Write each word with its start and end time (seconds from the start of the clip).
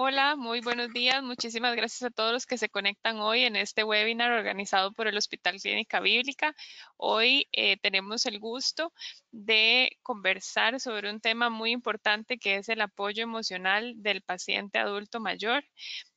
Hola, 0.00 0.36
muy 0.36 0.60
buenos 0.60 0.92
días. 0.92 1.24
Muchísimas 1.24 1.74
gracias 1.74 2.04
a 2.04 2.14
todos 2.14 2.32
los 2.32 2.46
que 2.46 2.56
se 2.56 2.68
conectan 2.68 3.18
hoy 3.18 3.42
en 3.42 3.56
este 3.56 3.82
webinar 3.82 4.30
organizado 4.30 4.92
por 4.92 5.08
el 5.08 5.16
Hospital 5.16 5.60
Clínica 5.60 5.98
Bíblica. 5.98 6.54
Hoy 6.96 7.48
eh, 7.50 7.78
tenemos 7.78 8.24
el 8.26 8.38
gusto 8.38 8.92
de 9.32 9.98
conversar 10.04 10.78
sobre 10.78 11.10
un 11.10 11.20
tema 11.20 11.50
muy 11.50 11.72
importante 11.72 12.38
que 12.38 12.58
es 12.58 12.68
el 12.68 12.80
apoyo 12.80 13.24
emocional 13.24 13.94
del 13.96 14.22
paciente 14.22 14.78
adulto 14.78 15.18
mayor. 15.18 15.64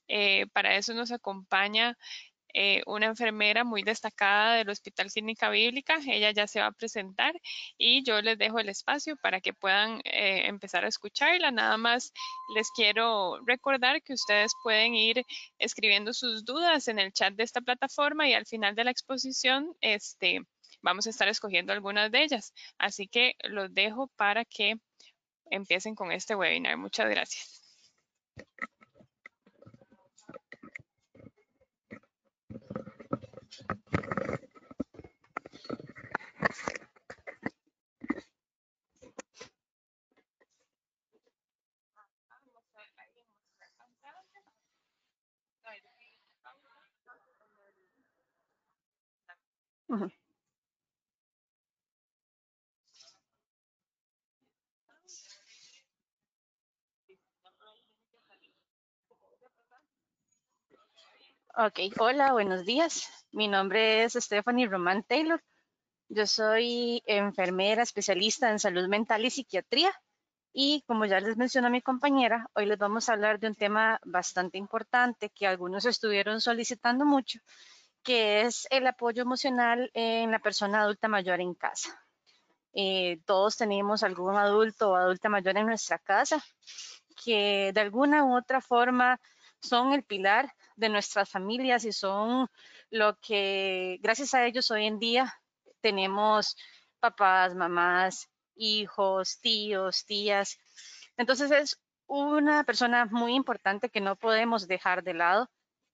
Eh, 0.07 0.45
para 0.53 0.75
eso 0.75 0.93
nos 0.93 1.11
acompaña 1.11 1.97
eh, 2.53 2.81
una 2.85 3.07
enfermera 3.07 3.63
muy 3.63 3.83
destacada 3.83 4.55
del 4.55 4.69
Hospital 4.69 5.11
Clínica 5.11 5.49
Bíblica. 5.49 5.99
Ella 6.07 6.31
ya 6.31 6.47
se 6.47 6.59
va 6.59 6.67
a 6.67 6.71
presentar 6.71 7.33
y 7.77 8.03
yo 8.03 8.21
les 8.21 8.37
dejo 8.37 8.59
el 8.59 8.69
espacio 8.69 9.15
para 9.17 9.41
que 9.41 9.53
puedan 9.53 10.01
eh, 10.05 10.47
empezar 10.47 10.85
a 10.85 10.87
escucharla. 10.87 11.51
Nada 11.51 11.77
más 11.77 12.13
les 12.55 12.69
quiero 12.71 13.39
recordar 13.45 14.01
que 14.01 14.13
ustedes 14.13 14.51
pueden 14.63 14.95
ir 14.95 15.23
escribiendo 15.59 16.13
sus 16.13 16.45
dudas 16.45 16.87
en 16.87 16.99
el 16.99 17.13
chat 17.13 17.33
de 17.33 17.43
esta 17.43 17.61
plataforma 17.61 18.27
y 18.27 18.33
al 18.33 18.45
final 18.45 18.75
de 18.75 18.83
la 18.83 18.91
exposición, 18.91 19.75
este, 19.81 20.41
vamos 20.81 21.07
a 21.07 21.09
estar 21.09 21.27
escogiendo 21.27 21.73
algunas 21.73 22.11
de 22.11 22.23
ellas. 22.23 22.53
Así 22.77 23.07
que 23.07 23.35
los 23.43 23.73
dejo 23.73 24.07
para 24.17 24.45
que 24.45 24.75
empiecen 25.51 25.95
con 25.95 26.11
este 26.11 26.35
webinar. 26.35 26.77
Muchas 26.77 27.09
gracias. 27.09 27.61
Ok, 49.93 50.09
hola, 61.99 62.31
buenos 62.31 62.65
días. 62.65 63.05
Mi 63.33 63.49
nombre 63.49 64.05
es 64.05 64.13
Stephanie 64.13 64.67
Román 64.67 65.03
Taylor. 65.03 65.43
Yo 66.07 66.25
soy 66.25 67.03
enfermera 67.05 67.83
especialista 67.83 68.49
en 68.49 68.59
salud 68.59 68.87
mental 68.87 69.25
y 69.25 69.29
psiquiatría. 69.29 69.91
Y 70.53 70.83
como 70.87 71.05
ya 71.05 71.19
les 71.19 71.35
mencionó 71.35 71.69
mi 71.69 71.81
compañera, 71.81 72.47
hoy 72.53 72.65
les 72.65 72.77
vamos 72.77 73.09
a 73.09 73.13
hablar 73.13 73.39
de 73.39 73.47
un 73.47 73.55
tema 73.55 73.99
bastante 74.05 74.57
importante 74.57 75.31
que 75.31 75.47
algunos 75.47 75.85
estuvieron 75.85 76.39
solicitando 76.39 77.05
mucho, 77.05 77.39
que 78.03 78.41
es 78.41 78.67
el 78.69 78.87
apoyo 78.87 79.21
emocional 79.21 79.91
en 79.93 80.31
la 80.31 80.39
persona 80.39 80.81
adulta 80.81 81.07
mayor 81.07 81.39
en 81.41 81.53
casa. 81.53 81.99
Eh, 82.73 83.19
todos 83.25 83.57
tenemos 83.57 84.03
algún 84.03 84.35
adulto 84.37 84.91
o 84.91 84.95
adulta 84.95 85.29
mayor 85.29 85.57
en 85.57 85.67
nuestra 85.67 85.99
casa 85.99 86.41
que 87.23 87.71
de 87.73 87.81
alguna 87.81 88.23
u 88.23 88.35
otra 88.35 88.61
forma 88.61 89.19
son 89.59 89.93
el 89.93 90.03
pilar 90.03 90.51
de 90.75 90.89
nuestras 90.89 91.29
familias 91.29 91.85
y 91.85 91.91
son 91.91 92.47
lo 92.89 93.17
que, 93.19 93.99
gracias 94.01 94.33
a 94.33 94.45
ellos 94.45 94.71
hoy 94.71 94.85
en 94.85 94.99
día, 94.99 95.33
tenemos 95.81 96.55
papás, 96.99 97.53
mamás, 97.53 98.29
hijos, 98.55 99.39
tíos, 99.39 100.05
tías. 100.05 100.57
Entonces 101.17 101.51
es 101.51 101.79
una 102.07 102.63
persona 102.63 103.05
muy 103.05 103.35
importante 103.35 103.89
que 103.89 104.01
no 104.01 104.15
podemos 104.15 104.67
dejar 104.67 105.03
de 105.03 105.13
lado 105.13 105.49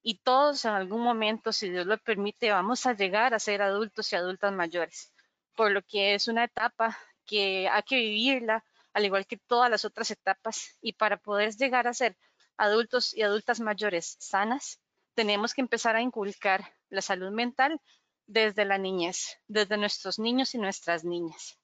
y 0.07 0.19
todos 0.19 0.63
en 0.63 0.72
algún 0.72 1.01
momento, 1.01 1.51
si 1.51 1.69
Dios 1.69 1.85
lo 1.85 1.97
permite, 1.97 2.50
vamos 2.50 2.85
a 2.85 2.94
llegar 2.94 3.34
a 3.34 3.40
ser 3.40 3.62
adultos 3.62 4.13
y 4.13 4.16
adultas 4.16 4.53
mayores, 4.53 5.12
por 5.53 5.69
lo 5.69 5.81
que 5.81 6.16
es 6.16 6.29
una 6.29 6.45
etapa 6.45 6.97
que 7.25 7.68
hay 7.68 7.84
que 7.84 7.97
vivirla, 7.97 8.63
al 8.94 9.03
igual 9.03 9.28
que 9.28 9.35
todas 9.35 9.69
las 9.69 9.84
otras 9.84 10.09
etapas, 10.09 10.78
y 10.79 10.94
para 10.94 11.18
poder 11.18 11.53
llegar 11.57 11.90
a 11.90 11.94
ser 11.94 12.16
adultos 12.56 13.13
y 13.13 13.23
adultas 13.23 13.59
mayores 13.59 14.16
sanas, 14.22 14.79
tenemos 15.13 15.53
que 15.53 15.59
empezar 15.59 15.97
a 15.97 16.01
inculcar 16.01 16.63
la 16.88 17.01
salud 17.01 17.31
mental 17.31 17.81
desde 18.28 18.63
la 18.63 18.78
niñez, 18.78 19.41
desde 19.50 19.75
nuestros 19.75 20.19
niños 20.19 20.56
y 20.56 20.57
nuestras 20.57 21.03
niñas. 21.03 21.59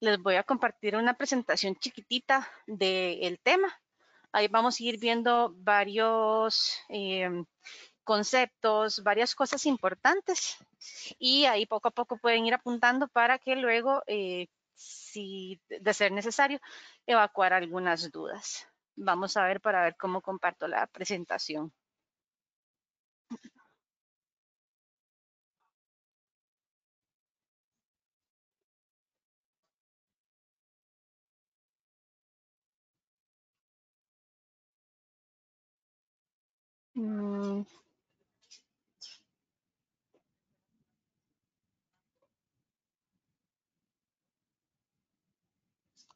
Les 0.00 0.18
voy 0.18 0.36
a 0.36 0.44
compartir 0.44 0.96
una 0.96 1.12
presentación 1.12 1.76
chiquitita 1.76 2.50
del 2.66 3.38
tema. 3.40 3.68
Ahí 4.34 4.48
vamos 4.48 4.80
a 4.80 4.82
ir 4.82 4.98
viendo 4.98 5.54
varios 5.58 6.80
em, 6.88 7.44
conceptos, 8.02 9.00
varias 9.04 9.32
cosas 9.32 9.64
importantes 9.64 10.56
y 11.20 11.44
ahí 11.44 11.66
poco 11.66 11.86
a 11.86 11.92
poco 11.92 12.16
pueden 12.18 12.44
ir 12.44 12.54
apuntando 12.54 13.06
para 13.06 13.38
que 13.38 13.54
luego, 13.54 14.02
eh, 14.08 14.48
si 14.74 15.60
de 15.68 15.94
ser 15.94 16.10
necesario, 16.10 16.58
evacuar 17.06 17.52
algunas 17.52 18.10
dudas. 18.10 18.66
Vamos 18.96 19.36
a 19.36 19.44
ver 19.44 19.60
para 19.60 19.84
ver 19.84 19.94
cómo 19.96 20.20
comparto 20.20 20.66
la 20.66 20.88
presentación. 20.88 21.72
Mm. 36.96 37.64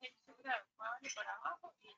y 0.00 0.08
sube 0.26 0.42
para 1.14 1.34
abajo 1.34 1.74
y 1.82 1.88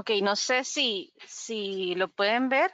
Ok, 0.00 0.10
no 0.22 0.34
sé 0.34 0.64
si, 0.64 1.12
si 1.26 1.94
lo 1.94 2.08
pueden 2.08 2.48
ver. 2.48 2.70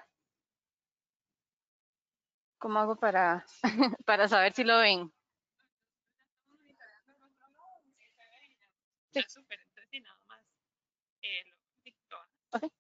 ¿Cómo 2.59 2.79
hago 2.81 2.97
para, 2.97 3.45
para 4.07 4.29
saber 4.29 4.53
si 4.55 4.65
lo 4.65 4.79
ven? 4.79 5.13
Sí. 9.13 9.23
Súper, 9.29 9.59
entonces 9.69 10.03
nada 10.03 10.19
más. 10.29 10.41
Eh, 11.23 11.45
lo 11.47 12.59
okay. 12.59 12.71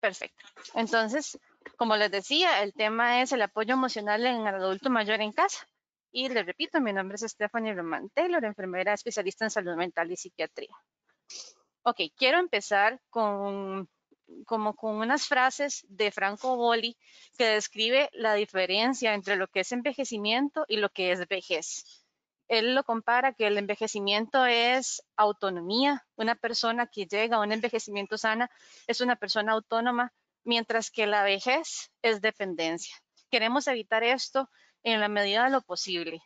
Perfecto. 0.00 0.44
Entonces, 0.74 1.38
como 1.76 1.96
les 1.96 2.10
decía, 2.10 2.62
el 2.62 2.72
tema 2.72 3.22
es 3.22 3.32
el 3.32 3.42
apoyo 3.42 3.74
emocional 3.74 4.24
en 4.26 4.46
el 4.46 4.54
adulto 4.54 4.90
mayor 4.90 5.20
en 5.20 5.32
casa. 5.32 5.66
Y 6.10 6.28
les 6.28 6.46
repito, 6.46 6.80
mi 6.80 6.92
nombre 6.92 7.16
es 7.16 7.22
Stephanie 7.22 7.74
Roman 7.74 8.08
Taylor, 8.10 8.44
enfermera 8.44 8.94
especialista 8.94 9.44
en 9.44 9.50
salud 9.50 9.76
mental 9.76 10.10
y 10.10 10.16
psiquiatría. 10.16 10.74
Ok, 11.82 12.00
quiero 12.16 12.38
empezar 12.38 13.00
con, 13.10 13.88
como 14.46 14.74
con 14.74 14.96
unas 14.96 15.26
frases 15.26 15.84
de 15.88 16.10
Franco 16.10 16.56
Boli 16.56 16.96
que 17.36 17.46
describe 17.46 18.08
la 18.12 18.34
diferencia 18.34 19.14
entre 19.14 19.36
lo 19.36 19.48
que 19.48 19.60
es 19.60 19.72
envejecimiento 19.72 20.64
y 20.68 20.76
lo 20.78 20.90
que 20.90 21.12
es 21.12 21.26
vejez. 21.28 22.07
Él 22.48 22.74
lo 22.74 22.82
compara 22.82 23.34
que 23.34 23.46
el 23.46 23.58
envejecimiento 23.58 24.46
es 24.46 25.02
autonomía. 25.16 26.06
Una 26.16 26.34
persona 26.34 26.86
que 26.86 27.06
llega 27.06 27.36
a 27.36 27.40
un 27.40 27.52
envejecimiento 27.52 28.16
sana 28.16 28.50
es 28.86 29.00
una 29.02 29.16
persona 29.16 29.52
autónoma, 29.52 30.12
mientras 30.44 30.90
que 30.90 31.06
la 31.06 31.22
vejez 31.22 31.90
es 32.02 32.22
dependencia. 32.22 32.96
Queremos 33.30 33.66
evitar 33.68 34.02
esto 34.02 34.48
en 34.82 35.00
la 35.00 35.08
medida 35.08 35.44
de 35.44 35.50
lo 35.50 35.60
posible. 35.60 36.22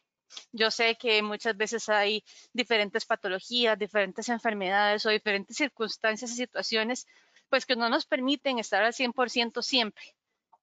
Yo 0.53 0.71
sé 0.71 0.97
que 0.97 1.23
muchas 1.23 1.57
veces 1.57 1.89
hay 1.89 2.25
diferentes 2.53 3.05
patologías, 3.05 3.79
diferentes 3.79 4.29
enfermedades 4.29 5.05
o 5.05 5.11
diferentes 5.11 5.57
circunstancias 5.57 6.31
y 6.31 6.37
situaciones, 6.37 7.07
pues 7.49 7.67
que 7.67 7.77
no 7.77 7.89
nos 7.89 8.07
permiten 8.07 8.59
estar 8.59 8.83
al 8.83 8.95
100% 8.95 9.63
siempre. 9.63 10.05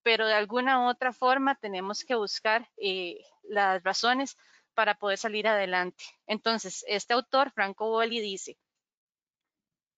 pero 0.01 0.25
de 0.25 0.33
alguna 0.33 0.79
u 0.79 0.89
otra 0.89 1.11
forma 1.11 1.55
tenemos 1.55 2.05
que 2.05 2.15
buscar 2.15 2.69
eh, 2.77 3.21
las 3.43 3.83
razones 3.83 4.37
para 4.79 4.95
poder 4.95 5.17
salir 5.17 5.45
adelante. 5.45 6.05
Entonces, 6.25 6.85
este 6.87 7.13
autor, 7.13 7.51
Franco 7.51 7.89
Boli, 7.89 8.21
dice, 8.21 8.57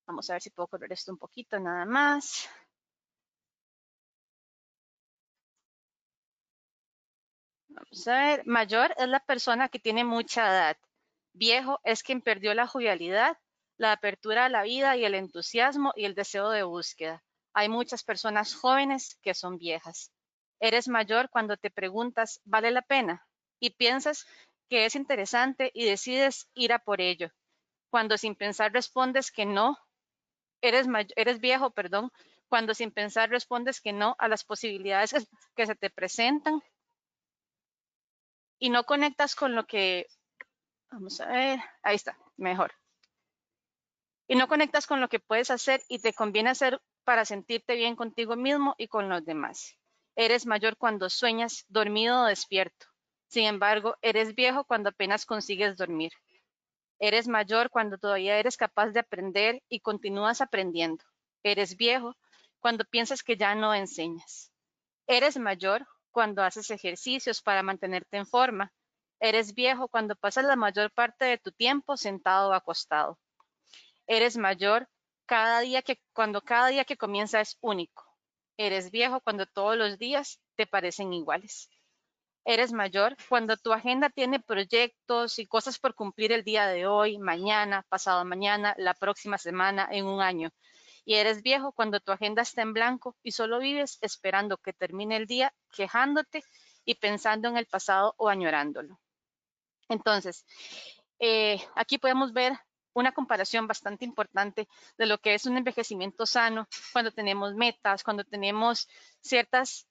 vamos 0.07 0.27
a 0.27 0.33
ver 0.33 0.41
si 0.41 0.49
puedo 0.49 0.65
correr 0.65 0.91
esto 0.91 1.11
un 1.11 1.19
poquito 1.19 1.59
nada 1.59 1.85
más. 1.85 2.49
Vamos 7.69 8.07
a 8.07 8.17
ver, 8.25 8.47
mayor 8.47 8.95
es 8.97 9.07
la 9.07 9.19
persona 9.19 9.69
que 9.69 9.77
tiene 9.77 10.03
mucha 10.03 10.47
edad. 10.49 10.77
Viejo 11.33 11.79
es 11.83 12.01
quien 12.01 12.21
perdió 12.21 12.55
la 12.55 12.65
jovialidad, 12.65 13.37
la 13.77 13.91
apertura 13.91 14.45
a 14.45 14.49
la 14.49 14.63
vida 14.63 14.97
y 14.97 15.05
el 15.05 15.13
entusiasmo 15.13 15.93
y 15.95 16.05
el 16.05 16.15
deseo 16.15 16.49
de 16.49 16.63
búsqueda. 16.63 17.23
Hay 17.53 17.69
muchas 17.69 18.03
personas 18.03 18.55
jóvenes 18.55 19.19
que 19.21 19.35
son 19.35 19.59
viejas. 19.59 20.11
Eres 20.59 20.87
mayor 20.87 21.29
cuando 21.29 21.55
te 21.55 21.69
preguntas, 21.69 22.41
¿vale 22.45 22.71
la 22.71 22.81
pena? 22.81 23.27
Y 23.59 23.69
piensas 23.75 24.25
que 24.71 24.85
es 24.85 24.95
interesante 24.95 25.69
y 25.73 25.83
decides 25.83 26.49
ir 26.53 26.71
a 26.71 26.79
por 26.79 27.01
ello. 27.01 27.29
Cuando 27.89 28.17
sin 28.17 28.35
pensar 28.35 28.71
respondes 28.71 29.29
que 29.29 29.45
no, 29.45 29.77
eres, 30.61 30.87
eres 31.17 31.41
viejo, 31.41 31.71
perdón, 31.71 32.09
cuando 32.47 32.73
sin 32.73 32.89
pensar 32.89 33.29
respondes 33.29 33.81
que 33.81 33.91
no 33.91 34.15
a 34.17 34.29
las 34.29 34.45
posibilidades 34.45 35.27
que 35.57 35.65
se 35.65 35.75
te 35.75 35.89
presentan 35.89 36.61
y 38.59 38.69
no 38.69 38.85
conectas 38.85 39.35
con 39.35 39.55
lo 39.55 39.67
que, 39.67 40.07
vamos 40.89 41.19
a 41.19 41.25
ver, 41.25 41.59
ahí 41.83 41.97
está, 41.97 42.17
mejor. 42.37 42.71
Y 44.25 44.35
no 44.35 44.47
conectas 44.47 44.87
con 44.87 45.01
lo 45.01 45.09
que 45.09 45.19
puedes 45.19 45.51
hacer 45.51 45.81
y 45.89 45.99
te 45.99 46.13
conviene 46.13 46.51
hacer 46.51 46.81
para 47.03 47.25
sentirte 47.25 47.75
bien 47.75 47.97
contigo 47.97 48.37
mismo 48.37 48.75
y 48.77 48.87
con 48.87 49.09
los 49.09 49.25
demás. 49.25 49.77
Eres 50.15 50.45
mayor 50.45 50.77
cuando 50.77 51.09
sueñas 51.09 51.65
dormido 51.67 52.21
o 52.21 52.27
despierto. 52.27 52.90
Sin 53.31 53.45
embargo, 53.45 53.95
eres 54.01 54.35
viejo 54.35 54.65
cuando 54.65 54.89
apenas 54.89 55.25
consigues 55.25 55.77
dormir. 55.77 56.11
Eres 56.99 57.29
mayor 57.29 57.69
cuando 57.69 57.97
todavía 57.97 58.37
eres 58.37 58.57
capaz 58.57 58.87
de 58.87 58.99
aprender 58.99 59.63
y 59.69 59.79
continúas 59.79 60.41
aprendiendo. 60.41 61.05
Eres 61.41 61.77
viejo 61.77 62.17
cuando 62.59 62.83
piensas 62.83 63.23
que 63.23 63.37
ya 63.37 63.55
no 63.55 63.73
enseñas. 63.73 64.51
Eres 65.07 65.37
mayor 65.37 65.87
cuando 66.11 66.43
haces 66.43 66.71
ejercicios 66.71 67.41
para 67.41 67.63
mantenerte 67.63 68.17
en 68.17 68.25
forma. 68.25 68.73
Eres 69.21 69.55
viejo 69.55 69.87
cuando 69.87 70.17
pasas 70.17 70.43
la 70.43 70.57
mayor 70.57 70.91
parte 70.91 71.23
de 71.23 71.37
tu 71.37 71.53
tiempo 71.53 71.95
sentado 71.95 72.49
o 72.49 72.53
acostado. 72.53 73.17
Eres 74.07 74.35
mayor 74.35 74.89
cada 75.25 75.61
día 75.61 75.81
que, 75.83 76.01
cuando 76.11 76.41
cada 76.41 76.67
día 76.67 76.83
que 76.83 76.97
comienza 76.97 77.39
es 77.39 77.57
único. 77.61 78.03
Eres 78.57 78.91
viejo 78.91 79.21
cuando 79.21 79.45
todos 79.45 79.77
los 79.77 79.97
días 79.97 80.41
te 80.57 80.67
parecen 80.67 81.13
iguales. 81.13 81.69
Eres 82.45 82.73
mayor 82.73 83.15
cuando 83.29 83.55
tu 83.57 83.71
agenda 83.71 84.09
tiene 84.09 84.39
proyectos 84.39 85.39
y 85.39 85.45
cosas 85.45 85.79
por 85.79 85.95
cumplir 85.95 86.31
el 86.31 86.43
día 86.43 86.67
de 86.67 86.87
hoy, 86.87 87.17
mañana, 87.17 87.85
pasado 87.89 88.25
mañana, 88.25 88.73
la 88.77 88.93
próxima 88.93 89.37
semana, 89.37 89.87
en 89.91 90.05
un 90.05 90.21
año 90.21 90.51
y 91.05 91.15
eres 91.15 91.41
viejo 91.41 91.71
cuando 91.71 91.99
tu 91.99 92.11
agenda 92.11 92.41
está 92.41 92.61
en 92.61 92.73
blanco 92.73 93.15
y 93.23 93.31
solo 93.31 93.59
vives 93.59 93.97
esperando 94.01 94.57
que 94.57 94.73
termine 94.73 95.17
el 95.17 95.25
día, 95.25 95.53
quejándote 95.71 96.43
y 96.85 96.95
pensando 96.95 97.47
en 97.47 97.57
el 97.57 97.65
pasado 97.65 98.13
o 98.17 98.29
añorándolo. 98.29 98.99
Entonces, 99.89 100.45
eh, 101.19 101.61
aquí 101.75 101.97
podemos 101.97 102.33
ver 102.33 102.53
una 102.93 103.13
comparación 103.13 103.67
bastante 103.67 104.05
importante 104.05 104.67
de 104.97 105.05
lo 105.05 105.17
que 105.17 105.33
es 105.33 105.45
un 105.45 105.57
envejecimiento 105.57 106.25
sano 106.25 106.67
cuando 106.93 107.11
tenemos 107.11 107.55
metas, 107.55 108.03
cuando 108.03 108.23
tenemos 108.23 108.87
ciertas 109.21 109.87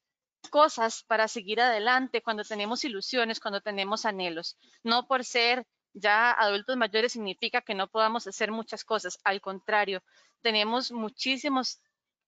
cosas 0.48 1.04
para 1.04 1.28
seguir 1.28 1.60
adelante, 1.60 2.22
cuando 2.22 2.44
tenemos 2.44 2.84
ilusiones, 2.84 3.40
cuando 3.40 3.60
tenemos 3.60 4.04
anhelos, 4.04 4.56
no 4.82 5.06
por 5.06 5.24
ser 5.24 5.66
ya 5.92 6.30
adultos 6.32 6.76
mayores 6.76 7.12
significa 7.12 7.62
que 7.62 7.74
no 7.74 7.88
podamos 7.88 8.26
hacer 8.26 8.50
muchas 8.50 8.84
cosas. 8.84 9.18
Al 9.24 9.40
contrario, 9.40 10.02
tenemos 10.40 10.92
muchísimos 10.92 11.80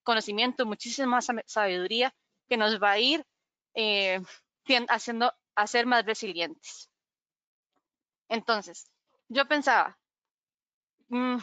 conocimientos, 0.03 0.67
muchísima 0.67 1.21
sabiduría 1.47 2.15
que 2.49 2.57
nos 2.57 2.83
va 2.83 2.93
a 2.93 2.99
ir 2.99 3.25
eh, 3.75 4.21
haciendo 4.89 5.33
a 5.55 5.67
ser 5.67 5.87
más 5.87 6.05
resilientes. 6.05 6.91
Entonces, 8.29 8.91
yo 9.29 9.47
pensaba, 9.47 9.99
mm, 11.09 11.37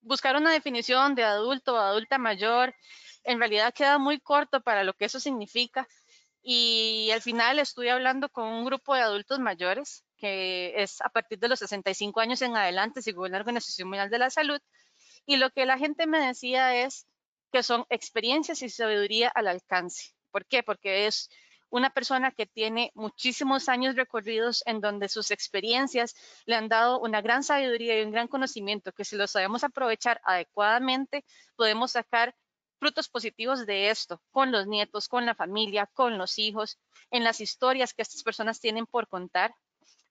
buscar 0.00 0.36
una 0.36 0.52
definición 0.52 1.14
de 1.14 1.24
adulto 1.24 1.74
o 1.74 1.78
adulta 1.78 2.18
mayor, 2.18 2.74
en 3.24 3.38
realidad 3.38 3.74
queda 3.74 3.98
muy 3.98 4.20
corto 4.20 4.60
para 4.60 4.84
lo 4.84 4.94
que 4.94 5.06
eso 5.06 5.18
significa. 5.18 5.88
Y 6.48 7.10
al 7.12 7.22
final 7.22 7.58
estuve 7.58 7.90
hablando 7.90 8.28
con 8.28 8.46
un 8.46 8.64
grupo 8.64 8.94
de 8.94 9.00
adultos 9.00 9.40
mayores 9.40 10.04
que 10.16 10.80
es 10.80 11.00
a 11.00 11.08
partir 11.08 11.40
de 11.40 11.48
los 11.48 11.58
65 11.58 12.20
años 12.20 12.40
en 12.40 12.56
adelante, 12.56 13.02
según 13.02 13.32
la 13.32 13.38
Organización 13.38 13.88
Mundial 13.88 14.10
de 14.10 14.20
la 14.20 14.30
Salud. 14.30 14.60
Y 15.26 15.38
lo 15.38 15.50
que 15.50 15.66
la 15.66 15.76
gente 15.76 16.06
me 16.06 16.24
decía 16.24 16.84
es 16.84 17.08
que 17.50 17.64
son 17.64 17.84
experiencias 17.90 18.62
y 18.62 18.68
sabiduría 18.68 19.28
al 19.28 19.48
alcance. 19.48 20.14
¿Por 20.30 20.46
qué? 20.46 20.62
Porque 20.62 21.08
es 21.08 21.30
una 21.68 21.90
persona 21.90 22.30
que 22.30 22.46
tiene 22.46 22.92
muchísimos 22.94 23.68
años 23.68 23.96
recorridos 23.96 24.62
en 24.66 24.80
donde 24.80 25.08
sus 25.08 25.32
experiencias 25.32 26.14
le 26.44 26.54
han 26.54 26.68
dado 26.68 27.00
una 27.00 27.22
gran 27.22 27.42
sabiduría 27.42 27.98
y 27.98 28.04
un 28.04 28.12
gran 28.12 28.28
conocimiento 28.28 28.92
que 28.92 29.04
si 29.04 29.16
lo 29.16 29.26
sabemos 29.26 29.64
aprovechar 29.64 30.20
adecuadamente, 30.22 31.24
podemos 31.56 31.90
sacar 31.90 32.36
frutos 32.78 33.08
positivos 33.08 33.66
de 33.66 33.90
esto 33.90 34.22
con 34.30 34.52
los 34.52 34.66
nietos, 34.66 35.08
con 35.08 35.26
la 35.26 35.34
familia, 35.34 35.86
con 35.92 36.18
los 36.18 36.38
hijos, 36.38 36.78
en 37.10 37.24
las 37.24 37.40
historias 37.40 37.94
que 37.94 38.02
estas 38.02 38.22
personas 38.22 38.60
tienen 38.60 38.86
por 38.86 39.08
contar 39.08 39.54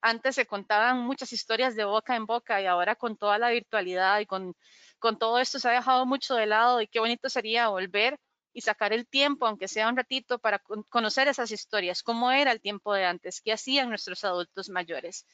antes 0.06 0.36
se 0.36 0.46
contaban 0.46 1.00
muchas 1.00 1.34
historias 1.34 1.76
de 1.76 1.84
boca 1.84 2.16
en 2.16 2.28
boca 2.28 2.62
y 2.62 2.68
ahora 2.68 2.96
con 2.96 3.18
toda 3.18 3.40
la 3.40 3.50
virtualidad 3.50 4.20
y 4.20 4.28
con, 4.28 4.56
con 5.00 5.18
todo 5.18 5.40
esto 5.40 5.58
se 5.58 5.68
ha 5.68 5.72
dejado 5.72 6.06
mucho 6.06 6.36
de 6.36 6.46
lado 6.46 6.80
y 6.80 6.88
qué 6.88 7.00
bonito 7.00 7.28
sería 7.28 7.70
volver 7.70 8.20
y 8.54 8.62
sacar 8.62 8.94
el 8.94 9.08
tiempo, 9.08 9.48
aunque 9.48 9.68
sea 9.68 9.90
un 9.90 9.98
ratito, 9.98 10.38
para 10.38 10.62
conocer 10.90 11.28
esas 11.28 11.50
historias, 11.52 12.04
cómo 12.04 12.32
era 12.32 12.52
el 12.52 12.62
tiempo 12.62 12.94
de 12.94 13.04
antes, 13.04 13.42
qué 13.42 13.52
hacían 13.52 13.90
nuestros 13.90 14.24
adultos 14.24 14.70
mayores. 14.70 15.26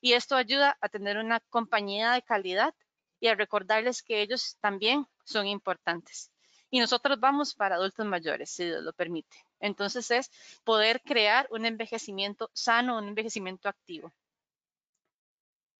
Y 0.00 0.12
esto 0.12 0.36
ayuda 0.36 0.78
a 0.80 0.88
tener 0.88 1.18
una 1.18 1.40
compañía 1.50 2.12
de 2.12 2.22
calidad 2.22 2.72
y 3.18 3.26
a 3.26 3.34
recordarles 3.34 4.00
que 4.02 4.22
ellos 4.22 4.56
también 4.60 5.06
son 5.24 5.48
importantes. 5.48 6.30
Y 6.70 6.78
nosotros 6.80 7.18
vamos 7.18 7.54
para 7.54 7.76
adultos 7.76 8.06
mayores, 8.06 8.50
si 8.50 8.64
Dios 8.64 8.82
lo 8.82 8.92
permite. 8.92 9.36
Entonces 9.58 10.10
es 10.10 10.30
poder 10.64 11.02
crear 11.02 11.46
un 11.50 11.66
envejecimiento 11.66 12.50
sano, 12.54 12.98
un 12.98 13.08
envejecimiento 13.08 13.68
activo 13.68 14.12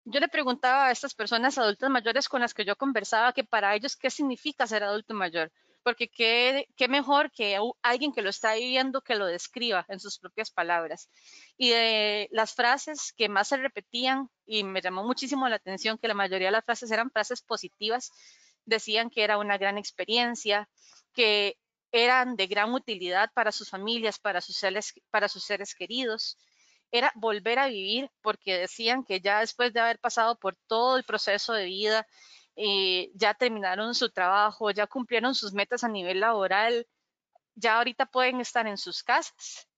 yo 0.04 0.20
le 0.20 0.28
preguntaba 0.28 0.86
a 0.86 0.90
estas 0.90 1.14
personas 1.14 1.58
adultas 1.58 1.90
mayores 1.90 2.28
con 2.28 2.40
las 2.40 2.54
que 2.54 2.64
yo 2.64 2.76
conversaba 2.76 3.32
que 3.32 3.44
para 3.44 3.74
ellos 3.74 3.96
qué 3.96 4.10
significa 4.10 4.66
ser 4.66 4.82
adulto 4.82 5.14
mayor, 5.14 5.52
porque 5.82 6.08
qué, 6.08 6.66
qué 6.76 6.88
mejor 6.88 7.30
que 7.30 7.58
alguien 7.82 8.12
que 8.12 8.22
lo 8.22 8.30
está 8.30 8.54
viviendo 8.54 9.02
que 9.02 9.14
lo 9.14 9.26
describa 9.26 9.84
en 9.88 10.00
sus 10.00 10.18
propias 10.18 10.50
palabras. 10.50 11.08
Y 11.56 11.70
de 11.70 12.28
las 12.32 12.54
frases 12.54 13.12
que 13.16 13.28
más 13.28 13.48
se 13.48 13.56
repetían, 13.58 14.28
y 14.46 14.64
me 14.64 14.80
llamó 14.80 15.04
muchísimo 15.04 15.48
la 15.48 15.56
atención 15.56 15.98
que 15.98 16.08
la 16.08 16.14
mayoría 16.14 16.48
de 16.48 16.52
las 16.52 16.64
frases 16.64 16.90
eran 16.90 17.10
frases 17.10 17.42
positivas, 17.42 18.10
decían 18.70 19.10
que 19.10 19.22
era 19.22 19.36
una 19.36 19.58
gran 19.58 19.76
experiencia, 19.76 20.68
que 21.12 21.58
eran 21.92 22.36
de 22.36 22.46
gran 22.46 22.72
utilidad 22.72 23.30
para 23.34 23.52
sus 23.52 23.68
familias, 23.68 24.18
para 24.18 24.40
sus 24.40 24.56
seres, 24.56 24.94
para 25.10 25.28
sus 25.28 25.44
seres 25.44 25.74
queridos, 25.74 26.38
era 26.92 27.12
volver 27.14 27.58
a 27.58 27.68
vivir, 27.68 28.10
porque 28.22 28.58
decían 28.58 29.04
que 29.04 29.20
ya 29.20 29.40
después 29.40 29.72
de 29.72 29.80
haber 29.80 29.98
pasado 29.98 30.38
por 30.38 30.56
todo 30.66 30.96
el 30.96 31.04
proceso 31.04 31.52
de 31.52 31.66
vida, 31.66 32.06
eh, 32.56 33.10
ya 33.14 33.34
terminaron 33.34 33.94
su 33.94 34.10
trabajo, 34.10 34.70
ya 34.70 34.86
cumplieron 34.86 35.34
sus 35.34 35.52
metas 35.52 35.84
a 35.84 35.88
nivel 35.88 36.20
laboral, 36.20 36.86
ya 37.54 37.78
ahorita 37.78 38.06
pueden 38.06 38.40
estar 38.40 38.66
en 38.66 38.78
sus 38.78 39.02
casas, 39.02 39.68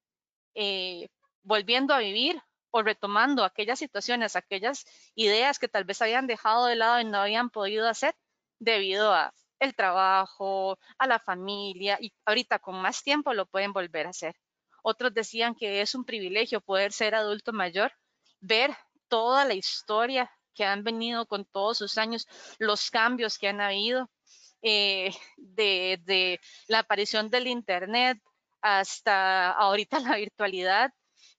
eh, 0.54 1.08
volviendo 1.42 1.94
a 1.94 1.98
vivir 1.98 2.40
o 2.70 2.82
retomando 2.82 3.44
aquellas 3.44 3.78
situaciones, 3.78 4.36
aquellas 4.36 4.84
ideas 5.14 5.58
que 5.58 5.68
tal 5.68 5.84
vez 5.84 6.00
habían 6.02 6.26
dejado 6.26 6.66
de 6.66 6.76
lado 6.76 7.00
y 7.00 7.04
no 7.04 7.18
habían 7.18 7.50
podido 7.50 7.88
hacer 7.88 8.14
debido 8.62 9.12
a 9.12 9.32
el 9.58 9.74
trabajo, 9.74 10.78
a 10.98 11.06
la 11.06 11.18
familia 11.20 11.98
y 12.00 12.12
ahorita 12.24 12.58
con 12.58 12.76
más 12.82 13.02
tiempo 13.02 13.32
lo 13.34 13.46
pueden 13.46 13.72
volver 13.72 14.06
a 14.06 14.10
hacer. 14.10 14.34
Otros 14.82 15.14
decían 15.14 15.54
que 15.54 15.80
es 15.80 15.94
un 15.94 16.04
privilegio 16.04 16.60
poder 16.60 16.92
ser 16.92 17.14
adulto 17.14 17.52
mayor, 17.52 17.92
ver 18.40 18.74
toda 19.08 19.44
la 19.44 19.54
historia 19.54 20.30
que 20.54 20.64
han 20.64 20.82
venido 20.82 21.26
con 21.26 21.44
todos 21.44 21.78
sus 21.78 21.96
años, 21.98 22.26
los 22.58 22.90
cambios 22.90 23.38
que 23.38 23.48
han 23.48 23.60
habido, 23.60 24.10
eh, 24.62 25.14
de, 25.36 26.40
la 26.68 26.80
aparición 26.80 27.30
del 27.30 27.46
Internet 27.46 28.18
hasta 28.60 29.50
ahorita 29.52 30.00
la 30.00 30.16
virtualidad. 30.16 30.92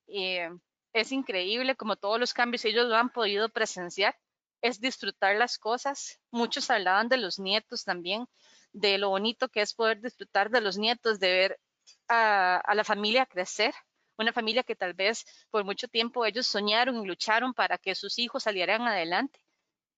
Eh, 0.08 0.50
es 0.94 1.12
increíble 1.12 1.76
como 1.76 1.96
todos 1.96 2.20
los 2.20 2.34
cambios 2.34 2.66
ellos 2.66 2.86
lo 2.88 2.96
han 2.96 3.10
podido 3.10 3.50
presenciar, 3.50 4.16
es 4.64 4.80
disfrutar 4.80 5.36
las 5.36 5.60
cosas. 5.60 6.20
Muchos 6.32 6.72
hablaban 6.72 7.10
de 7.10 7.18
los 7.18 7.38
nietos 7.38 7.84
también, 7.84 8.26
de 8.72 8.98
lo 8.98 9.10
bonito 9.10 9.50
que 9.50 9.62
es 9.62 9.74
poder 9.74 10.02
disfrutar 10.02 10.50
de 10.50 10.62
los 10.62 10.78
nietos, 10.78 11.20
de 11.20 11.32
ver 11.32 11.60
a, 12.08 12.74
la 12.74 12.84
familia 12.86 13.26
crecer, 13.26 13.74
una 14.18 14.32
familia 14.32 14.64
que 14.64 14.76
tal 14.76 14.94
vez 14.94 15.26
por 15.52 15.66
mucho 15.66 15.88
tiempo 15.90 16.26
ellos 16.26 16.48
soñaron 16.48 17.04
y 17.04 17.06
lucharon 17.06 17.54
para 17.54 17.78
que 17.78 17.94
sus 17.94 18.18
hijos 18.20 18.44
salieran 18.44 18.82
adelante. 18.84 19.40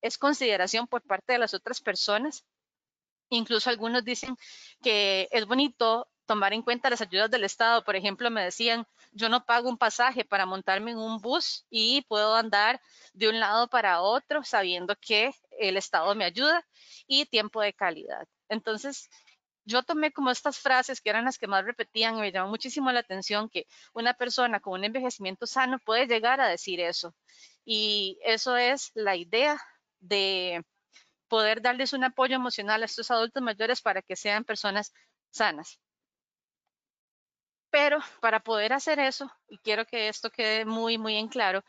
Es 0.01 0.17
consideración 0.17 0.87
por 0.87 1.03
parte 1.03 1.33
de 1.33 1.39
las 1.39 1.53
otras 1.53 1.79
personas. 1.79 2.43
Incluso 3.29 3.69
algunos 3.69 4.03
dicen 4.03 4.35
que 4.81 5.27
es 5.31 5.45
bonito 5.45 6.07
tomar 6.25 6.53
en 6.53 6.61
cuenta 6.61 6.89
las 6.89 7.01
ayudas 7.01 7.29
del 7.31 7.43
Estado. 7.43 7.83
Por 7.83 7.95
ejemplo, 7.95 8.29
me 8.31 8.43
decían, 8.43 8.85
yo 9.11 9.29
no 9.29 9.45
pago 9.45 9.69
un 9.69 9.77
pasaje 9.77 10.25
para 10.25 10.45
montarme 10.45 10.91
en 10.91 10.97
un 10.97 11.19
bus 11.19 11.65
y 11.69 12.01
puedo 12.03 12.35
andar 12.35 12.81
de 13.13 13.29
un 13.29 13.39
lado 13.39 13.67
para 13.67 14.01
otro 14.01 14.43
sabiendo 14.43 14.95
que 14.95 15.31
el 15.59 15.77
Estado 15.77 16.13
me 16.15 16.25
ayuda 16.25 16.65
y 17.07 17.25
tiempo 17.25 17.61
de 17.61 17.73
calidad. 17.73 18.27
Entonces, 18.49 19.09
yo 19.65 19.83
tomé 19.83 20.11
como 20.11 20.31
estas 20.31 20.59
frases 20.59 21.01
que 21.01 21.09
eran 21.09 21.25
las 21.25 21.37
que 21.39 21.47
más 21.47 21.65
repetían 21.65 22.17
y 22.17 22.21
me 22.21 22.31
llamó 22.31 22.49
muchísimo 22.49 22.91
la 22.91 22.99
atención 22.99 23.49
que 23.49 23.65
una 23.93 24.13
persona 24.13 24.59
con 24.59 24.73
un 24.73 24.85
envejecimiento 24.85 25.47
sano 25.47 25.79
puede 25.79 26.07
llegar 26.07 26.39
a 26.39 26.47
decir 26.47 26.79
eso. 26.79 27.15
Y 27.65 28.19
eso 28.23 28.57
es 28.57 28.91
la 28.93 29.15
idea 29.15 29.59
de 29.99 30.63
poder 31.27 31.61
darles 31.61 31.93
un 31.93 32.03
apoyo 32.03 32.35
emocional 32.35 32.83
a 32.83 32.85
estos 32.85 33.09
adultos 33.11 33.41
mayores 33.41 33.81
para 33.81 34.01
que 34.01 34.15
sean 34.15 34.43
personas 34.43 34.93
sanas. 35.31 35.79
Pero 37.75 37.99
para 38.21 38.39
poder 38.39 38.71
hacer 38.71 38.99
eso, 38.99 39.29
y 39.49 39.57
quiero 39.57 39.85
que 39.85 40.07
esto 40.07 40.29
quede 40.29 40.63
muy, 40.63 40.97
muy 40.97 41.17
en 41.17 41.27
claro, 41.27 41.61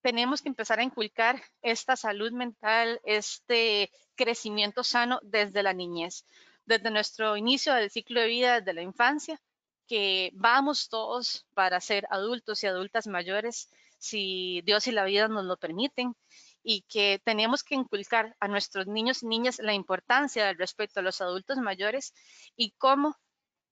tenemos 0.00 0.40
que 0.40 0.48
empezar 0.48 0.78
a 0.78 0.82
inculcar 0.82 1.38
esta 1.60 1.96
salud 1.96 2.32
mental, 2.32 2.98
este 3.04 3.90
crecimiento 4.14 4.82
sano 4.82 5.20
desde 5.22 5.62
la 5.62 5.74
niñez, 5.74 6.24
desde 6.64 6.90
nuestro 6.90 7.36
inicio 7.36 7.74
del 7.74 7.90
ciclo 7.90 8.22
de 8.22 8.28
vida, 8.28 8.60
desde 8.60 8.72
la 8.72 8.80
infancia, 8.80 9.38
que 9.86 10.30
vamos 10.32 10.88
todos 10.88 11.44
para 11.52 11.78
ser 11.78 12.06
adultos 12.08 12.64
y 12.64 12.66
adultas 12.66 13.06
mayores, 13.06 13.68
si 13.98 14.62
Dios 14.64 14.86
y 14.86 14.92
la 14.92 15.04
vida 15.04 15.28
nos 15.28 15.44
lo 15.44 15.58
permiten, 15.58 16.16
y 16.62 16.86
que 16.88 17.20
tenemos 17.22 17.62
que 17.62 17.74
inculcar 17.74 18.34
a 18.40 18.48
nuestros 18.48 18.86
niños 18.86 19.22
y 19.22 19.26
niñas 19.26 19.58
la 19.58 19.74
importancia 19.74 20.46
del 20.46 20.56
respeto 20.56 21.00
a 21.00 21.02
los 21.02 21.20
adultos 21.20 21.58
mayores 21.58 22.14
y 22.56 22.70
cómo 22.78 23.18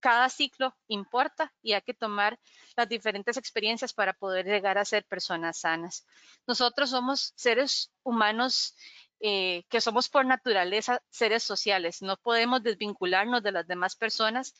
cada 0.02 0.28
ciclo 0.28 0.76
importa 0.88 1.54
y 1.62 1.75
hay 1.75 1.80
que 1.82 1.94
tomar 1.94 2.38
las 2.76 2.88
diferentes 2.88 3.37
experiencias 3.37 3.94
para 3.94 4.12
poder 4.12 4.44
llegar 4.44 4.76
a 4.76 4.85
ser 4.85 5.04
personas 5.04 5.61
sanas. 5.61 6.04
Nosotros 6.47 6.90
somos 6.90 7.32
seres 7.37 7.92
humanos 8.02 8.75
eh, 9.21 9.62
que 9.68 9.80
somos 9.80 10.09
por 10.09 10.26
naturaleza 10.26 11.00
seres 11.09 11.44
sociales, 11.44 12.02
no 12.02 12.16
podemos 12.16 12.64
desvincularnos 12.64 13.44
de 13.44 13.52
las 13.52 13.66
demás 13.68 13.94
personas 13.94 14.54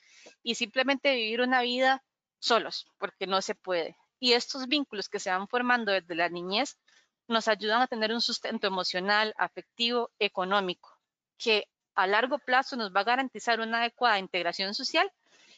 y 0.45 0.55
simplemente 0.55 1.13
vivir 1.17 1.41
una 1.41 1.63
vida 1.63 2.05
solos, 2.39 2.87
porque 2.99 3.27
no 3.27 3.43
se 3.43 3.57
puede. 3.57 3.97
Y 4.21 4.35
estos 4.35 4.69
vínculos 4.69 5.09
que 5.09 5.19
se 5.19 5.31
van 5.31 5.49
formando 5.49 5.91
desde 5.91 6.15
la 6.15 6.29
niñez 6.29 6.79
nos 7.27 7.49
ayudan 7.49 7.83
a 7.83 7.89
tener 7.89 8.13
un 8.13 8.21
sustento 8.21 8.69
emocional, 8.69 9.35
afectivo, 9.37 10.13
económico, 10.21 10.97
que 11.37 11.67
a 11.97 12.07
largo 12.07 12.39
plazo 12.39 12.77
nos 12.77 12.95
va 12.95 13.01
a 13.01 13.05
garantizar 13.05 13.59
una 13.59 13.81
adecuada 13.81 14.21
integración 14.21 14.75
social 14.75 15.11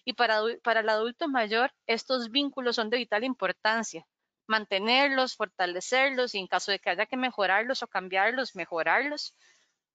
y 0.05 0.13
para, 0.15 0.41
para 0.63 0.81
el 0.81 0.89
adulto 0.89 1.29
mayor, 1.29 1.73
estos 1.87 2.31
vínculos 2.31 2.77
son 2.77 2.91
de 2.91 2.99
vital 2.99 3.25
importancia. 3.25 4.07
Mantenerlos, 4.47 5.37
fortalecerlos 5.37 6.35
y 6.35 6.39
en 6.39 6.47
caso 6.47 6.71
de 6.71 6.79
que 6.79 6.91
haya 6.91 7.07
que 7.07 7.17
mejorarlos 7.17 7.83
o 7.83 7.87
cambiarlos, 7.89 8.55
mejorarlos 8.55 9.35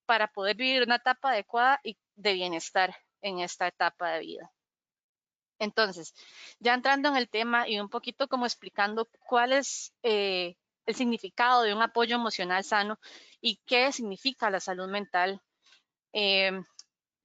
para 0.06 0.28
poder 0.28 0.56
vivir 0.56 0.84
una 0.84 0.96
etapa 0.96 1.30
adecuada 1.30 1.80
y 1.84 1.98
de 2.16 2.34
bienestar 2.34 2.96
en 3.22 3.40
esta 3.40 3.68
etapa 3.68 4.12
de 4.12 4.20
vida. 4.22 4.52
Entonces, 5.60 6.16
ya 6.60 6.74
entrando 6.74 7.10
en 7.10 7.18
el 7.18 7.30
tema 7.30 7.68
y 7.68 7.80
un 7.80 7.90
poquito 7.90 8.28
como 8.28 8.46
explicando 8.46 9.08
cuál 9.28 9.52
es 9.52 9.94
eh, 10.04 10.56
el 10.86 10.96
significado 10.96 11.62
de 11.64 11.74
un 11.74 11.82
apoyo 11.82 12.16
emocional 12.16 12.64
sano 12.64 12.98
y 13.42 13.58
qué 13.66 13.92
significa 13.92 14.50
la 14.50 14.60
salud 14.60 14.90
mental, 14.90 15.42
eh, 16.14 16.60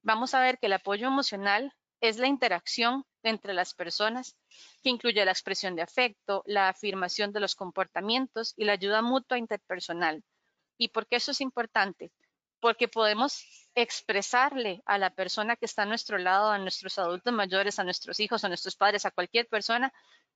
vamos 0.03 0.35
a 0.35 0.41
ver 0.41 0.59
que 0.59 0.67
el 0.67 0.75
apoyo 0.75 1.07
emocional 1.07 1.73
es 2.09 2.19
la 2.19 2.27
interacción 2.27 3.07
entre 3.23 3.55
las 3.55 3.73
personas, 3.73 4.37
que 4.83 4.91
incluye 4.91 5.25
la 5.25 5.31
expresión 5.31 5.75
de 5.75 5.81
afecto, 5.81 6.43
la 6.45 6.69
afirmación 6.69 7.33
de 7.33 7.41
los 7.41 7.55
comportamientos 7.55 8.53
y 8.59 8.65
la 8.65 8.75
ayuda 8.75 9.01
mutua 9.01 9.39
interpersonal. 9.39 10.23
¿Y 10.77 10.89
por 10.89 11.07
qué 11.07 11.17
eso 11.17 11.31
es 11.31 11.41
importante? 11.41 12.13
Porque 12.61 12.89
podemos 12.89 13.71
expresarle 13.75 14.83
a 14.85 14.99
la 14.99 15.15
persona 15.15 15.57
que 15.57 15.65
está 15.65 15.85
a 15.85 15.87
nuestro 15.87 16.19
lado, 16.19 16.51
a 16.51 16.59
nuestros 16.59 16.99
adultos 16.99 17.33
mayores, 17.33 17.79
a 17.79 17.85
nuestros 17.85 18.21
hijos, 18.21 18.45
a 18.45 18.49
nuestros 18.49 18.77
padres, 18.77 19.07
a 19.07 19.11
cualquier 19.11 19.49
persona, 19.49 19.91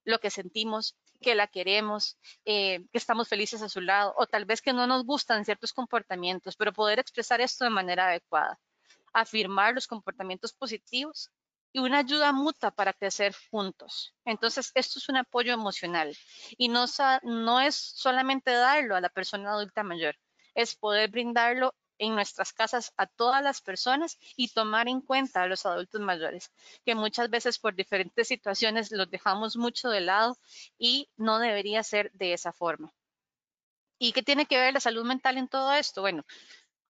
lo 0.05 0.21
que 0.21 0.31
sentimos, 0.31 0.97
que 1.21 1.35
la 1.35 1.49
queremos, 1.49 2.17
eh, 2.47 2.87
que 2.91 2.99
estamos 2.99 3.29
felices 3.29 3.61
a 3.61 3.69
su 3.69 3.83
lado, 3.83 4.15
o 4.17 4.27
tal 4.27 4.47
vez 4.47 4.63
que 4.63 4.73
no 4.73 4.87
nos 4.87 5.05
gustan 5.05 5.45
ciertos 5.45 5.75
comportamientos, 5.75 6.57
pero 6.57 6.73
poder 6.73 6.99
expresar 6.99 7.43
esto 7.43 7.65
de 7.65 7.71
manera 7.71 8.09
adecuada, 8.09 8.59
afirmar 9.13 9.75
los 9.75 9.87
comportamientos 9.87 10.55
positivos 10.55 11.31
y 11.79 11.81
una 11.81 11.99
ayuda 11.99 12.33
mutua 12.33 12.73
para 12.73 12.93
crecer 12.93 13.35
juntos. 13.51 14.13
Entonces, 14.25 14.73
esto 14.75 14.99
es 14.99 15.09
un 15.09 15.17
apoyo 15.17 15.53
emocional 15.53 16.17
y 16.57 16.69
no, 16.69 16.87
no 17.23 17.61
es 17.61 17.77
solamente 17.77 18.51
darlo 18.51 18.97
a 18.97 19.01
la 19.01 19.09
persona 19.09 19.53
adulta 19.53 19.85
mayor, 19.85 20.17
es 20.55 20.75
poder 20.75 21.11
brindarlo 21.11 21.75
en 21.99 22.15
nuestras 22.15 22.53
casas 22.53 22.93
a 22.97 23.07
todas 23.07 23.43
las 23.43 23.61
personas 23.61 24.19
y 24.37 24.49
tomar 24.49 24.89
en 24.89 25.01
cuenta 25.01 25.43
a 25.43 25.47
los 25.47 25.67
adultos 25.67 26.01
mayores, 26.01 26.53
que 26.85 26.95
muchas 26.95 27.31
veces 27.31 27.59
por 27.59 27.75
diferentes 27.75 28.27
situaciones 28.27 28.91
los 28.91 29.09
dejamos 29.11 29.57
mucho 29.57 29.89
de 29.89 30.01
lado 30.01 30.37
y 30.79 31.09
no 31.17 31.39
debería 31.39 31.83
ser 31.83 32.11
de 32.13 32.33
esa 32.33 32.53
forma. 32.53 32.93
¿Y 34.01 34.13
qué 34.13 34.23
tiene 34.23 34.47
que 34.47 34.59
ver 34.59 34.75
la 34.75 34.81
salud 34.81 35.05
mental 35.05 35.39
en 35.39 35.49
todo 35.49 35.73
esto? 35.73 36.01
Bueno, 36.03 36.25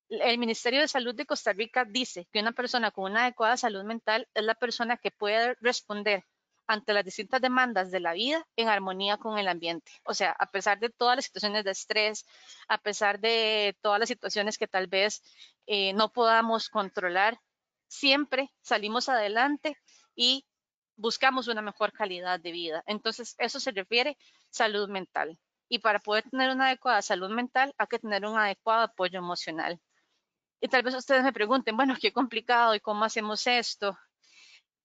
el 0.09 0.39
Ministerio 0.39 0.81
de 0.81 0.89
Salud 0.89 1.15
de 1.15 1.27
Costa 1.27 1.53
Rica 1.53 1.85
dice 1.85 2.27
que 2.33 2.41
una 2.41 2.53
persona 2.53 2.91
con 2.91 3.11
una 3.11 3.23
adecuada 3.23 3.57
salud 3.57 3.85
mental 3.85 4.29
es 4.35 4.43
la 4.45 4.55
persona 4.55 4.97
que 4.97 5.11
puede 5.11 5.55
responder 5.61 6.25
ante 6.67 6.93
las 6.93 7.05
distintas 7.05 7.41
demandas 7.41 7.91
de 7.91 8.01
la 8.01 8.13
vida 8.13 8.47
en 8.57 8.69
armonía 8.69 9.17
con 9.17 9.39
el 9.39 9.49
ambiente. 9.49 9.91
O 10.05 10.15
sea, 10.15 10.33
a 10.39 10.47
pesar 10.51 10.79
de 10.79 10.91
todas 10.91 11.17
las 11.17 11.25
situaciones 11.25 11.65
de 11.65 11.71
estrés, 11.71 12.27
a 12.69 12.79
pesar 12.79 13.21
de 13.21 13.77
todas 13.81 13.99
las 13.99 14.09
situaciones 14.09 14.59
que 14.59 14.69
tal 14.69 14.87
vez 14.87 15.23
eh, 15.67 15.95
no 15.95 16.13
podamos 16.13 16.69
controlar, 16.69 17.41
siempre 17.87 18.53
salimos 18.61 19.09
adelante 19.09 19.77
y 20.15 20.47
buscamos 20.97 21.49
una 21.49 21.63
mejor 21.63 21.93
calidad 21.93 22.39
de 22.39 22.53
vida. 22.53 22.83
Entonces, 22.87 23.35
eso 23.39 23.61
se 23.61 23.71
refiere 23.71 24.19
salud 24.51 24.89
mental. 24.91 25.39
Y 25.71 25.79
para 25.79 25.99
poder 26.01 26.29
tener 26.31 26.51
una 26.51 26.67
adecuada 26.67 27.03
salud 27.03 27.31
mental, 27.31 27.75
hay 27.79 27.87
que 27.87 27.99
tener 27.99 28.27
un 28.27 28.37
adecuado 28.37 28.83
apoyo 28.85 29.19
emocional. 29.19 29.81
Y 30.61 30.69
tal 30.69 30.83
vez 30.83 30.95
ustedes 30.95 31.23
me 31.23 31.33
pregunten, 31.33 31.77
bueno, 31.77 31.95
qué 32.01 32.13
complicado 32.13 32.75
y 32.75 32.81
cómo 32.81 33.05
hacemos 33.05 33.47
esto. 33.47 33.97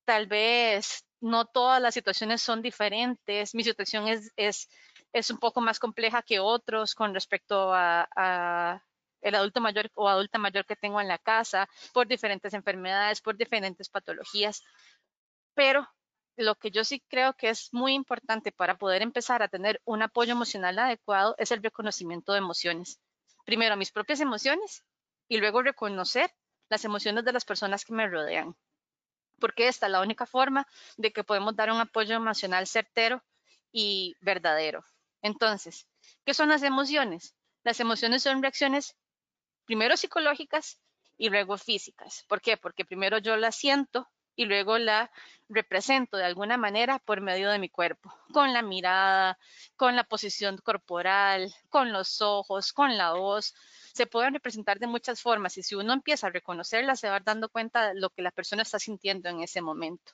Tal 0.05 0.27
vez 0.27 1.05
no 1.19 1.45
todas 1.45 1.81
las 1.81 1.93
situaciones 1.93 2.41
son 2.41 2.61
diferentes. 2.61 3.55
Mi 3.55 3.63
situación 3.63 4.07
es, 4.07 4.31
es, 4.35 4.69
es 5.13 5.31
un 5.31 5.37
poco 5.37 5.61
más 5.61 5.79
compleja 5.79 6.21
que 6.21 6.39
otros 6.39 6.93
con 6.95 7.13
respecto 7.13 7.71
a, 7.73 8.83
el 9.21 9.35
adulto 9.35 9.61
mayor 9.61 9.89
o 9.95 10.09
adulta 10.09 10.37
mayor 10.37 10.65
que 10.65 10.75
tengo 10.75 10.99
en 10.99 11.07
la 11.07 11.17
casa 11.17 11.69
por 11.93 12.07
diferentes 12.07 12.53
enfermedades, 12.53 13.21
por 13.21 13.37
diferentes 13.37 13.89
patologías. 13.89 14.61
Pero 15.55 15.87
lo 16.35 16.55
que 16.55 16.71
yo 16.71 16.83
sí 16.83 17.01
creo 17.07 17.33
que 17.33 17.49
es 17.49 17.69
muy 17.73 17.93
importante 17.93 18.51
para 18.51 18.77
poder 18.77 19.01
empezar 19.01 19.41
a 19.41 19.47
tener 19.47 19.81
un 19.85 20.01
apoyo 20.01 20.33
emocional 20.33 20.77
adecuado 20.77 21.35
es 21.37 21.51
el 21.51 21.63
reconocimiento 21.63 22.33
de 22.33 22.39
emociones. 22.39 22.99
Primero, 23.45 23.77
mis 23.77 23.91
propias 23.91 24.19
emociones 24.19 24.83
y 25.27 25.37
luego 25.37 25.61
reconocer 25.61 26.33
las 26.69 26.85
emociones 26.85 27.25
de 27.25 27.33
las 27.33 27.45
personas 27.45 27.85
que 27.85 27.93
me 27.93 28.07
rodean. 28.07 28.55
Porque 29.39 29.67
esta 29.67 29.87
es 29.87 29.91
la 29.91 30.01
única 30.01 30.25
forma 30.25 30.67
de 30.97 31.11
que 31.11 31.23
podemos 31.23 31.55
dar 31.55 31.71
un 31.71 31.79
apoyo 31.79 32.15
emocional 32.15 32.67
certero 32.67 33.23
y 33.71 34.15
verdadero. 34.21 34.85
Entonces, 35.21 35.87
¿qué 36.25 36.33
son 36.33 36.49
las 36.49 36.63
emociones? 36.63 37.35
Las 37.63 37.79
emociones 37.79 38.23
son 38.23 38.41
reacciones 38.41 38.95
primero 39.65 39.97
psicológicas 39.97 40.79
y 41.17 41.29
luego 41.29 41.57
físicas. 41.57 42.25
¿Por 42.27 42.41
qué? 42.41 42.57
Porque 42.57 42.85
primero 42.85 43.17
yo 43.17 43.37
las 43.37 43.55
siento 43.55 44.09
y 44.35 44.45
luego 44.45 44.77
la 44.77 45.11
represento 45.49 46.17
de 46.17 46.25
alguna 46.25 46.57
manera 46.57 46.99
por 46.99 47.21
medio 47.21 47.49
de 47.49 47.59
mi 47.59 47.69
cuerpo, 47.69 48.13
con 48.33 48.53
la 48.53 48.61
mirada, 48.61 49.37
con 49.75 49.95
la 49.95 50.03
posición 50.03 50.57
corporal, 50.57 51.53
con 51.69 51.91
los 51.93 52.21
ojos, 52.21 52.73
con 52.73 52.97
la 52.97 53.13
voz 53.13 53.53
se 53.93 54.07
pueden 54.07 54.33
representar 54.33 54.79
de 54.79 54.87
muchas 54.87 55.21
formas 55.21 55.57
y 55.57 55.63
si 55.63 55.75
uno 55.75 55.93
empieza 55.93 56.27
a 56.27 56.31
reconocerlas, 56.31 56.99
se 56.99 57.09
va 57.09 57.19
dando 57.19 57.47
cuenta 57.49 57.89
de 57.89 57.99
lo 57.99 58.09
que 58.09 58.23
la 58.23 58.31
persona 58.31 58.63
está 58.63 58.79
sintiendo 58.79 59.29
en 59.29 59.41
ese 59.41 59.61
momento. 59.61 60.13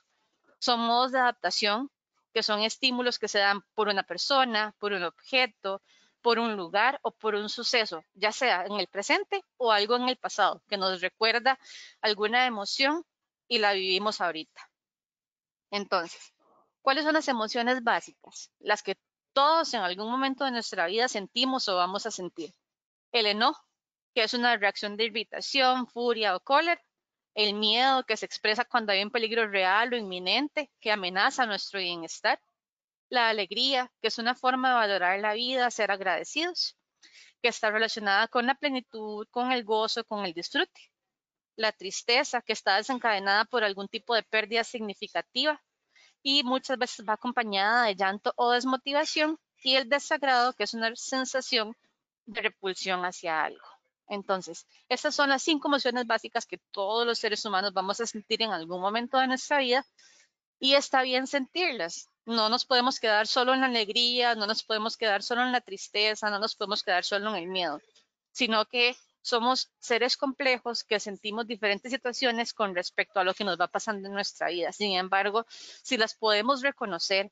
Son 0.58 0.80
modos 0.80 1.12
de 1.12 1.18
adaptación 1.18 1.90
que 2.32 2.42
son 2.42 2.60
estímulos 2.60 3.18
que 3.18 3.26
se 3.26 3.38
dan 3.38 3.62
por 3.74 3.88
una 3.88 4.02
persona, 4.02 4.74
por 4.78 4.92
un 4.92 5.02
objeto, 5.02 5.82
por 6.20 6.38
un 6.38 6.56
lugar 6.56 7.00
o 7.02 7.10
por 7.10 7.34
un 7.34 7.48
suceso, 7.48 8.04
ya 8.14 8.32
sea 8.32 8.66
en 8.66 8.74
el 8.74 8.86
presente 8.86 9.42
o 9.56 9.72
algo 9.72 9.96
en 9.96 10.08
el 10.08 10.16
pasado, 10.16 10.62
que 10.68 10.76
nos 10.76 11.00
recuerda 11.00 11.58
alguna 12.02 12.46
emoción 12.46 13.04
y 13.48 13.58
la 13.58 13.72
vivimos 13.72 14.20
ahorita. 14.20 14.70
Entonces, 15.70 16.34
¿cuáles 16.82 17.04
son 17.04 17.14
las 17.14 17.28
emociones 17.28 17.82
básicas? 17.82 18.50
Las 18.58 18.82
que 18.82 18.96
todos 19.32 19.72
en 19.74 19.80
algún 19.80 20.10
momento 20.10 20.44
de 20.44 20.50
nuestra 20.50 20.86
vida 20.86 21.08
sentimos 21.08 21.68
o 21.68 21.76
vamos 21.76 22.06
a 22.06 22.10
sentir. 22.10 22.54
El 23.12 23.26
enojo, 23.26 23.64
que 24.14 24.22
es 24.24 24.34
una 24.34 24.56
reacción 24.56 24.96
de 24.96 25.04
irritación, 25.04 25.86
furia 25.86 26.36
o 26.36 26.40
cólera. 26.40 26.82
El 27.34 27.54
miedo, 27.54 28.04
que 28.04 28.16
se 28.16 28.26
expresa 28.26 28.64
cuando 28.64 28.92
hay 28.92 29.02
un 29.02 29.10
peligro 29.10 29.48
real 29.48 29.92
o 29.92 29.96
inminente 29.96 30.70
que 30.80 30.92
amenaza 30.92 31.46
nuestro 31.46 31.80
bienestar. 31.80 32.40
La 33.08 33.28
alegría, 33.28 33.92
que 34.00 34.08
es 34.08 34.18
una 34.18 34.34
forma 34.34 34.70
de 34.70 34.74
valorar 34.74 35.20
la 35.20 35.34
vida, 35.34 35.70
ser 35.70 35.90
agradecidos, 35.90 36.76
que 37.42 37.48
está 37.48 37.70
relacionada 37.70 38.28
con 38.28 38.46
la 38.46 38.54
plenitud, 38.54 39.26
con 39.30 39.52
el 39.52 39.64
gozo, 39.64 40.04
con 40.04 40.24
el 40.26 40.34
disfrute. 40.34 40.92
La 41.56 41.72
tristeza, 41.72 42.42
que 42.42 42.52
está 42.52 42.76
desencadenada 42.76 43.44
por 43.44 43.64
algún 43.64 43.88
tipo 43.88 44.14
de 44.14 44.22
pérdida 44.22 44.64
significativa 44.64 45.62
y 46.22 46.42
muchas 46.42 46.78
veces 46.78 47.06
va 47.08 47.14
acompañada 47.14 47.84
de 47.86 47.96
llanto 47.96 48.32
o 48.36 48.50
desmotivación. 48.50 49.38
Y 49.62 49.76
el 49.76 49.88
desagrado, 49.88 50.54
que 50.54 50.64
es 50.64 50.74
una 50.74 50.94
sensación 50.96 51.76
de 52.26 52.42
repulsión 52.42 53.04
hacia 53.04 53.44
algo. 53.44 53.69
Entonces, 54.10 54.66
estas 54.88 55.14
son 55.14 55.28
las 55.30 55.40
cinco 55.40 55.68
emociones 55.68 56.04
básicas 56.04 56.44
que 56.44 56.58
todos 56.72 57.06
los 57.06 57.20
seres 57.20 57.44
humanos 57.44 57.72
vamos 57.72 58.00
a 58.00 58.06
sentir 58.06 58.42
en 58.42 58.50
algún 58.50 58.80
momento 58.80 59.18
de 59.18 59.28
nuestra 59.28 59.58
vida 59.58 59.86
y 60.58 60.74
está 60.74 61.02
bien 61.02 61.28
sentirlas. 61.28 62.08
No 62.26 62.48
nos 62.48 62.64
podemos 62.64 62.98
quedar 62.98 63.28
solo 63.28 63.54
en 63.54 63.60
la 63.60 63.66
alegría, 63.66 64.34
no 64.34 64.48
nos 64.48 64.64
podemos 64.64 64.96
quedar 64.96 65.22
solo 65.22 65.42
en 65.42 65.52
la 65.52 65.60
tristeza, 65.60 66.28
no 66.28 66.40
nos 66.40 66.56
podemos 66.56 66.82
quedar 66.82 67.04
solo 67.04 67.30
en 67.30 67.36
el 67.36 67.46
miedo, 67.46 67.80
sino 68.32 68.66
que 68.66 68.96
somos 69.22 69.70
seres 69.78 70.16
complejos 70.16 70.82
que 70.82 70.98
sentimos 70.98 71.46
diferentes 71.46 71.92
situaciones 71.92 72.52
con 72.52 72.74
respecto 72.74 73.20
a 73.20 73.24
lo 73.24 73.32
que 73.32 73.44
nos 73.44 73.60
va 73.60 73.68
pasando 73.68 74.08
en 74.08 74.14
nuestra 74.14 74.48
vida. 74.48 74.72
Sin 74.72 74.92
embargo, 74.92 75.46
si 75.48 75.96
las 75.96 76.16
podemos 76.16 76.62
reconocer, 76.62 77.30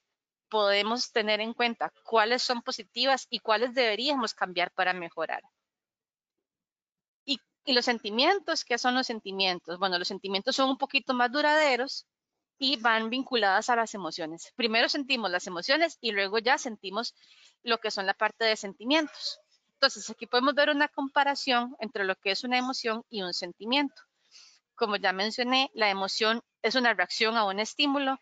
podemos 0.48 1.10
tener 1.10 1.40
en 1.40 1.54
cuenta 1.54 1.92
cuáles 2.04 2.42
son 2.42 2.62
positivas 2.62 3.26
y 3.30 3.40
cuáles 3.40 3.74
deberíamos 3.74 4.32
cambiar 4.32 4.70
para 4.70 4.92
mejorar. 4.92 5.42
Y, 7.68 7.74
los 7.74 7.84
sentimientos, 7.84 8.64
¿qué 8.64 8.78
son 8.78 8.94
los 8.94 9.06
sentimientos? 9.06 9.78
Bueno, 9.78 9.98
los 9.98 10.08
sentimientos 10.08 10.56
son 10.56 10.70
un 10.70 10.78
poquito 10.78 11.12
más 11.12 11.30
duraderos 11.30 12.06
y 12.58 12.76
van 12.78 13.10
vinculadas 13.10 13.68
a 13.68 13.76
las 13.76 13.92
emociones. 13.92 14.54
Primero 14.56 14.88
sentimos 14.88 15.30
las 15.30 15.46
emociones 15.46 15.98
y 16.00 16.12
luego 16.12 16.38
ya 16.38 16.56
sentimos 16.56 17.14
lo 17.62 17.76
que 17.76 17.90
son 17.90 18.06
la 18.06 18.14
parte 18.14 18.46
de 18.46 18.56
sentimientos. 18.56 19.40
Entonces, 19.74 20.08
aquí 20.08 20.26
podemos 20.26 20.54
ver 20.54 20.70
una 20.70 20.88
comparación 20.88 21.76
entre 21.78 22.04
lo 22.04 22.16
que 22.16 22.30
es 22.30 22.42
una 22.42 22.56
emoción 22.56 23.04
y 23.10 23.20
un 23.20 23.34
sentimiento. 23.34 24.02
Como 24.74 24.96
ya 24.96 25.12
mencioné, 25.12 25.70
la 25.74 25.90
emoción 25.90 26.42
es 26.62 26.74
una 26.74 26.94
reacción 26.94 27.36
a 27.36 27.44
un 27.44 27.60
estímulo. 27.60 28.18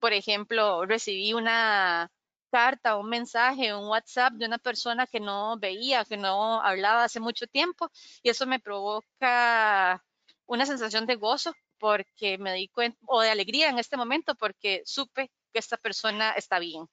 Por 0.00 0.14
ejemplo, 0.14 0.86
recibí 0.86 1.34
una 1.34 2.10
carta, 2.56 2.96
un 2.96 3.10
mensaje, 3.10 3.74
un 3.74 3.86
WhatsApp 3.86 4.32
de 4.32 4.46
una 4.46 4.56
persona 4.56 5.06
que 5.06 5.20
no 5.20 5.58
veía, 5.58 6.06
que 6.06 6.16
no 6.16 6.62
hablaba 6.62 7.04
hace 7.04 7.20
mucho 7.20 7.46
tiempo 7.46 7.90
y 8.22 8.30
eso 8.30 8.46
me 8.46 8.58
provoca 8.58 10.02
una 10.46 10.64
sensación 10.64 11.04
de 11.04 11.16
gozo 11.16 11.52
porque 11.78 12.38
me 12.38 12.54
di 12.54 12.68
cuenta, 12.68 12.98
o 13.06 13.20
de 13.20 13.28
alegría 13.28 13.68
en 13.68 13.78
este 13.78 13.98
momento 13.98 14.34
porque 14.36 14.80
supe 14.86 15.30
que 15.52 15.58
esta 15.58 15.76
persona 15.76 16.30
está 16.30 16.58
bien. 16.58 16.86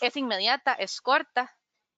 Es 0.00 0.16
inmediata, 0.16 0.74
es 0.74 1.00
corta, 1.00 1.52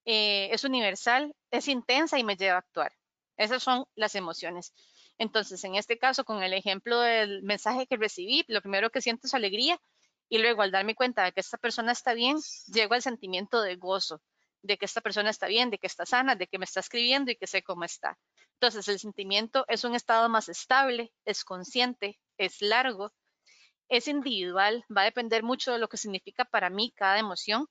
eh, 0.06 0.48
es 0.50 0.64
universal, 0.64 1.34
es 1.50 1.68
intensa 1.68 2.18
y 2.18 2.24
me 2.24 2.36
lleva 2.36 2.56
a 2.56 2.60
actuar. 2.60 2.92
Esas 3.36 3.62
son 3.62 3.84
las 3.94 4.14
emociones. 4.14 4.72
Entonces, 5.18 5.62
en 5.64 5.74
este 5.74 5.98
caso, 5.98 6.24
con 6.24 6.42
el 6.42 6.54
ejemplo 6.54 6.98
del 7.00 7.42
mensaje 7.42 7.86
que 7.86 7.98
recibí, 7.98 8.46
lo 8.48 8.62
primero 8.62 8.88
que 8.88 9.02
siento 9.02 9.26
es 9.26 9.34
alegría 9.34 9.78
y 10.28 10.38
luego 10.38 10.62
al 10.62 10.70
darme 10.70 10.94
cuenta 10.94 11.24
de 11.24 11.32
que 11.32 11.40
esta 11.40 11.58
persona 11.58 11.92
está 11.92 12.14
bien, 12.14 12.38
llego 12.66 12.94
al 12.94 13.02
sentimiento 13.02 13.60
de 13.62 13.76
gozo, 13.76 14.22
de 14.62 14.76
que 14.76 14.84
esta 14.84 15.00
persona 15.00 15.30
está 15.30 15.46
bien, 15.46 15.70
de 15.70 15.78
que 15.78 15.86
está 15.86 16.06
sana, 16.06 16.34
de 16.34 16.46
que 16.46 16.58
me 16.58 16.64
está 16.64 16.80
escribiendo 16.80 17.30
y 17.30 17.36
que 17.36 17.46
sé 17.46 17.62
cómo 17.62 17.84
está. 17.84 18.18
Entonces 18.54 18.88
el 18.88 18.98
sentimiento 18.98 19.64
es 19.68 19.84
un 19.84 19.94
estado 19.94 20.28
más 20.28 20.48
estable, 20.48 21.12
es 21.24 21.44
consciente, 21.44 22.18
es 22.38 22.60
largo, 22.60 23.12
es 23.88 24.08
individual, 24.08 24.84
va 24.94 25.02
a 25.02 25.06
depender 25.06 25.42
mucho 25.42 25.72
de 25.72 25.78
lo 25.78 25.88
que 25.88 25.96
significa 25.96 26.44
para 26.44 26.70
mí 26.70 26.92
cada 26.96 27.18
emoción 27.18 27.66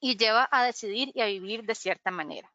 y 0.00 0.16
lleva 0.16 0.48
a 0.52 0.64
decidir 0.64 1.10
y 1.14 1.20
a 1.22 1.26
vivir 1.26 1.64
de 1.64 1.74
cierta 1.74 2.10
manera. 2.10 2.52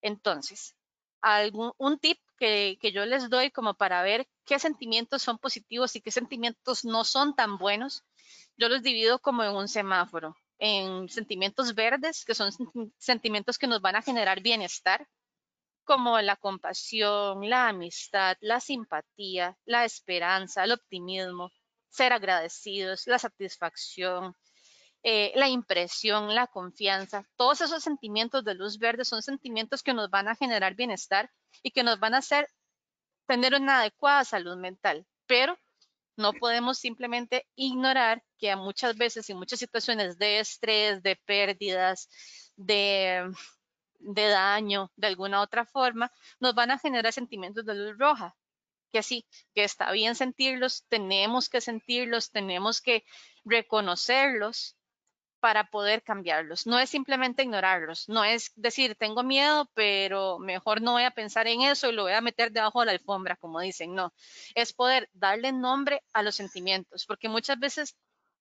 Entonces, 0.00 0.74
algún, 1.22 1.72
un 1.78 1.98
tip 1.98 2.18
que, 2.38 2.78
que, 2.80 2.92
yo 2.92 3.06
les 3.06 3.30
doy 3.30 3.50
como 3.50 3.74
para 3.74 4.02
ver 4.02 4.28
qué 4.44 4.58
sentimientos 4.58 5.22
son 5.22 5.38
positivos 5.38 5.96
y 5.96 6.00
qué 6.00 6.10
sentimientos 6.10 6.84
no 6.84 7.04
son 7.04 7.34
tan 7.34 7.58
buenos 7.58 8.04
yo 8.56 8.68
los 8.68 8.82
divido 8.82 9.18
como 9.18 9.42
en 9.44 9.54
un 9.54 9.68
semáforo, 9.68 10.36
en 10.58 11.08
sentimientos 11.08 11.74
verdes, 11.74 12.24
que 12.24 12.34
son 12.34 12.50
sentimientos 12.98 13.58
que 13.58 13.66
nos 13.66 13.80
van 13.80 13.96
a 13.96 14.02
generar 14.02 14.40
bienestar, 14.40 15.08
como 15.84 16.20
la 16.20 16.36
compasión, 16.36 17.48
la 17.48 17.68
amistad, 17.68 18.36
la 18.40 18.60
simpatía, 18.60 19.58
la 19.64 19.84
esperanza, 19.84 20.64
el 20.64 20.72
optimismo, 20.72 21.50
ser 21.88 22.12
agradecidos, 22.12 23.06
la 23.06 23.18
satisfacción, 23.18 24.36
eh, 25.04 25.32
la 25.34 25.48
impresión, 25.48 26.34
la 26.34 26.46
confianza. 26.46 27.28
Todos 27.36 27.60
esos 27.60 27.82
sentimientos 27.82 28.44
de 28.44 28.54
luz 28.54 28.78
verde 28.78 29.04
son 29.04 29.22
sentimientos 29.22 29.82
que 29.82 29.94
nos 29.94 30.10
van 30.10 30.28
a 30.28 30.36
generar 30.36 30.74
bienestar 30.74 31.30
y 31.62 31.72
que 31.72 31.82
nos 31.82 31.98
van 31.98 32.14
a 32.14 32.18
hacer 32.18 32.48
tener 33.26 33.54
una 33.54 33.80
adecuada 33.80 34.24
salud 34.24 34.56
mental. 34.56 35.06
Pero 35.26 35.58
no 36.16 36.32
podemos 36.32 36.78
simplemente 36.78 37.48
ignorar 37.56 38.22
que 38.38 38.54
muchas 38.54 38.96
veces 38.96 39.28
en 39.28 39.38
muchas 39.38 39.58
situaciones 39.58 40.18
de 40.18 40.38
estrés, 40.38 41.02
de 41.02 41.16
pérdidas, 41.16 42.08
de, 42.56 43.28
de 43.98 44.28
daño, 44.28 44.92
de 44.96 45.06
alguna 45.08 45.40
otra 45.40 45.64
forma, 45.64 46.12
nos 46.38 46.54
van 46.54 46.70
a 46.70 46.78
generar 46.78 47.12
sentimientos 47.12 47.64
de 47.64 47.74
luz 47.74 47.98
roja. 47.98 48.36
Que 48.92 49.02
sí, 49.02 49.26
que 49.54 49.64
está 49.64 49.90
bien 49.90 50.14
sentirlos, 50.14 50.84
tenemos 50.88 51.48
que 51.48 51.60
sentirlos, 51.60 52.30
tenemos 52.30 52.80
que 52.82 53.04
reconocerlos 53.44 54.76
para 55.42 55.64
poder 55.64 56.04
cambiarlos. 56.04 56.68
No 56.68 56.78
es 56.78 56.88
simplemente 56.88 57.42
ignorarlos, 57.42 58.08
no 58.08 58.22
es 58.22 58.52
decir, 58.54 58.94
tengo 58.94 59.24
miedo, 59.24 59.68
pero 59.74 60.38
mejor 60.38 60.80
no 60.80 60.92
voy 60.92 61.02
a 61.02 61.10
pensar 61.10 61.48
en 61.48 61.62
eso 61.62 61.88
y 61.90 61.92
lo 61.92 62.04
voy 62.04 62.12
a 62.12 62.20
meter 62.20 62.52
debajo 62.52 62.78
de 62.80 62.86
la 62.86 62.92
alfombra, 62.92 63.34
como 63.36 63.58
dicen, 63.58 63.92
no. 63.92 64.14
Es 64.54 64.72
poder 64.72 65.10
darle 65.12 65.50
nombre 65.50 66.00
a 66.12 66.22
los 66.22 66.36
sentimientos, 66.36 67.06
porque 67.06 67.28
muchas 67.28 67.58
veces 67.58 67.96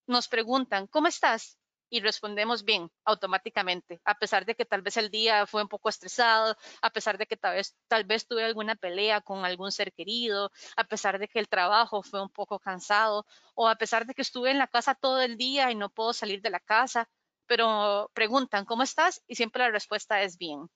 nos 0.05 0.27
preguntan, 0.27 0.85
¿cómo 0.85 1.07
estás? 1.07 1.57
Y 1.91 1.99
respondemos 1.99 2.63
bien 2.63 2.89
automáticamente, 3.03 4.01
a 4.05 4.15
pesar 4.15 4.45
de 4.45 4.55
que 4.55 4.65
tal 4.65 4.81
vez 4.81 4.95
el 4.95 5.11
día 5.11 5.45
fue 5.45 5.61
un 5.61 5.67
poco 5.67 5.89
estresado, 5.89 6.55
a 6.81 6.89
pesar 6.89 7.17
de 7.17 7.27
que 7.27 7.35
tal 7.35 7.55
vez, 7.55 7.75
tal 7.87 8.05
vez 8.05 8.25
tuve 8.25 8.45
alguna 8.45 8.75
pelea 8.75 9.19
con 9.19 9.43
algún 9.45 9.71
ser 9.73 9.91
querido, 9.93 10.51
a 10.77 10.85
pesar 10.85 11.19
de 11.19 11.27
que 11.27 11.39
el 11.39 11.49
trabajo 11.49 12.01
fue 12.01 12.21
un 12.23 12.29
poco 12.29 12.59
cansado 12.59 13.25
o 13.55 13.67
a 13.67 13.75
pesar 13.75 14.05
de 14.05 14.13
que 14.13 14.21
estuve 14.21 14.51
en 14.51 14.57
la 14.57 14.67
casa 14.67 14.95
todo 14.95 15.21
el 15.21 15.37
día 15.37 15.69
y 15.69 15.75
no 15.75 15.89
puedo 15.89 16.13
salir 16.13 16.41
de 16.41 16.49
la 16.49 16.61
casa, 16.61 17.09
pero 17.45 18.09
preguntan, 18.13 18.63
¿cómo 18.65 18.83
estás? 18.83 19.21
Y 19.27 19.35
siempre 19.35 19.63
la 19.63 19.71
respuesta 19.71 20.21
es 20.21 20.37
bien. 20.37 20.69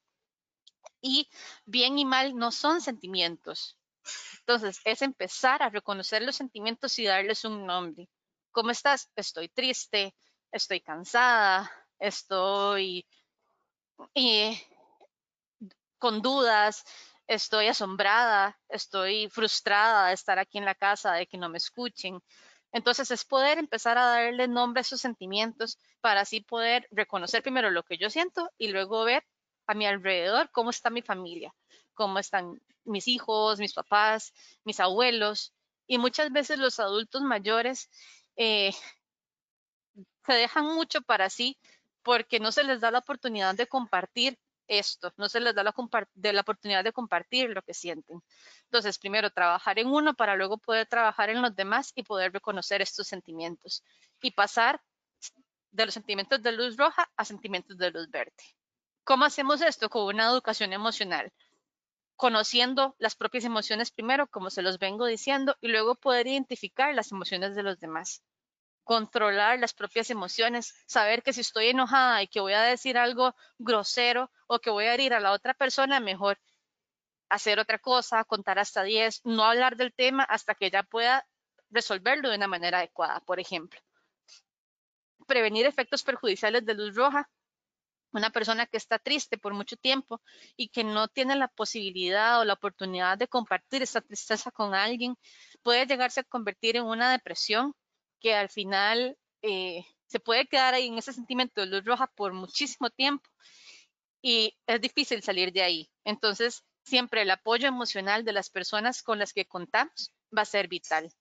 Y 1.01 1.30
bien 1.65 1.97
y 1.97 2.04
mal 2.04 2.36
no 2.36 2.51
son 2.51 2.82
sentimientos. 2.82 3.78
Entonces, 4.39 4.82
es 4.84 5.01
empezar 5.01 5.63
a 5.63 5.69
reconocer 5.69 6.21
los 6.23 6.36
sentimientos 6.36 6.99
y 6.99 7.06
darles 7.06 7.45
un 7.45 7.65
nombre. 7.65 8.10
¿Cómo 8.51 8.71
estás? 8.71 9.10
Estoy 9.15 9.49
triste, 9.49 10.13
estoy 10.56 10.80
cansada, 10.80 11.70
estoy 12.00 13.06
eh, 14.13 14.58
con 15.98 16.22
dudas, 16.22 16.84
estoy 17.28 17.68
asombrada, 17.68 18.58
estoy 18.70 19.30
frustrada 19.30 20.08
de 20.08 20.13
estar 20.13 20.39
aquí 20.39 20.58
en 20.58 20.65
la 20.65 20.76
casa, 20.76 21.13
de 21.13 21.28
que 21.28 21.38
no 21.38 21.50
me 21.50 21.58
escuchen. 21.58 22.22
Entonces 22.72 23.12
es 23.12 23.26
poder 23.26 23.58
empezar 23.58 23.98
a 23.98 24.06
darle 24.06 24.48
nombre 24.48 24.80
a 24.80 24.82
esos 24.82 25.02
sentimientos 25.02 25.78
para 26.02 26.22
así 26.22 26.41
poder 26.41 26.88
reconocer 26.91 27.41
primero 27.44 27.70
lo 27.70 27.84
que 27.84 27.98
yo 27.98 28.10
siento 28.10 28.50
y 28.58 28.70
luego 28.70 29.04
ver 29.04 29.24
a 29.68 29.74
mi 29.74 29.86
alrededor 29.86 30.50
cómo 30.52 30.70
está 30.70 30.89
mi 30.89 31.02
familia, 31.02 31.54
cómo 31.94 32.20
están 32.20 32.62
mis 32.86 33.08
hijos, 33.08 33.60
mis 33.60 33.74
papás, 33.74 34.34
mis 34.63 34.80
abuelos. 34.80 35.54
Y 35.88 35.98
muchas 35.98 36.32
veces 36.32 36.60
los 36.60 36.80
adultos 36.80 37.22
mayores 37.22 37.89
eh, 38.38 38.74
se 40.25 40.33
dejan 40.33 40.65
mucho 40.65 41.01
para 41.01 41.29
sí 41.29 41.57
porque 42.03 42.39
no 42.39 42.51
se 42.51 42.63
les 42.63 42.81
da 42.81 42.91
la 42.91 42.99
oportunidad 42.99 43.55
de 43.55 43.67
compartir 43.67 44.38
esto, 44.67 45.13
no 45.17 45.29
se 45.29 45.39
les 45.39 45.53
da 45.55 45.63
la, 45.63 45.73
de 46.13 46.33
la 46.33 46.41
oportunidad 46.41 46.83
de 46.83 46.93
compartir 46.93 47.49
lo 47.49 47.61
que 47.61 47.73
sienten. 47.73 48.21
Entonces, 48.65 48.97
primero 48.97 49.29
trabajar 49.29 49.79
en 49.79 49.88
uno 49.88 50.13
para 50.15 50.35
luego 50.35 50.57
poder 50.57 50.88
trabajar 50.88 51.29
en 51.29 51.41
los 51.41 51.55
demás 51.55 51.91
y 51.95 52.03
poder 52.03 52.33
reconocer 52.33 52.81
estos 52.81 53.07
sentimientos 53.07 53.83
y 54.21 54.31
pasar 54.31 54.81
de 55.71 55.85
los 55.85 55.93
sentimientos 55.93 56.41
de 56.41 56.51
luz 56.51 56.77
roja 56.77 57.09
a 57.15 57.25
sentimientos 57.25 57.77
de 57.77 57.91
luz 57.91 58.09
verde. 58.09 58.33
¿Cómo 59.03 59.25
hacemos 59.25 59.61
esto? 59.61 59.89
Con 59.89 60.05
una 60.05 60.25
educación 60.25 60.73
emocional, 60.73 61.31
conociendo 62.15 62.95
las 62.97 63.15
propias 63.15 63.43
emociones 63.43 63.91
primero, 63.91 64.27
como 64.27 64.49
se 64.49 64.61
los 64.61 64.79
vengo 64.79 65.05
diciendo, 65.05 65.57
y 65.61 65.67
luego 65.67 65.95
poder 65.95 66.27
identificar 66.27 66.93
las 66.95 67.11
emociones 67.11 67.55
de 67.55 67.63
los 67.63 67.79
demás 67.79 68.23
controlar 68.86 69.60
las 69.60 69.74
propias 69.74 70.10
emociones, 70.12 70.76
saber 70.86 71.24
que 71.24 71.34
si 71.34 71.41
estoy 71.41 71.69
enojada 71.69 72.21
y 72.21 72.28
que 72.28 72.39
voy 72.39 72.54
a 72.54 72.62
decir 72.62 72.98
algo 72.98 73.36
grosero 73.58 74.32
o 74.48 74.60
que 74.60 74.69
voy 74.69 74.86
a 74.86 74.93
herir 74.93 75.13
a 75.13 75.19
la 75.19 75.32
otra 75.32 75.56
persona, 75.56 76.00
mejor 76.00 76.39
hacer 77.28 77.60
otra 77.60 77.80
cosa, 77.80 78.24
contar 78.24 78.60
hasta 78.60 78.84
10, 78.84 79.21
no 79.26 79.43
hablar 79.43 79.76
del 79.76 79.91
tema 79.91 80.24
hasta 80.24 80.54
que 80.54 80.67
ella 80.67 80.84
pueda 80.84 81.28
resolverlo 81.71 82.30
de 82.30 82.38
una 82.38 82.48
manera 82.48 82.78
adecuada, 82.78 83.19
por 83.21 83.39
ejemplo. 83.39 83.82
Prevenir 85.26 85.65
efectos 85.65 86.04
perjudiciales 86.04 86.63
de 86.63 86.76
luz 86.76 86.95
roja. 86.95 87.28
Una 88.12 88.30
persona 88.30 88.67
que 88.67 88.78
está 88.78 89.00
triste 89.00 89.39
por 89.39 89.56
mucho 89.56 89.78
tiempo 89.78 90.21
y 90.56 90.69
que 90.69 90.84
no 90.84 91.08
tiene 91.08 91.36
la 91.36 91.48
posibilidad 91.48 92.39
o 92.39 92.45
la 92.45 92.54
oportunidad 92.54 93.17
de 93.17 93.28
compartir 93.28 93.82
esa 93.82 94.00
tristeza 94.00 94.52
con 94.52 94.76
alguien, 94.76 95.17
puede 95.63 95.88
llegarse 95.88 96.19
a 96.19 96.24
convertir 96.24 96.78
en 96.78 96.84
una 96.84 97.12
depresión 97.12 97.74
que 98.19 98.34
al 98.34 98.49
final 98.49 99.17
eh, 99.41 99.86
se 100.08 100.19
puede 100.19 100.47
quedar 100.47 100.73
ahí 100.73 100.88
en 100.88 100.97
ese 100.97 101.13
sentimiento 101.13 101.62
de 101.62 101.67
luz 101.67 101.86
roja 101.86 102.08
por 102.08 102.34
muchísimo 102.34 102.89
tiempo 102.89 103.30
y 104.21 104.58
es 104.65 104.82
difícil 104.82 105.21
salir 105.21 105.51
de 105.51 105.62
ahí. 105.62 105.91
Entonces, 106.04 106.63
siempre 106.84 107.21
el 107.21 107.32
apoyo 107.32 107.67
emocional 107.67 108.23
de 108.23 108.34
las 108.34 108.49
personas 108.49 109.04
con 109.04 109.19
las 109.19 109.34
que 109.34 109.45
contamos 109.45 110.12
va 110.36 110.43
a 110.43 110.45
ser 110.45 110.67
vital. 110.67 111.12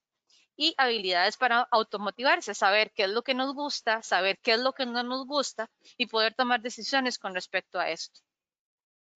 Y 0.57 0.75
habilidades 0.79 1.37
para 1.37 1.69
automotivarse, 1.71 2.55
saber 2.55 2.93
qué 2.95 3.05
es 3.05 3.11
lo 3.11 3.23
que 3.23 3.35
nos 3.35 3.55
gusta, 3.55 4.03
saber 4.03 4.39
qué 4.41 4.53
es 4.53 4.61
lo 4.61 4.73
que 4.73 4.87
no 4.87 5.03
nos 5.03 5.27
gusta 5.27 5.69
y 5.97 6.07
poder 6.07 6.35
tomar 6.35 6.61
decisiones 6.61 7.19
con 7.19 7.35
respecto 7.35 7.81
a 7.81 7.91
esto. 7.91 8.21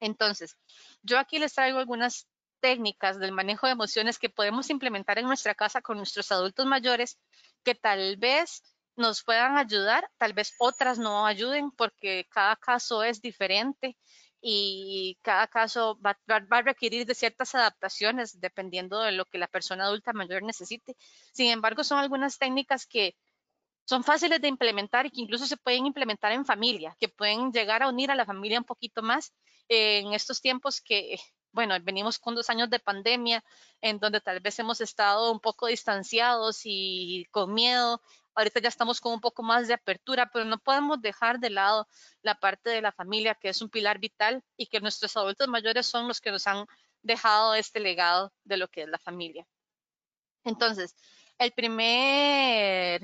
Entonces, 0.00 0.56
yo 1.02 1.18
aquí 1.18 1.38
les 1.38 1.54
traigo 1.54 1.78
algunas 1.78 2.26
técnicas 2.60 3.18
del 3.18 3.32
manejo 3.32 3.66
de 3.66 3.72
emociones 3.72 4.18
que 4.18 4.28
podemos 4.28 4.68
implementar 4.68 5.18
en 5.18 5.26
nuestra 5.26 5.54
casa 5.54 5.80
con 5.80 5.96
nuestros 5.96 6.30
adultos 6.32 6.66
mayores 6.66 7.18
que 7.64 7.74
tal 7.74 8.16
vez 8.16 8.62
nos 8.96 9.22
puedan 9.22 9.56
ayudar, 9.56 10.10
tal 10.18 10.32
vez 10.32 10.54
otras 10.58 10.98
no 10.98 11.24
ayuden 11.26 11.70
porque 11.70 12.26
cada 12.30 12.56
caso 12.56 13.02
es 13.04 13.22
diferente 13.22 13.96
y 14.40 15.18
cada 15.22 15.46
caso 15.46 15.98
va, 16.00 16.18
a 16.28 16.62
requerir 16.62 17.06
de 17.06 17.14
ciertas 17.14 17.54
adaptaciones 17.54 18.40
dependiendo 18.40 19.00
de 19.00 19.12
lo 19.12 19.24
que 19.24 19.38
la 19.38 19.48
persona 19.48 19.84
adulta 19.84 20.12
mayor 20.12 20.42
necesite. 20.42 20.96
Sin 21.32 21.50
embargo, 21.50 21.84
son 21.84 21.98
algunas 21.98 22.38
técnicas 22.38 22.86
que 22.86 23.16
son 23.84 24.04
fáciles 24.04 24.40
de 24.40 24.48
implementar 24.48 25.06
y 25.06 25.10
que 25.10 25.20
incluso 25.20 25.46
se 25.46 25.56
pueden 25.56 25.86
implementar 25.86 26.32
en 26.32 26.44
familia, 26.44 26.96
que 27.00 27.08
pueden 27.08 27.52
llegar 27.52 27.82
a 27.82 27.88
unir 27.88 28.10
a 28.10 28.14
la 28.14 28.26
familia 28.26 28.58
un 28.58 28.64
poquito 28.64 29.02
más 29.02 29.32
en 29.68 30.12
estos 30.12 30.40
tiempos 30.40 30.80
que, 30.80 31.18
bueno, 31.52 31.74
venimos 31.82 32.18
con 32.18 32.34
dos 32.34 32.50
años 32.50 32.70
de 32.70 32.78
pandemia 32.78 33.44
en 33.80 33.98
donde 33.98 34.20
tal 34.20 34.40
vez 34.40 34.58
hemos 34.58 34.80
estado 34.80 35.32
un 35.32 35.40
poco 35.40 35.66
distanciados 35.66 36.60
y 36.64 37.26
con 37.30 37.54
miedo 37.54 38.00
Ahorita 38.38 38.60
ya 38.60 38.68
estamos 38.68 39.00
con 39.00 39.14
un 39.14 39.20
poco 39.20 39.42
más 39.42 39.66
de 39.66 39.74
apertura, 39.74 40.30
pero 40.32 40.44
no 40.44 40.58
podemos 40.58 41.02
dejar 41.02 41.40
de 41.40 41.50
lado 41.50 41.88
la 42.22 42.36
parte 42.36 42.70
de 42.70 42.80
la 42.80 42.92
familia, 42.92 43.34
que 43.34 43.48
es 43.48 43.60
un 43.60 43.68
pilar 43.68 43.98
vital 43.98 44.44
y 44.56 44.66
que 44.66 44.80
nuestros 44.80 45.16
adultos 45.16 45.48
mayores 45.48 45.86
son 45.86 46.06
los 46.06 46.20
que 46.20 46.30
nos 46.30 46.46
han 46.46 46.64
dejado 47.02 47.56
este 47.56 47.80
legado 47.80 48.32
de 48.44 48.56
lo 48.56 48.68
que 48.68 48.82
es 48.82 48.88
la 48.88 48.98
familia. 49.00 49.44
Entonces, 50.44 50.94
el 51.36 51.50
primer, 51.50 53.02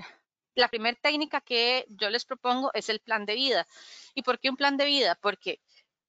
la 0.54 0.68
primera 0.68 0.96
técnica 1.02 1.40
que 1.40 1.84
yo 1.88 2.10
les 2.10 2.24
propongo 2.24 2.70
es 2.72 2.88
el 2.88 3.00
plan 3.00 3.26
de 3.26 3.34
vida. 3.34 3.66
¿Y 4.14 4.22
por 4.22 4.38
qué 4.38 4.50
un 4.50 4.56
plan 4.56 4.76
de 4.76 4.84
vida? 4.84 5.18
Porque 5.20 5.60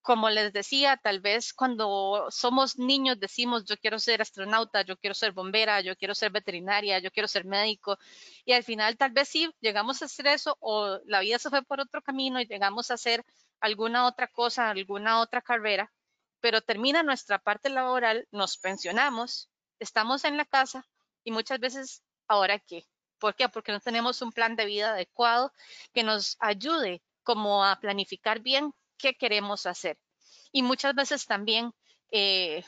como 0.06 0.30
les 0.30 0.54
decía, 0.54 0.98
tal 0.98 1.20
vez 1.20 1.52
cuando 1.52 2.28
somos 2.30 2.78
niños 2.78 3.20
decimos 3.20 3.66
yo 3.66 3.76
quiero 3.76 3.98
ser 3.98 4.22
astronauta, 4.22 4.84
yo 4.84 4.98
quiero 4.98 5.16
ser 5.16 5.32
bombera, 5.32 5.82
yo 5.82 5.96
quiero 5.98 6.14
ser 6.14 6.32
veterinaria, 6.32 7.00
yo 7.00 7.10
quiero 7.10 7.28
ser 7.28 7.44
médico 7.44 7.98
y 8.46 8.54
al 8.54 8.64
final 8.64 8.98
tal 8.98 9.14
vez 9.14 9.30
sí 9.30 9.52
llegamos 9.62 10.04
a 10.04 10.06
hacer 10.06 10.28
eso 10.28 10.58
o 10.60 11.00
la 11.06 11.22
vida 11.22 11.40
se 11.40 11.50
fue 11.50 11.64
por 11.64 11.80
otro 11.80 12.04
camino 12.04 12.40
y 12.40 12.46
llegamos 12.46 12.92
a 12.92 12.94
hacer 12.94 13.26
alguna 13.60 14.06
otra 14.06 14.28
cosa, 14.28 14.70
alguna 14.70 15.22
otra 15.22 15.42
carrera, 15.42 15.92
pero 16.40 16.62
termina 16.62 17.02
nuestra 17.02 17.40
parte 17.40 17.70
laboral, 17.70 18.28
nos 18.30 18.58
pensionamos, 18.60 19.50
estamos 19.80 20.24
en 20.24 20.38
la 20.38 20.46
casa 20.46 20.86
y 21.24 21.32
muchas 21.32 21.60
veces, 21.60 22.04
¿ahora 22.28 22.60
qué? 22.60 22.86
¿Por 23.18 23.34
qué? 23.34 23.50
Porque 23.50 23.72
no 23.72 23.80
tenemos 23.80 24.22
un 24.22 24.32
plan 24.32 24.56
de 24.56 24.66
vida 24.66 24.92
adecuado 24.92 25.52
que 25.94 26.04
nos 26.04 26.38
ayude 26.40 27.02
como 27.24 27.66
a 27.66 27.80
planificar 27.80 28.40
bien 28.40 28.72
qué 28.98 29.16
queremos 29.16 29.66
hacer. 29.66 29.98
Y 30.52 30.64
muchas 30.64 30.96
veces 30.96 31.26
también 31.26 31.72
eh, 32.12 32.64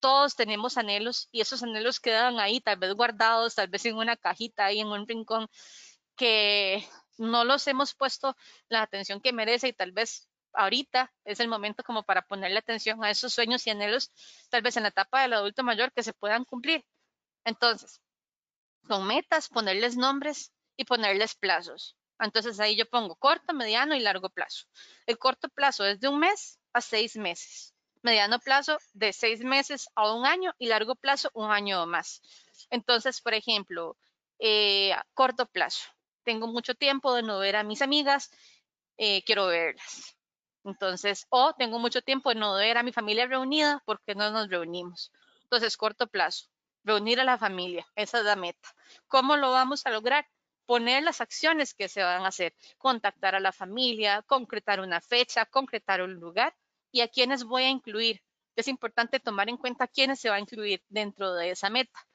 todos 0.00 0.36
tenemos 0.36 0.76
anhelos 0.76 1.28
y 1.32 1.40
esos 1.40 1.62
anhelos 1.62 2.00
quedan 2.00 2.38
ahí, 2.38 2.60
tal 2.60 2.78
vez 2.78 2.92
guardados, 2.94 3.54
tal 3.54 3.68
vez 3.68 3.86
en 3.86 3.96
una 3.96 4.16
cajita 4.16 4.66
ahí 4.66 4.80
en 4.80 4.88
un 4.88 5.08
rincón 5.08 5.48
que 6.16 6.86
no 7.16 7.44
los 7.44 7.66
hemos 7.68 7.94
puesto 7.94 8.36
la 8.68 8.82
atención 8.82 9.20
que 9.20 9.32
merece 9.32 9.68
y 9.68 9.72
tal 9.72 9.92
vez 9.92 10.28
ahorita 10.52 11.12
es 11.24 11.40
el 11.40 11.48
momento 11.48 11.82
como 11.82 12.02
para 12.02 12.22
ponerle 12.22 12.58
atención 12.58 13.02
a 13.04 13.10
esos 13.10 13.32
sueños 13.32 13.66
y 13.66 13.70
anhelos, 13.70 14.12
tal 14.50 14.62
vez 14.62 14.76
en 14.76 14.84
la 14.84 14.90
etapa 14.90 15.22
del 15.22 15.32
adulto 15.32 15.62
mayor 15.62 15.92
que 15.92 16.02
se 16.02 16.12
puedan 16.12 16.44
cumplir. 16.44 16.84
Entonces, 17.44 18.00
con 18.86 19.06
metas, 19.06 19.48
ponerles 19.48 19.96
nombres 19.96 20.52
y 20.76 20.84
ponerles 20.84 21.34
plazos. 21.34 21.96
Entonces 22.18 22.60
ahí 22.60 22.76
yo 22.76 22.86
pongo 22.86 23.16
corto, 23.16 23.52
mediano 23.52 23.94
y 23.94 24.00
largo 24.00 24.28
plazo. 24.30 24.66
El 25.06 25.18
corto 25.18 25.48
plazo 25.48 25.84
es 25.84 26.00
de 26.00 26.08
un 26.08 26.20
mes 26.20 26.58
a 26.72 26.80
seis 26.80 27.16
meses. 27.16 27.74
Mediano 28.02 28.38
plazo 28.38 28.78
de 28.92 29.12
seis 29.12 29.40
meses 29.40 29.88
a 29.94 30.12
un 30.14 30.26
año 30.26 30.54
y 30.58 30.66
largo 30.66 30.94
plazo 30.94 31.30
un 31.34 31.50
año 31.50 31.82
o 31.82 31.86
más. 31.86 32.20
Entonces, 32.70 33.20
por 33.20 33.34
ejemplo, 33.34 33.96
eh, 34.38 34.94
corto 35.14 35.46
plazo. 35.46 35.88
Tengo 36.22 36.46
mucho 36.46 36.74
tiempo 36.74 37.14
de 37.14 37.22
no 37.22 37.38
ver 37.38 37.56
a 37.56 37.62
mis 37.62 37.82
amigas, 37.82 38.30
eh, 38.96 39.22
quiero 39.24 39.46
verlas. 39.46 40.16
Entonces, 40.64 41.26
o 41.30 41.54
tengo 41.54 41.78
mucho 41.78 42.02
tiempo 42.02 42.30
de 42.30 42.36
no 42.36 42.54
ver 42.54 42.78
a 42.78 42.82
mi 42.82 42.92
familia 42.92 43.26
reunida 43.26 43.82
porque 43.84 44.14
no 44.14 44.30
nos 44.30 44.48
reunimos. 44.48 45.12
Entonces, 45.42 45.76
corto 45.76 46.06
plazo, 46.06 46.46
reunir 46.84 47.20
a 47.20 47.24
la 47.24 47.38
familia, 47.38 47.86
esa 47.96 48.18
es 48.18 48.24
la 48.24 48.36
meta. 48.36 48.74
¿Cómo 49.08 49.36
lo 49.36 49.50
vamos 49.50 49.84
a 49.86 49.90
lograr? 49.90 50.26
Poner 50.66 51.02
las 51.02 51.20
acciones 51.20 51.74
que 51.74 51.88
se 51.88 52.02
van 52.02 52.24
a 52.24 52.28
hacer, 52.28 52.54
contactar 52.78 53.34
a 53.34 53.40
la 53.40 53.52
familia, 53.52 54.22
concretar 54.22 54.80
una 54.80 55.00
fecha, 55.00 55.46
concretar 55.46 56.02
un 56.02 56.14
lugar 56.14 56.54
y 56.90 57.00
a 57.00 57.08
quiénes 57.08 57.44
voy 57.44 57.64
a 57.64 57.70
incluir. 57.70 58.22
Es 58.56 58.68
importante 58.68 59.20
tomar 59.20 59.48
en 59.48 59.56
cuenta 59.56 59.88
quiénes 59.88 60.20
se 60.20 60.30
va 60.30 60.36
a 60.36 60.40
incluir 60.40 60.82
dentro 60.88 61.34
de 61.34 61.50
esa 61.50 61.70
meta. 61.70 62.06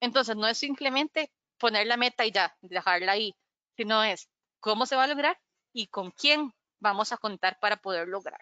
Entonces, 0.00 0.36
no 0.36 0.46
es 0.46 0.58
simplemente 0.58 1.32
poner 1.58 1.86
la 1.86 1.96
meta 1.96 2.24
y 2.24 2.30
ya, 2.30 2.56
dejarla 2.60 3.12
ahí, 3.12 3.34
sino 3.76 4.02
es 4.04 4.28
cómo 4.60 4.86
se 4.86 4.96
va 4.96 5.04
a 5.04 5.08
lograr 5.08 5.38
y 5.72 5.88
con 5.88 6.10
quién 6.12 6.52
vamos 6.78 7.12
a 7.12 7.16
contar 7.16 7.58
para 7.60 7.76
poder 7.76 8.06
lograr. 8.06 8.40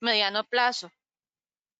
Mediano 0.00 0.44
plazo, 0.44 0.90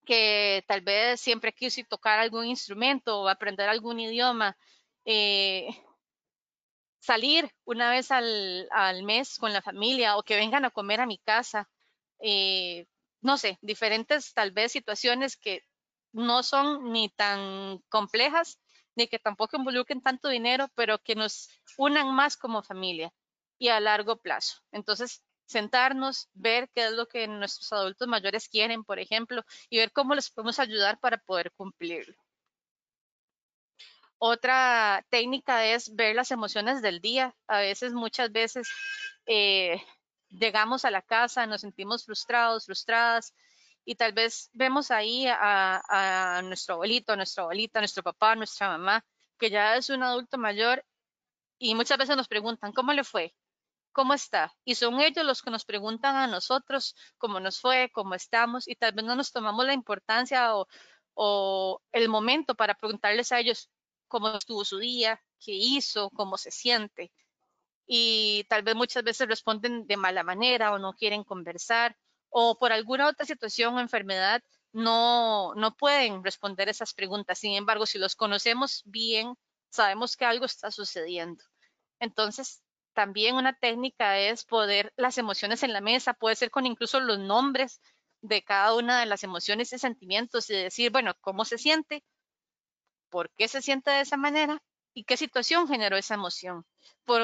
que 0.05 0.63
tal 0.67 0.81
vez 0.81 1.19
siempre 1.19 1.53
quise 1.53 1.83
tocar 1.83 2.17
algún 2.19 2.45
instrumento 2.45 3.21
o 3.21 3.27
aprender 3.27 3.67
algún 3.69 3.99
idioma, 3.99 4.57
eh, 5.03 5.67
salir 7.07 7.49
una 7.63 7.89
vez 7.89 8.11
al, 8.11 8.67
mes 9.03 9.37
con 9.37 9.53
la 9.53 9.61
familia 9.61 10.17
o 10.17 10.23
que 10.23 10.35
vengan 10.35 10.65
a 10.65 10.71
comer 10.71 10.99
a 10.99 11.05
mi 11.05 11.17
casa. 11.19 11.69
Eh, 12.19 12.85
no 13.21 13.37
sé, 13.37 13.57
diferentes 13.61 14.33
tal 14.33 14.51
vez 14.51 14.73
situaciones 14.73 15.37
que 15.37 15.63
no 16.11 16.43
son 16.43 16.91
ni 16.91 17.09
tan 17.09 17.79
complejas 17.89 18.59
ni 18.95 19.07
que 19.07 19.19
tampoco 19.19 19.57
involucren 19.57 20.01
tanto 20.01 20.27
dinero, 20.27 20.67
pero 20.75 20.99
que 20.99 21.15
nos 21.15 21.49
unan 21.77 22.13
más 22.13 22.35
como 22.35 22.61
familia 22.63 23.13
y 23.57 23.69
a 23.69 23.79
largo 23.79 24.17
plazo. 24.17 24.57
Entonces, 24.71 25.23
sentarnos, 25.45 26.29
ver 26.33 26.69
qué 26.73 26.87
es 26.87 26.91
lo 26.91 27.07
que 27.07 27.27
nuestros 27.27 27.71
adultos 27.71 28.07
mayores 28.07 28.49
quieren, 28.49 28.83
por 28.83 28.99
ejemplo, 28.99 29.43
y 29.69 29.77
ver 29.77 29.91
cómo 29.93 30.13
les 30.15 30.29
podemos 30.31 30.59
ayudar 30.59 30.99
para 30.99 31.19
poder 31.19 31.51
cumplirlo. 31.53 32.15
Otra 34.19 35.05
técnica 35.09 35.65
es 35.65 35.95
ver 35.95 36.15
las 36.15 36.31
emociones 36.31 36.81
del 36.81 37.01
día. 37.01 37.35
A 37.47 37.59
veces, 37.59 37.93
muchas 37.93 38.31
veces, 38.31 38.67
eh, 39.27 39.81
llegamos 40.29 40.85
a 40.85 40.91
la 40.91 41.01
casa, 41.01 41.45
nos 41.45 41.61
sentimos 41.61 42.05
frustrados, 42.05 42.65
frustradas, 42.65 43.33
y 43.85 43.95
tal 43.95 44.13
vez 44.13 44.49
vemos 44.53 44.91
ahí 44.91 45.25
a, 45.29 46.41
nuestro 46.43 46.75
abuelito, 46.75 47.13
a 47.13 47.15
nuestra 47.15 47.43
abuelita, 47.43 47.79
a 47.79 47.81
nuestro 47.81 48.03
papá, 48.03 48.31
a 48.31 48.35
nuestra 48.35 48.69
mamá, 48.69 49.05
que 49.39 49.49
ya 49.49 49.75
es 49.77 49.89
un 49.89 50.03
adulto 50.03 50.37
mayor, 50.37 50.83
y 51.59 51.75
muchas 51.75 51.97
veces 51.97 52.17
nos 52.17 52.27
preguntan, 52.27 52.73
¿cómo 52.73 52.93
le 52.93 53.03
fue? 53.03 53.35
¿Cómo 53.93 54.13
está? 54.13 54.53
Y 54.65 54.75
son 54.75 54.99
ellos 54.99 55.25
los 55.25 55.41
que 55.41 55.51
nos 55.51 55.65
preguntan 55.65 56.15
a 56.17 56.27
nosotros 56.27 56.95
cómo 57.17 57.39
nos 57.39 57.59
fue, 57.59 57.89
cómo 57.93 58.15
estamos, 58.15 58.67
y 58.67 58.75
tal 58.75 58.93
vez 58.93 59.05
no 59.05 59.15
nos 59.15 59.31
tomamos 59.31 59.65
la 59.65 59.73
importancia 59.73 60.55
o, 60.55 60.67
o 61.13 61.81
el 61.91 62.09
momento 62.09 62.55
para 62.55 62.75
preguntarles 62.75 63.31
a 63.31 63.39
ellos 63.39 63.69
cómo 64.07 64.29
estuvo 64.29 64.65
su 64.65 64.79
día, 64.79 65.21
qué 65.39 65.53
hizo, 65.53 66.09
cómo 66.11 66.37
se 66.37 66.51
siente. 66.51 67.11
Y 67.87 68.45
tal 68.49 68.63
vez 68.63 68.75
muchas 68.75 69.03
veces 69.03 69.27
responden 69.27 69.87
de 69.87 69.97
mala 69.97 70.23
manera 70.23 70.73
o 70.73 70.79
no 70.79 70.93
quieren 70.93 71.23
conversar 71.23 71.97
o 72.29 72.57
por 72.57 72.71
alguna 72.71 73.07
otra 73.07 73.25
situación 73.25 73.75
o 73.75 73.79
enfermedad 73.79 74.43
no, 74.73 75.53
no 75.55 75.75
pueden 75.75 76.23
responder 76.23 76.69
esas 76.69 76.93
preguntas. 76.93 77.39
Sin 77.39 77.53
embargo, 77.53 77.85
si 77.85 77.97
los 77.97 78.15
conocemos 78.15 78.83
bien, 78.85 79.35
sabemos 79.69 80.17
que 80.17 80.25
algo 80.25 80.45
está 80.45 80.71
sucediendo. 80.71 81.43
Entonces, 81.99 82.63
también 82.93 83.35
una 83.35 83.53
técnica 83.53 84.19
es 84.19 84.43
poder 84.43 84.93
las 84.97 85.17
emociones 85.17 85.63
en 85.63 85.73
la 85.73 85.81
mesa, 85.81 86.13
puede 86.13 86.35
ser 86.35 86.51
con 86.51 86.65
incluso 86.65 86.99
los 86.99 87.19
nombres 87.19 87.81
de 88.21 88.43
cada 88.43 88.75
una 88.75 88.99
de 88.99 89.05
las 89.05 89.23
emociones 89.23 89.71
y 89.73 89.79
sentimientos 89.79 90.49
y 90.49 90.55
decir, 90.55 90.91
bueno, 90.91 91.13
¿cómo 91.21 91.45
se 91.45 91.57
siente? 91.57 92.03
¿Por 93.17 93.31
qué 93.31 93.47
se 93.47 93.63
siente 93.63 93.89
de 93.89 94.01
esa 94.01 94.15
manera? 94.15 94.61
¿Y 94.93 95.03
qué 95.03 95.17
situación 95.17 95.67
generó 95.67 95.97
esa 95.97 96.13
emoción? 96.13 96.67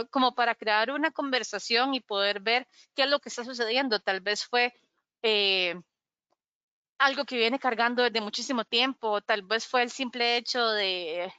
Como 0.10 0.34
para 0.34 0.56
crear 0.56 0.90
una 0.90 1.12
conversación 1.12 1.94
y 1.94 2.00
poder 2.00 2.40
ver 2.40 2.68
qué 2.96 3.04
es 3.04 3.10
lo 3.12 3.20
que 3.20 3.30
está 3.30 3.46
sucediendo. 3.46 4.00
Tal 4.00 4.20
vez 4.20 4.44
fue 4.44 4.74
eh, 5.22 5.80
algo 6.98 7.26
que 7.26 7.38
viene 7.38 7.60
cargando 7.60 8.02
desde 8.02 8.22
muchísimo 8.22 8.66
tiempo, 8.66 9.22
tal 9.22 9.44
vez 9.44 9.68
fue 9.68 9.84
el 9.84 9.92
simple 9.92 10.36
hecho 10.38 10.68
de 10.72 11.32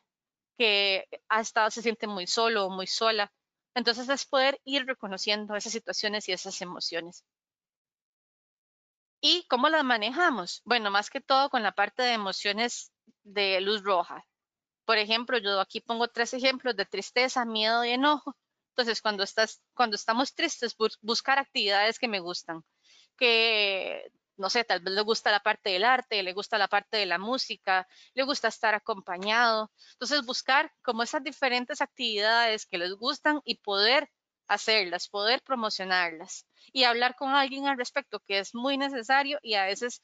que 0.56 1.08
ha 1.28 1.40
estado, 1.40 1.68
se 1.72 1.82
siente 1.82 2.06
muy 2.06 2.28
solo 2.28 2.66
o 2.66 2.70
muy 2.70 2.86
sola. 2.86 3.32
Entonces 3.74 4.08
es 4.08 4.24
poder 4.24 4.60
ir 4.62 4.86
reconociendo 4.86 5.56
esas 5.56 5.72
situaciones 5.72 6.28
y 6.28 6.32
esas 6.32 6.62
emociones. 6.62 7.24
¿Y 9.20 9.48
cómo 9.48 9.68
las 9.68 9.82
manejamos? 9.82 10.62
Bueno, 10.64 10.92
más 10.92 11.10
que 11.10 11.20
todo 11.20 11.50
con 11.50 11.64
la 11.64 11.72
parte 11.72 12.04
de 12.04 12.12
emociones 12.12 12.92
de 13.24 13.60
luz 13.60 13.82
roja. 13.82 14.24
Por 14.84 14.98
ejemplo, 14.98 15.38
yo 15.38 15.60
aquí 15.60 15.80
pongo 15.80 16.08
tres 16.08 16.34
ejemplos 16.34 16.76
de 16.76 16.86
tristeza, 16.86 17.44
miedo 17.44 17.84
y 17.84 17.90
enojo. 17.90 18.36
Entonces, 18.70 19.00
cuando, 19.02 19.22
estás, 19.22 19.62
cuando 19.74 19.96
estamos 19.96 20.34
tristes, 20.34 20.76
buscar 21.00 21.38
actividades 21.38 21.98
que 21.98 22.08
me 22.08 22.20
gustan, 22.20 22.64
que 23.16 24.10
no 24.36 24.50
sé, 24.50 24.64
tal 24.64 24.80
vez 24.80 24.94
le 24.94 25.02
gusta 25.02 25.30
la 25.30 25.40
parte 25.40 25.70
del 25.70 25.84
arte, 25.84 26.22
le 26.22 26.32
gusta 26.32 26.58
la 26.58 26.68
parte 26.68 26.96
de 26.96 27.06
la 27.06 27.18
música, 27.18 27.86
le 28.14 28.24
gusta 28.24 28.48
estar 28.48 28.74
acompañado. 28.74 29.70
Entonces, 29.92 30.24
buscar 30.26 30.72
como 30.82 31.02
esas 31.02 31.22
diferentes 31.22 31.80
actividades 31.80 32.66
que 32.66 32.78
les 32.78 32.92
gustan 32.94 33.40
y 33.44 33.56
poder 33.56 34.10
hacerlas, 34.48 35.08
poder 35.08 35.42
promocionarlas 35.42 36.46
y 36.72 36.84
hablar 36.84 37.14
con 37.16 37.30
alguien 37.34 37.66
al 37.68 37.78
respecto, 37.78 38.20
que 38.20 38.38
es 38.40 38.54
muy 38.54 38.76
necesario 38.76 39.38
y 39.42 39.54
a 39.54 39.66
veces, 39.66 40.02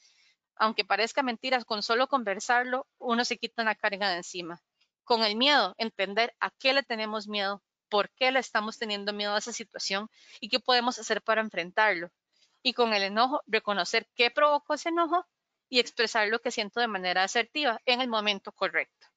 aunque 0.56 0.84
parezca 0.84 1.22
mentira, 1.22 1.62
con 1.64 1.82
solo 1.82 2.06
conversarlo, 2.08 2.86
uno 2.98 3.24
se 3.24 3.38
quita 3.38 3.62
una 3.62 3.74
carga 3.74 4.10
de 4.10 4.16
encima. 4.18 4.62
Con 5.10 5.24
el 5.24 5.34
miedo, 5.34 5.74
entender 5.76 6.36
a 6.38 6.52
qué 6.52 6.72
le 6.72 6.84
tenemos 6.84 7.26
miedo, 7.26 7.64
por 7.88 8.10
qué 8.10 8.30
le 8.30 8.38
estamos 8.38 8.78
teniendo 8.78 9.12
miedo 9.12 9.34
a 9.34 9.38
esa 9.38 9.52
situación 9.52 10.08
y 10.38 10.48
qué 10.48 10.60
podemos 10.60 11.00
hacer 11.00 11.20
para 11.20 11.40
enfrentarlo 11.40 12.12
y 12.62 12.74
con 12.74 12.94
el 12.94 13.02
enojo 13.02 13.42
reconocer 13.48 14.08
qué 14.14 14.30
provocó 14.30 14.74
ese 14.74 14.90
enojo 14.90 15.26
y 15.68 15.80
expresar 15.80 16.28
lo 16.28 16.38
que 16.38 16.52
siento 16.52 16.78
de 16.78 16.86
manera 16.86 17.24
asertiva 17.24 17.80
en 17.86 18.00
el 18.00 18.06
momento 18.06 18.52
correcto. 18.52 19.08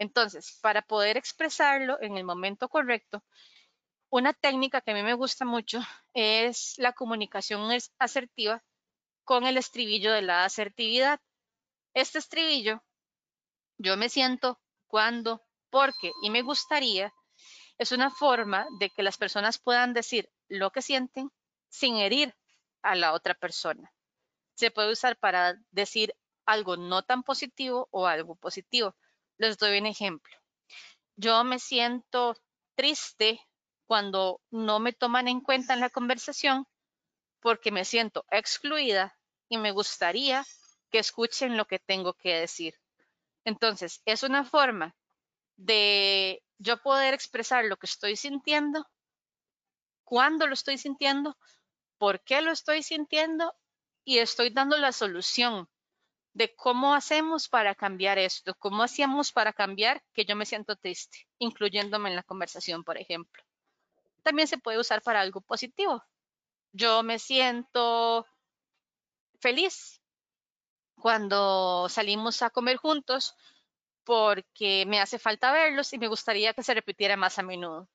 Entonces, 0.00 0.58
para 0.60 0.82
poder 0.82 1.16
expresarlo 1.16 2.02
en 2.02 2.16
el 2.16 2.24
momento 2.24 2.68
correcto, 2.68 3.22
una 4.10 4.32
técnica 4.32 4.80
que 4.80 4.90
a 4.90 4.94
mí 4.94 5.04
me 5.04 5.14
gusta 5.14 5.44
mucho 5.44 5.78
es 6.14 6.74
la 6.78 6.94
comunicación 6.94 7.70
asertiva 8.00 8.60
con 9.22 9.46
el 9.46 9.56
estribillo 9.56 10.10
de 10.10 10.22
la 10.22 10.44
asertividad. 10.44 11.20
Este 11.94 12.18
estribillo, 12.18 12.82
yo 13.78 13.96
me 13.96 14.08
siento 14.08 14.60
cuando, 14.86 15.42
porque 15.70 16.12
y 16.22 16.30
me 16.30 16.42
gustaría, 16.42 17.12
es 17.78 17.92
una 17.92 18.10
forma 18.10 18.66
de 18.78 18.90
que 18.90 19.02
las 19.02 19.18
personas 19.18 19.58
puedan 19.58 19.92
decir 19.92 20.30
lo 20.48 20.70
que 20.70 20.82
sienten 20.82 21.30
sin 21.68 21.96
herir 21.96 22.34
a 22.82 22.94
la 22.94 23.12
otra 23.12 23.34
persona. 23.34 23.92
Se 24.54 24.70
puede 24.70 24.92
usar 24.92 25.18
para 25.18 25.56
decir 25.70 26.14
algo 26.46 26.76
no 26.76 27.02
tan 27.02 27.22
positivo 27.22 27.88
o 27.90 28.06
algo 28.06 28.36
positivo. 28.36 28.96
Les 29.36 29.58
doy 29.58 29.78
un 29.78 29.86
ejemplo. 29.86 30.34
Yo 31.16 31.44
me 31.44 31.58
siento 31.58 32.36
triste 32.74 33.40
cuando 33.86 34.40
no 34.50 34.78
me 34.78 34.92
toman 34.92 35.28
en 35.28 35.40
cuenta 35.40 35.74
en 35.74 35.80
la 35.80 35.90
conversación 35.90 36.66
porque 37.40 37.70
me 37.70 37.84
siento 37.84 38.24
excluida 38.30 39.18
y 39.48 39.58
me 39.58 39.72
gustaría 39.72 40.44
que 40.90 40.98
escuchen 40.98 41.56
lo 41.56 41.66
que 41.66 41.78
tengo 41.78 42.14
que 42.14 42.34
decir. 42.34 42.74
Entonces, 43.46 44.02
es 44.06 44.24
una 44.24 44.44
forma 44.44 44.96
de 45.56 46.42
yo 46.58 46.82
poder 46.82 47.14
expresar 47.14 47.64
lo 47.64 47.76
que 47.76 47.86
estoy 47.86 48.16
sintiendo, 48.16 48.84
cuándo 50.02 50.48
lo 50.48 50.54
estoy 50.54 50.78
sintiendo, 50.78 51.38
por 51.96 52.24
qué 52.24 52.42
lo 52.42 52.50
estoy 52.50 52.82
sintiendo 52.82 53.54
y 54.04 54.18
estoy 54.18 54.50
dando 54.50 54.76
la 54.78 54.90
solución 54.90 55.68
de 56.34 56.56
cómo 56.56 56.92
hacemos 56.92 57.48
para 57.48 57.76
cambiar 57.76 58.18
esto, 58.18 58.52
cómo 58.58 58.82
hacíamos 58.82 59.30
para 59.30 59.52
cambiar 59.52 60.02
que 60.12 60.24
yo 60.24 60.34
me 60.34 60.44
siento 60.44 60.74
triste, 60.74 61.28
incluyéndome 61.38 62.10
en 62.10 62.16
la 62.16 62.24
conversación, 62.24 62.82
por 62.82 62.98
ejemplo. 62.98 63.44
También 64.24 64.48
se 64.48 64.58
puede 64.58 64.80
usar 64.80 65.02
para 65.02 65.20
algo 65.20 65.40
positivo. 65.40 66.02
Yo 66.72 67.04
me 67.04 67.20
siento 67.20 68.26
feliz 69.38 70.02
cuando 71.00 71.88
salimos 71.88 72.42
a 72.42 72.50
comer 72.50 72.76
juntos 72.76 73.34
porque 74.04 74.84
me 74.86 75.00
hace 75.00 75.18
falta 75.18 75.52
verlos 75.52 75.92
y 75.92 75.98
me 75.98 76.08
gustaría 76.08 76.54
que 76.54 76.62
se 76.62 76.74
repitiera 76.74 77.16
más 77.16 77.38
a 77.38 77.42
menudo. 77.42 77.88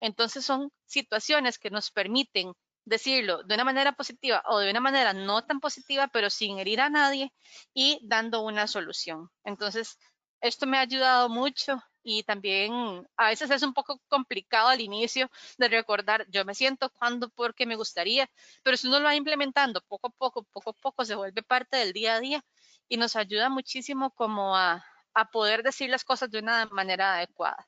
Entonces 0.00 0.44
son 0.44 0.70
situaciones 0.86 1.58
que 1.58 1.70
nos 1.70 1.90
permiten 1.90 2.52
decirlo 2.84 3.42
de 3.44 3.54
una 3.54 3.64
manera 3.64 3.92
positiva 3.92 4.42
o 4.46 4.58
de 4.58 4.70
una 4.70 4.80
manera 4.80 5.12
no 5.12 5.44
tan 5.44 5.60
positiva, 5.60 6.08
pero 6.08 6.30
sin 6.30 6.58
herir 6.58 6.80
a 6.80 6.90
nadie 6.90 7.32
y 7.72 8.00
dando 8.02 8.42
una 8.42 8.66
solución. 8.66 9.30
Entonces, 9.44 9.98
esto 10.40 10.66
me 10.66 10.78
ha 10.78 10.82
ayudado 10.82 11.28
mucho 11.28 11.82
y 12.04 12.22
también 12.22 13.08
a 13.16 13.28
veces 13.28 13.50
es 13.50 13.62
un 13.62 13.74
poco 13.74 14.00
complicado 14.08 14.68
al 14.68 14.80
inicio 14.80 15.30
de 15.58 15.68
recordar, 15.68 16.26
yo 16.30 16.44
me 16.44 16.54
siento 16.54 16.90
cuando, 16.90 17.30
porque 17.30 17.66
me 17.66 17.76
gustaría, 17.76 18.30
pero 18.62 18.76
si 18.76 18.86
uno 18.86 19.00
lo 19.00 19.06
va 19.06 19.16
implementando 19.16 19.80
poco 19.82 20.08
a 20.08 20.10
poco, 20.10 20.44
poco 20.44 20.70
a 20.70 20.72
poco, 20.74 21.04
se 21.04 21.14
vuelve 21.16 21.42
parte 21.42 21.78
del 21.78 21.92
día 21.92 22.16
a 22.16 22.20
día 22.20 22.44
y 22.88 22.98
nos 22.98 23.16
ayuda 23.16 23.48
muchísimo 23.48 24.10
como 24.10 24.56
a, 24.56 24.84
a 25.14 25.30
poder 25.30 25.62
decir 25.62 25.90
las 25.90 26.04
cosas 26.04 26.30
de 26.30 26.38
una 26.40 26.66
manera 26.66 27.14
adecuada. 27.16 27.66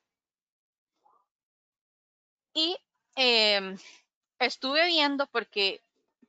Y 2.53 2.77
eh, 3.15 3.75
estuve 4.39 4.85
viendo 4.87 5.27
porque 5.27 5.81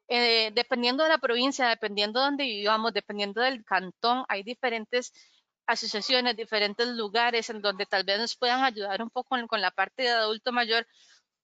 eh, 0.08 0.50
dependiendo 0.54 1.04
de 1.04 1.10
la 1.10 1.18
provincia, 1.18 1.68
dependiendo 1.68 2.20
de 2.20 2.26
donde 2.26 2.44
vivamos, 2.44 2.94
dependiendo 2.94 3.42
del 3.42 3.64
cantón, 3.64 4.24
hay 4.28 4.42
diferentes 4.42 5.12
asociaciones, 5.68 6.34
diferentes 6.34 6.88
lugares 6.88 7.50
en 7.50 7.60
donde 7.60 7.86
tal 7.86 8.02
vez 8.02 8.18
nos 8.18 8.36
puedan 8.36 8.64
ayudar 8.64 9.02
un 9.02 9.10
poco 9.10 9.36
con, 9.46 9.60
la 9.60 9.70
parte 9.70 10.02
de 10.04 10.08
adulto 10.08 10.50
mayor. 10.50 10.86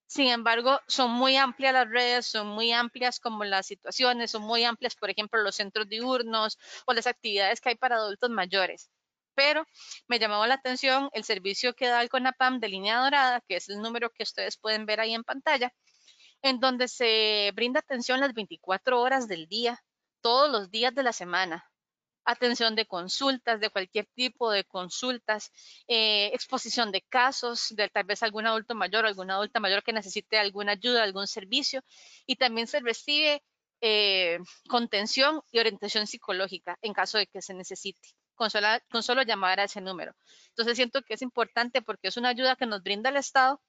Sin 0.07 0.29
embargo, 0.29 0.81
son 0.89 1.11
muy 1.11 1.37
amplias 1.37 1.75
las 1.75 1.89
redes, 1.89 2.27
son 2.27 2.49
muy 2.49 2.73
amplias 2.73 3.21
como 3.21 3.45
las 3.45 3.67
situaciones, 3.67 4.31
son 4.31 4.43
muy 4.43 4.65
amplias, 4.65 4.97
por 4.97 5.11
ejemplo, 5.11 5.43
los 5.43 5.57
centros 5.57 5.89
diurnos 5.89 6.59
o 6.87 6.95
las 6.95 7.07
actividades 7.07 7.61
que 7.61 7.71
hay 7.71 7.75
para 7.77 7.97
adultos 7.97 8.31
mayores. 8.31 8.91
Pero 9.35 9.67
me 10.09 10.19
llamó 10.19 10.47
la 10.47 10.55
atención 10.55 11.11
el 11.13 11.25
servicio 11.25 11.75
que 11.75 11.89
da 11.89 12.01
el 12.01 12.09
CONAPAM 12.09 12.61
de 12.61 12.69
línea 12.69 13.01
dorada, 13.01 13.43
que 13.47 13.57
es 13.57 13.69
el 13.69 13.81
número 13.83 14.11
que 14.11 14.23
ustedes 14.23 14.57
pueden 14.57 14.87
ver 14.87 15.01
ahí 15.01 15.13
en 15.13 15.25
pantalla, 15.25 15.73
en 16.43 16.61
donde 16.61 16.89
se 16.89 17.53
brinda 17.55 17.81
atención 17.81 18.21
las 18.21 18.33
24 18.33 19.01
horas 19.01 19.29
del 19.29 19.49
día, 19.49 19.83
todos 20.23 20.51
los 20.51 20.71
días 20.71 20.95
de 20.95 21.03
la 21.03 21.13
semana. 21.13 21.71
Atención 22.25 22.75
de 22.75 22.87
consultas, 22.87 23.61
de 23.61 23.71
cualquier 23.71 24.07
tipo 24.15 24.51
de 24.51 24.65
consultas, 24.65 25.51
eh, 25.89 26.31
exposición 26.33 26.91
de 26.91 27.03
casos, 27.03 27.69
de 27.77 27.89
tal 27.89 28.05
vez 28.05 28.23
algún 28.23 28.47
adulto 28.47 28.75
mayor 28.75 29.05
o 29.05 29.09
alguna 29.09 29.35
adulta 29.35 29.61
mayor 29.61 29.83
que 29.83 29.93
necesite 29.93 30.39
alguna 30.39 30.73
ayuda, 30.73 31.03
algún 31.03 31.27
servicio. 31.27 31.83
Y 32.27 32.37
también 32.37 32.67
se 32.67 32.81
recibe 32.81 33.43
eh, 33.81 34.39
contención 34.69 35.43
y 35.53 35.59
orientación 35.59 36.07
psicológica 36.07 36.79
en 36.81 36.95
caso 36.95 37.19
de 37.19 37.27
que 37.27 37.43
se 37.43 37.55
necesite. 37.55 38.09
Con, 38.35 38.49
con 38.91 39.03
solo 39.05 39.23
llamar 39.23 39.61
a 39.61 39.65
ese 39.65 39.81
número. 39.81 40.13
Entonces 40.49 40.75
siento 40.75 41.03
que 41.03 41.15
es 41.15 41.23
importante 41.23 41.83
porque 41.83 42.09
es 42.09 42.17
una 42.17 42.31
ayuda 42.31 42.57
que 42.57 42.67
nos 42.67 42.83
brinda 42.83 43.11
el 43.11 43.17
Estado, 43.17 43.63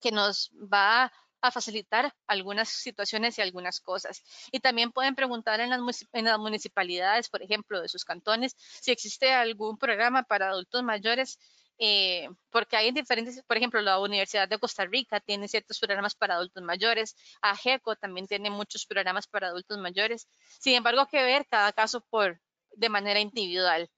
que 0.00 0.12
nos 0.12 0.50
va 0.52 1.10
a 1.40 1.50
facilitar 1.50 2.12
algunas 2.26 2.68
situaciones 2.68 3.38
y 3.38 3.42
algunas 3.42 3.80
cosas. 3.80 4.22
Y 4.52 4.60
también 4.60 4.92
pueden 4.92 5.14
preguntar 5.14 5.60
en 5.60 5.70
las, 5.70 6.38
municipalidades, 6.38 7.28
por 7.28 7.42
ejemplo, 7.42 7.80
de 7.80 7.88
sus 7.88 8.04
cantones, 8.04 8.56
si 8.58 8.90
existe 8.90 9.32
algún 9.32 9.78
programa 9.78 10.22
para 10.22 10.50
adultos 10.50 10.82
mayores, 10.82 11.38
eh, 11.78 12.28
porque 12.50 12.76
hay 12.76 12.92
diferentes, 12.92 13.42
por 13.46 13.56
ejemplo, 13.56 13.80
la 13.80 13.98
Universidad 13.98 14.46
de 14.48 14.58
Costa 14.58 14.84
Rica 14.84 15.18
tiene 15.20 15.48
ciertos 15.48 15.78
programas 15.78 16.14
para 16.14 16.34
adultos 16.34 16.62
mayores, 16.62 17.16
AGECO 17.40 17.96
también 17.96 18.26
tiene 18.26 18.50
muchos 18.50 18.84
programas 18.84 19.26
para 19.26 19.48
adultos 19.48 19.78
mayores. 19.78 20.28
Sin 20.58 20.74
embargo, 20.74 21.06
que 21.06 21.22
ver 21.22 21.46
cada 21.48 21.72
caso 21.72 22.02
por 22.10 22.38
de 22.72 22.88
manera 22.90 23.20
individual. 23.20 23.88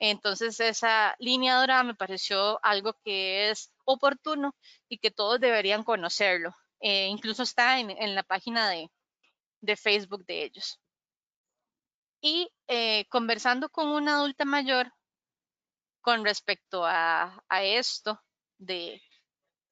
Entonces, 0.00 0.58
esa 0.60 1.14
línea 1.18 1.56
dorada 1.58 1.84
me 1.84 1.94
pareció 1.94 2.58
algo 2.64 2.94
que 3.04 3.50
es 3.50 3.72
oportuno 3.84 4.54
y 4.88 4.98
que 4.98 5.10
todos 5.10 5.40
deberían 5.40 5.84
conocerlo. 5.84 6.54
Eh, 6.86 7.06
incluso 7.06 7.42
está 7.42 7.80
en, 7.80 8.14
la 8.14 8.22
página 8.22 8.68
de, 8.68 8.90
Facebook 9.76 10.26
de 10.26 10.44
ellos. 10.44 10.78
Y 12.20 12.50
eh, 12.68 13.06
conversando 13.08 13.70
con 13.70 13.88
una 13.88 14.16
adulta 14.16 14.44
mayor 14.44 14.92
con 16.02 16.22
respecto 16.22 16.84
a, 16.84 17.42
esto 17.62 18.20
de 18.58 19.00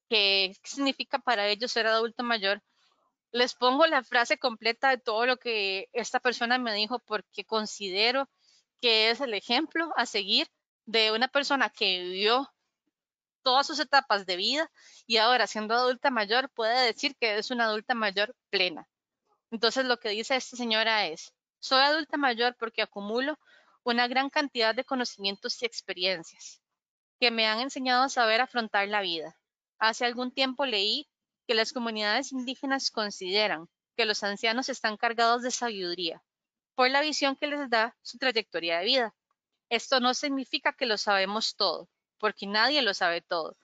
qué 0.09 0.55
significa 0.63 1.19
para 1.19 1.47
ellos 1.47 1.71
ser 1.71 1.85
adulto 1.85 2.23
mayor, 2.23 2.63
les 3.31 3.53
pongo 3.53 3.85
la 3.85 4.03
frase 4.03 4.39
completa 4.39 4.89
de 4.89 4.97
todo 4.97 5.27
lo 5.27 5.37
que 5.37 5.89
esta 5.93 6.19
persona 6.19 6.57
me 6.57 6.73
dijo 6.73 6.97
porque 6.99 7.45
considero 7.45 8.27
que 8.81 9.11
es 9.11 9.21
el 9.21 9.35
ejemplo 9.35 9.93
a 9.97 10.07
seguir 10.07 10.47
de 10.85 11.11
una 11.11 11.27
persona 11.27 11.69
que 11.69 12.01
vivió 12.01 12.52
todas 13.43 13.67
sus 13.67 13.79
etapas 13.79 14.25
de 14.25 14.35
vida 14.35 14.71
y 15.05 15.17
ahora 15.17 15.47
siendo 15.47 15.75
adulta 15.75 16.09
mayor 16.09 16.49
puede 16.49 16.85
decir 16.85 17.15
que 17.17 17.37
es 17.37 17.51
una 17.51 17.65
adulta 17.65 17.93
mayor 17.93 18.35
plena. 18.49 18.87
Entonces 19.51 19.85
lo 19.85 19.99
que 19.99 20.09
dice 20.09 20.35
esta 20.35 20.57
señora 20.57 21.05
es, 21.07 21.33
soy 21.59 21.81
adulta 21.81 22.17
mayor 22.17 22.55
porque 22.57 22.81
acumulo 22.81 23.37
una 23.83 24.07
gran 24.07 24.29
cantidad 24.29 24.73
de 24.73 24.85
conocimientos 24.85 25.61
y 25.61 25.65
experiencias 25.65 26.61
que 27.19 27.31
me 27.31 27.47
han 27.47 27.59
enseñado 27.59 28.03
a 28.03 28.09
saber 28.09 28.41
afrontar 28.41 28.87
la 28.87 29.01
vida. 29.01 29.37
Hace 29.77 30.05
algún 30.05 30.31
tiempo 30.31 30.65
leí 30.65 31.07
que 31.47 31.53
las 31.53 31.73
comunidades 31.73 32.31
indígenas 32.31 32.91
consideran 32.91 33.69
que 33.95 34.05
los 34.05 34.23
ancianos 34.23 34.69
están 34.69 34.97
cargados 34.97 35.43
de 35.43 35.51
sabiduría 35.51 36.23
por 36.75 36.89
la 36.89 37.01
visión 37.01 37.35
que 37.35 37.47
les 37.47 37.69
da 37.69 37.95
su 38.01 38.17
trayectoria 38.17 38.79
de 38.79 38.85
vida. 38.85 39.15
Esto 39.69 39.99
no 39.99 40.13
significa 40.13 40.73
que 40.73 40.85
lo 40.85 40.97
sabemos 40.97 41.55
todo, 41.55 41.89
porque 42.23 42.47
nadie 42.47 42.81
lo 42.81 42.93
sabe 42.93 43.19
todo, 43.19 43.57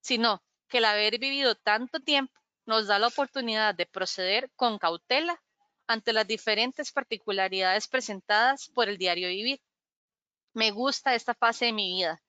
sino 0.00 0.42
que 0.68 0.78
el 0.78 0.86
haber 0.86 1.18
vivido 1.18 1.54
tanto 1.54 2.00
tiempo 2.00 2.32
nos 2.64 2.86
da 2.86 2.98
la 2.98 3.08
oportunidad 3.08 3.74
de 3.74 3.84
proceder 3.84 4.50
con 4.56 4.78
cautela 4.78 5.42
ante 5.86 6.14
las 6.14 6.26
diferentes 6.26 6.92
particularidades 6.92 7.88
presentadas 7.88 8.70
por 8.74 8.88
el 8.88 8.96
diario 8.96 9.28
vivir. 9.28 9.60
Me 10.54 10.70
gusta 10.70 11.14
esta 11.14 11.34
fase 11.34 11.66
de 11.66 11.74
mi 11.74 11.92
vida, 11.92 12.22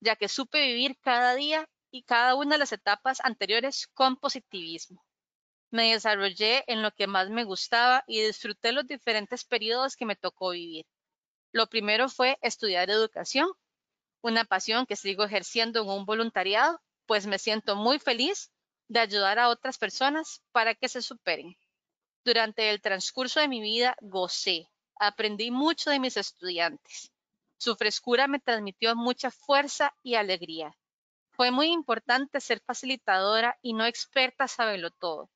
ya 0.00 0.16
que 0.16 0.26
supe 0.28 0.66
vivir 0.66 0.98
cada 1.00 1.36
día 1.36 1.64
y 1.92 2.02
cada 2.02 2.34
una 2.34 2.56
de 2.56 2.58
las 2.58 2.72
etapas 2.72 3.20
anteriores 3.22 3.86
con 3.94 4.16
positivismo. 4.16 5.00
Me 5.70 5.92
desarrollé 5.92 6.64
en 6.66 6.82
lo 6.82 6.90
que 6.90 7.06
más 7.06 7.30
me 7.30 7.44
gustaba 7.44 8.02
y 8.08 8.20
disfruté 8.20 8.72
los 8.72 8.84
diferentes 8.84 9.44
periodos 9.44 9.94
que 9.94 10.06
me 10.06 10.16
tocó 10.16 10.50
vivir. 10.50 10.86
Lo 11.52 11.68
primero 11.68 12.08
fue 12.08 12.36
estudiar 12.42 12.90
educación, 12.90 13.48
una 14.22 14.44
pasión 14.44 14.86
que 14.86 14.96
sigo 14.96 15.24
ejerciendo 15.24 15.82
en 15.82 15.88
un 15.88 16.04
voluntariado, 16.04 16.80
pues 17.06 17.26
me 17.26 17.38
siento 17.38 17.76
muy 17.76 17.98
feliz 17.98 18.50
de 18.88 19.00
ayudar 19.00 19.38
a 19.38 19.48
otras 19.48 19.78
personas 19.78 20.42
para 20.52 20.74
que 20.74 20.88
se 20.88 21.02
superen. 21.02 21.56
Durante 22.24 22.70
el 22.70 22.80
transcurso 22.80 23.40
de 23.40 23.48
mi 23.48 23.60
vida 23.60 23.96
gocé, 24.00 24.68
aprendí 24.98 25.50
mucho 25.50 25.90
de 25.90 26.00
mis 26.00 26.16
estudiantes. 26.16 27.10
Su 27.56 27.76
frescura 27.76 28.28
me 28.28 28.40
transmitió 28.40 28.94
mucha 28.94 29.30
fuerza 29.30 29.94
y 30.02 30.14
alegría. 30.14 30.76
Fue 31.30 31.50
muy 31.50 31.68
importante 31.68 32.40
ser 32.40 32.60
facilitadora 32.60 33.58
y 33.62 33.72
no 33.72 33.86
experta 33.86 34.48
saberlo 34.48 34.90
todo. 34.90 35.30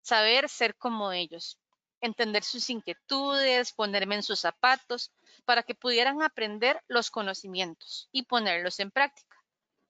Saber 0.00 0.48
ser 0.48 0.76
como 0.76 1.12
ellos, 1.12 1.58
entender 2.02 2.44
sus 2.44 2.68
inquietudes, 2.68 3.72
ponerme 3.72 4.16
en 4.16 4.22
sus 4.22 4.40
zapatos, 4.40 5.12
para 5.44 5.62
que 5.62 5.74
pudieran 5.74 6.22
aprender 6.22 6.82
los 6.88 7.10
conocimientos 7.10 8.08
y 8.12 8.24
ponerlos 8.24 8.78
en 8.80 8.90
práctica. 8.90 9.36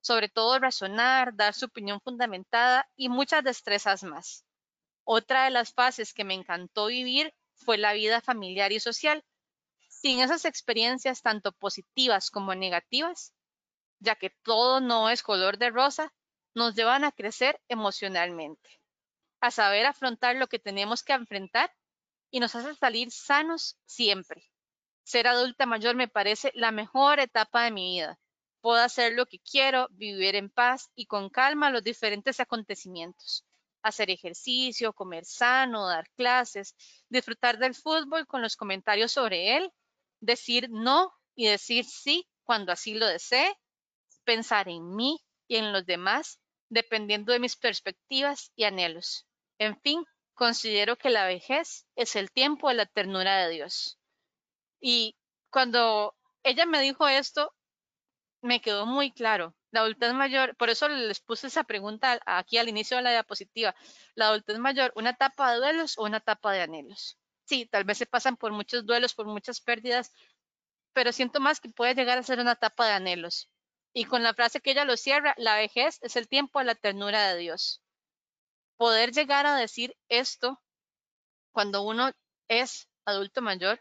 Sobre 0.01 0.29
todo 0.29 0.59
razonar, 0.59 1.35
dar 1.35 1.55
su 1.55 1.67
opinión 1.67 2.01
fundamentada 2.01 2.89
y 2.97 3.09
muchas 3.09 3.43
destrezas 3.43 4.03
más. 4.05 4.45
Otra 5.05 5.45
de 5.45 5.51
las 5.51 5.73
fases 5.73 6.13
que 6.13 6.25
me 6.25 6.35
encantó 6.35 6.87
vivir 6.87 7.35
fue 7.55 7.79
la 7.79 7.93
vida 7.93 8.21
familiar 8.21 8.73
y 8.73 8.81
social. 8.81 9.25
Sin 9.89 10.21
esas 10.21 10.45
experiencias 10.45 11.23
tanto 11.23 11.53
positivas 11.53 12.31
como 12.31 12.55
negativas, 12.55 13.35
ya 14.01 14.17
que 14.17 14.31
todo 14.31 14.81
no 14.81 15.11
es 15.11 15.23
color 15.23 15.59
de 15.59 15.71
rosa, 15.71 16.13
nos 16.55 16.75
llevan 16.75 17.05
a 17.05 17.13
crecer 17.13 17.61
emocionalmente, 17.69 18.81
a 19.41 19.51
saber 19.51 19.87
afrontar 19.87 20.37
lo 20.37 20.49
que 20.49 20.59
tenemos 20.59 21.03
que 21.03 21.13
enfrentar 21.13 21.73
y 22.33 22.41
nos 22.41 22.57
hace 22.57 22.75
salir 22.75 23.13
sanos 23.13 23.77
siempre. 23.85 24.51
Ser 25.05 25.29
adulta 25.29 25.67
mayor 25.67 25.95
me 25.95 26.09
parece 26.09 26.51
la 26.55 26.73
mejor 26.73 27.21
etapa 27.21 27.65
de 27.65 27.71
mi 27.71 27.93
vida. 27.93 28.19
Puedo 28.61 28.81
hacer 28.81 29.13
lo 29.13 29.27
que 29.27 29.39
quiero, 29.39 29.87
vivir 29.91 30.35
en 30.35 30.49
paz 30.49 30.91
y 30.95 31.07
con 31.07 31.29
calma 31.29 31.71
los 31.71 31.85
diferentes 31.85 32.41
acontecimientos. 32.41 33.45
Hacer 33.83 34.11
ejercicio, 34.11 34.95
comer 34.95 35.25
sano, 35.27 35.87
dar 35.87 36.09
clases, 36.17 36.75
disfrutar 37.09 37.59
del 37.59 37.75
fútbol 37.75 38.27
con 38.27 38.41
los 38.41 38.57
comentarios 38.57 39.13
sobre 39.13 39.57
él, 39.59 39.71
decir 40.21 40.71
no 40.71 41.13
y 41.35 41.49
decir 41.49 41.85
sí 41.85 42.27
cuando 42.45 42.73
así 42.73 42.95
lo 42.95 43.07
desee 43.07 43.55
pensar 44.25 44.69
en 44.69 44.95
mí 44.95 45.21
y 45.49 45.57
en 45.57 45.73
los 45.73 45.85
demás 45.85 46.41
dependiendo 46.71 47.33
de 47.33 47.41
mis 47.41 47.57
perspectivas 47.57 48.53
y 48.57 48.65
anhelos. 48.65 49.27
En 49.59 49.79
fin, 49.81 50.03
considero 50.43 50.99
que 50.99 51.09
la 51.09 51.25
vejez 51.25 51.87
es 51.95 52.17
el 52.17 52.33
tiempo 52.33 52.69
de 52.69 52.75
la 52.75 52.87
ternura 52.87 53.37
de 53.39 53.49
Dios. 53.53 54.01
Y 54.81 55.17
cuando 55.51 56.17
ella 56.43 56.67
me 56.67 56.81
dijo 56.81 57.07
esto, 57.07 57.55
me 58.41 58.61
quedó 58.61 58.85
muy 58.85 59.13
claro. 59.13 59.55
La 59.71 59.83
adultez 59.83 60.13
mayor, 60.15 60.57
por 60.57 60.69
eso 60.69 60.89
les 60.89 61.21
puse 61.21 61.47
esa 61.47 61.63
pregunta 61.63 62.21
aquí 62.27 62.59
al 62.59 62.69
inicio 62.69 62.97
de 62.97 63.05
la 63.05 63.13
diapositiva. 63.13 63.77
La 64.17 64.27
adultez 64.27 64.59
mayor, 64.59 64.93
¿una 64.97 65.11
etapa 65.11 65.53
de 65.53 65.59
duelos 65.59 65.97
o 65.97 66.03
una 66.03 66.17
etapa 66.17 66.53
de 66.53 66.63
anhelos? 66.63 67.21
Sí, 67.45 67.67
tal 67.67 67.85
vez 67.85 67.99
se 67.99 68.07
pasan 68.07 68.37
por 68.37 68.51
muchos 68.51 68.85
duelos, 68.85 69.15
por 69.15 69.27
muchas 69.27 69.61
pérdidas, 69.61 70.13
pero 70.93 71.13
siento 71.13 71.39
más 71.39 71.61
que 71.61 71.69
puede 71.69 71.95
llegar 71.95 72.19
a 72.19 72.25
ser 72.25 72.41
una 72.41 72.53
etapa 72.55 72.89
de 72.89 72.95
anhelos. 72.95 73.49
Y 73.93 74.07
con 74.07 74.25
la 74.25 74.35
frase 74.35 74.61
que 74.61 74.73
ella 74.73 74.85
lo 74.85 74.97
cierra, 74.97 75.35
la 75.39 75.55
vejez 75.55 76.01
es 76.03 76.17
el 76.17 76.27
tiempo 76.27 76.59
de 76.59 76.65
la 76.65 76.75
ternura 76.75 77.29
de 77.29 77.39
Dios. 77.39 77.82
Poder 78.83 79.13
llegar 79.13 79.47
a 79.47 79.55
decir 79.55 79.97
esto 80.09 80.61
cuando 81.53 81.83
uno 81.83 82.11
es 82.49 82.89
adulto 83.05 83.41
mayor 83.41 83.81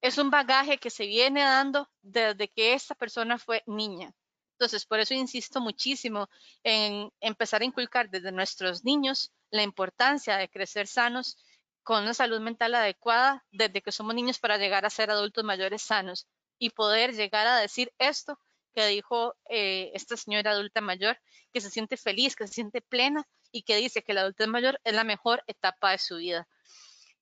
es 0.00 0.18
un 0.18 0.30
bagaje 0.30 0.78
que 0.78 0.90
se 0.90 1.06
viene 1.06 1.42
dando 1.42 1.88
desde 2.02 2.48
que 2.48 2.74
esta 2.74 2.96
persona 2.96 3.38
fue 3.38 3.62
niña. 3.68 4.12
Entonces, 4.54 4.84
por 4.84 4.98
eso 4.98 5.14
insisto 5.14 5.60
muchísimo 5.60 6.28
en 6.64 7.12
empezar 7.20 7.62
a 7.62 7.66
inculcar 7.66 8.10
desde 8.10 8.32
nuestros 8.32 8.84
niños 8.84 9.30
la 9.50 9.62
importancia 9.62 10.38
de 10.38 10.50
crecer 10.50 10.88
sanos 10.88 11.38
con 11.84 12.02
una 12.02 12.14
salud 12.14 12.40
mental 12.40 12.74
adecuada 12.74 13.46
desde 13.52 13.80
que 13.80 13.92
somos 13.92 14.16
niños 14.16 14.40
para 14.40 14.58
llegar 14.58 14.84
a 14.84 14.90
ser 14.90 15.12
adultos 15.12 15.44
mayores 15.44 15.82
sanos 15.82 16.26
y 16.58 16.70
poder 16.70 17.14
llegar 17.14 17.46
a 17.46 17.58
decir 17.58 17.92
esto 17.98 18.40
que 18.74 18.86
dijo 18.86 19.34
eh, 19.48 19.90
esta 19.94 20.16
señora 20.16 20.50
adulta 20.50 20.80
mayor, 20.80 21.18
que 21.52 21.60
se 21.60 21.70
siente 21.70 21.96
feliz, 21.96 22.36
que 22.36 22.46
se 22.46 22.54
siente 22.54 22.80
plena 22.80 23.26
y 23.52 23.62
que 23.62 23.76
dice 23.76 24.02
que 24.02 24.14
la 24.14 24.22
adultez 24.22 24.48
mayor 24.48 24.80
es 24.84 24.94
la 24.94 25.04
mejor 25.04 25.42
etapa 25.46 25.92
de 25.92 25.98
su 25.98 26.16
vida. 26.16 26.48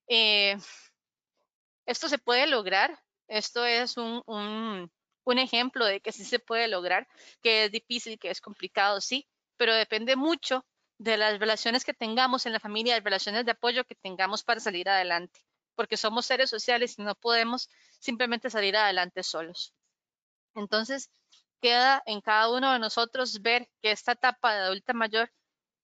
Eh, 0.09 0.57
esto 1.87 2.09
se 2.09 2.19
puede 2.19 2.47
lograr, 2.47 2.99
esto 3.29 3.65
es 3.65 3.97
un, 3.97 4.23
un, 4.27 4.91
un 5.25 5.38
ejemplo 5.38 5.85
de 5.85 6.01
que 6.01 6.12
sí 6.12 6.25
se 6.25 6.38
puede 6.38 6.69
lograr, 6.69 7.09
que 7.43 7.65
es 7.65 7.73
difícil, 7.73 8.19
que 8.19 8.31
es 8.31 8.41
complicado, 8.41 9.01
sí, 9.01 9.29
pero 9.57 9.75
depende 9.75 10.17
mucho 10.17 10.65
de 10.99 11.17
las 11.17 11.38
relaciones 11.38 11.85
que 11.85 11.95
tengamos 11.95 12.47
en 12.47 12.53
la 12.53 12.61
familia, 12.61 12.95
de 12.95 13.01
las 13.01 13.05
relaciones 13.05 13.45
de 13.45 13.53
apoyo 13.53 13.85
que 13.85 13.95
tengamos 13.95 14.43
para 14.43 14.61
salir 14.61 14.88
adelante, 14.88 15.45
porque 15.75 15.97
somos 15.97 16.27
seres 16.27 16.51
sociales 16.51 16.99
y 16.99 17.03
no 17.03 17.15
podemos 17.15 17.69
simplemente 17.99 18.51
salir 18.51 18.77
adelante 18.77 19.23
solos. 19.23 19.75
Entonces, 20.55 21.11
queda 21.61 22.03
en 22.07 22.21
cada 22.21 22.51
uno 22.51 22.73
de 22.73 22.79
nosotros 22.79 23.41
ver 23.43 23.69
que 23.83 23.93
esta 23.93 24.12
etapa 24.12 24.55
de 24.55 24.61
adulta 24.62 24.93
mayor, 24.93 25.33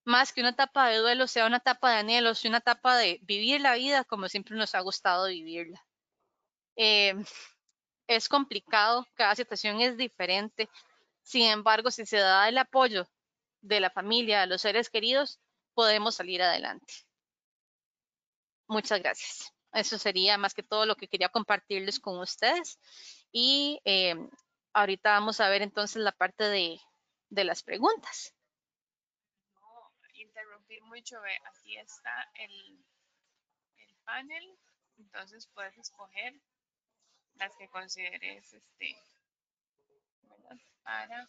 más 0.05 0.33
que 0.33 0.41
una 0.41 0.51
etapa 0.51 0.89
de 0.89 0.99
duelo, 0.99 1.27
sea 1.27 1.47
una 1.47 1.59
etapa 1.59 1.93
de 1.93 1.99
anhelos 1.99 2.45
una 2.45 2.59
etapa 2.59 2.97
de 2.97 3.21
vivir 3.23 3.61
la 3.61 3.75
vida 3.75 4.05
como 4.05 4.29
siempre 4.29 4.57
nos 4.57 4.75
ha 4.75 4.81
gustado 4.81 5.29
vivirla. 5.29 5.85
Eh, 6.77 7.15
es 8.09 8.29
complicado, 8.29 9.07
cada 9.15 9.35
situación 9.35 9.81
es 9.81 9.97
diferente. 9.97 10.69
Sin 11.23 11.43
embargo, 11.51 11.91
si 11.91 12.07
se 12.07 12.19
da 12.19 12.49
el 12.49 12.59
apoyo 12.59 13.07
de 13.61 13.81
la 13.81 13.91
familia, 13.91 14.41
de 14.41 14.47
los 14.47 14.63
seres 14.63 14.91
queridos, 14.91 15.41
podemos 15.75 16.17
salir 16.17 16.43
adelante. 16.43 16.95
Muchas 18.67 19.01
gracias. 19.01 19.53
Eso 19.73 19.99
sería 19.99 20.39
más 20.39 20.55
que 20.55 20.63
todo 20.63 20.87
lo 20.87 20.97
que 20.97 21.09
quería 21.09 21.29
compartirles 21.29 22.01
con 22.01 22.19
ustedes. 22.19 22.79
Y 23.31 23.81
eh, 23.85 24.17
ahorita 24.73 25.11
vamos 25.11 25.41
a 25.41 25.49
ver 25.49 25.63
entonces 25.63 26.03
la 26.03 26.13
parte 26.13 26.45
de, 26.45 26.81
de 27.31 27.45
las 27.45 27.63
preguntas. 27.63 28.35
No 29.55 29.93
interrumpir 30.15 30.83
mucho, 30.83 31.21
ve, 31.21 31.37
aquí 31.45 31.77
está 31.77 32.31
el, 32.35 32.85
el 33.77 33.95
panel, 34.05 34.59
entonces 34.99 35.47
puedes 35.55 35.77
escoger 35.79 36.35
las 37.35 37.55
que 37.57 37.69
consideres 37.69 38.53
este 38.53 38.97
para 40.83 41.29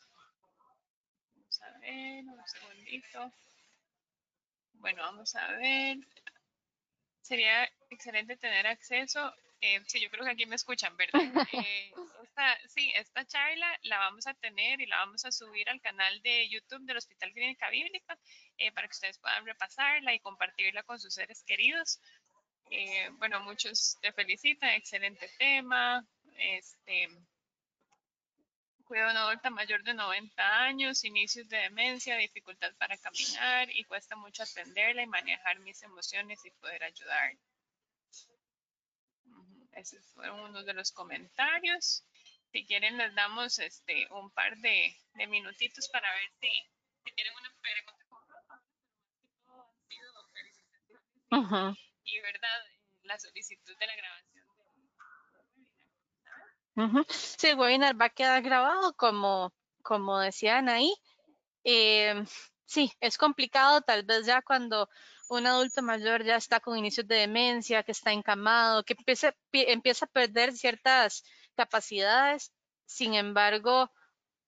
vamos 1.35 1.61
a 1.61 1.79
ver 1.79 2.23
un 2.25 2.47
segundito. 2.47 3.31
Bueno 4.73 5.01
vamos 5.03 5.35
a 5.35 5.51
ver. 5.53 5.97
Sería 7.21 7.69
excelente 7.89 8.37
tener 8.37 8.65
acceso 8.67 9.33
Eh, 9.62 9.82
sí, 9.88 9.99
yo 9.99 10.10
creo 10.10 10.24
que 10.24 10.32
aquí 10.32 10.45
me 10.45 10.55
escuchan, 10.55 10.95
¿verdad? 10.95 11.20
Eh, 11.53 11.91
sí, 12.70 12.91
esta 12.95 13.26
charla 13.26 13.78
la 13.84 13.99
vamos 13.99 14.26
a 14.28 14.34
tener 14.36 14.80
y 14.80 14.86
la 14.86 14.97
vamos 14.97 15.26
a 15.26 15.32
subir 15.32 15.70
al 15.70 15.82
canal 15.82 16.22
de 16.22 16.47
YouTube 16.49 16.86
del 16.86 16.97
Hospital 16.97 17.34
Clínica 17.34 17.70
Bíblica 17.70 18.18
eh, 18.57 18.72
para 18.72 18.88
que 18.88 18.93
ustedes 18.93 19.18
puedan 19.18 19.45
repasarla 19.45 20.14
y 20.14 20.20
compartirla 20.20 20.84
con 20.84 20.99
sus 20.99 21.14
seres 21.14 21.43
queridos. 21.43 21.99
bueno, 23.18 23.41
muchos 23.41 23.97
te 24.01 24.14
felicitan, 24.14 24.70
excelente 24.70 25.30
tema. 25.38 26.05
Este, 26.38 27.10
cuidado 28.86 29.10
de 29.10 29.12
una 29.12 29.28
adulta 29.28 29.49
mayor 29.49 29.84
de 29.84 29.93
90 29.93 30.64
años, 30.64 31.03
inicios 31.03 31.47
de 31.49 31.57
demencia, 31.57 32.16
dificultad 32.16 32.74
para 32.78 32.97
caminar 32.97 33.70
y 33.72 33.84
cuesta 33.84 34.16
mucho 34.16 34.43
atenderla 34.43 35.03
y 35.03 35.07
manejar 35.07 35.60
mis 35.60 35.84
emociones 35.84 36.43
y 36.45 36.51
poder 36.51 36.84
ayudar. 36.84 37.34
Esos 39.80 40.05
fueron 40.13 40.41
uno 40.41 40.63
de 40.63 40.73
los 40.73 40.91
comentarios. 40.91 42.05
Si 42.51 42.65
quieren 42.65 42.97
les 42.97 43.15
damos 43.15 43.59
este 43.59 44.07
un 44.11 44.30
par 44.32 44.57
de, 44.57 44.93
de 45.13 45.27
minutitos 45.27 45.88
para 45.89 46.11
ver 46.11 46.30
si, 46.41 46.49
si 47.05 47.11
tienen 47.15 47.34
una 47.34 47.49
pregunta 47.61 48.05
con 48.09 48.19
y 52.03 52.19
verdad 52.21 52.59
la 53.03 53.19
solicitud 53.19 53.77
de 53.77 53.88
la 53.88 53.95
grabación 53.95 54.30
Sí, 57.09 57.47
el 57.47 57.59
webinar 57.59 57.99
va 57.99 58.05
a 58.05 58.09
quedar 58.09 58.41
grabado 58.41 58.93
como, 58.95 59.53
como 59.82 60.17
decían 60.19 60.69
ahí. 60.69 60.93
Eh, 61.63 62.23
sí, 62.65 62.91
es 62.99 63.17
complicado 63.17 63.82
tal 63.82 64.03
vez 64.03 64.25
ya 64.25 64.41
cuando 64.41 64.89
un 65.30 65.47
adulto 65.47 65.82
mayor 65.82 66.23
ya 66.23 66.36
está 66.36 66.59
con 66.59 66.77
inicios 66.77 67.07
de 67.07 67.15
demencia, 67.15 67.84
que 67.84 67.91
está 67.91 68.11
encamado, 68.11 68.84
que 68.84 68.93
empieza, 68.97 69.34
empieza 69.51 70.05
a 70.05 70.09
perder 70.09 70.53
ciertas 70.53 71.23
capacidades. 71.55 72.51
Sin 72.86 73.13
embargo, 73.13 73.91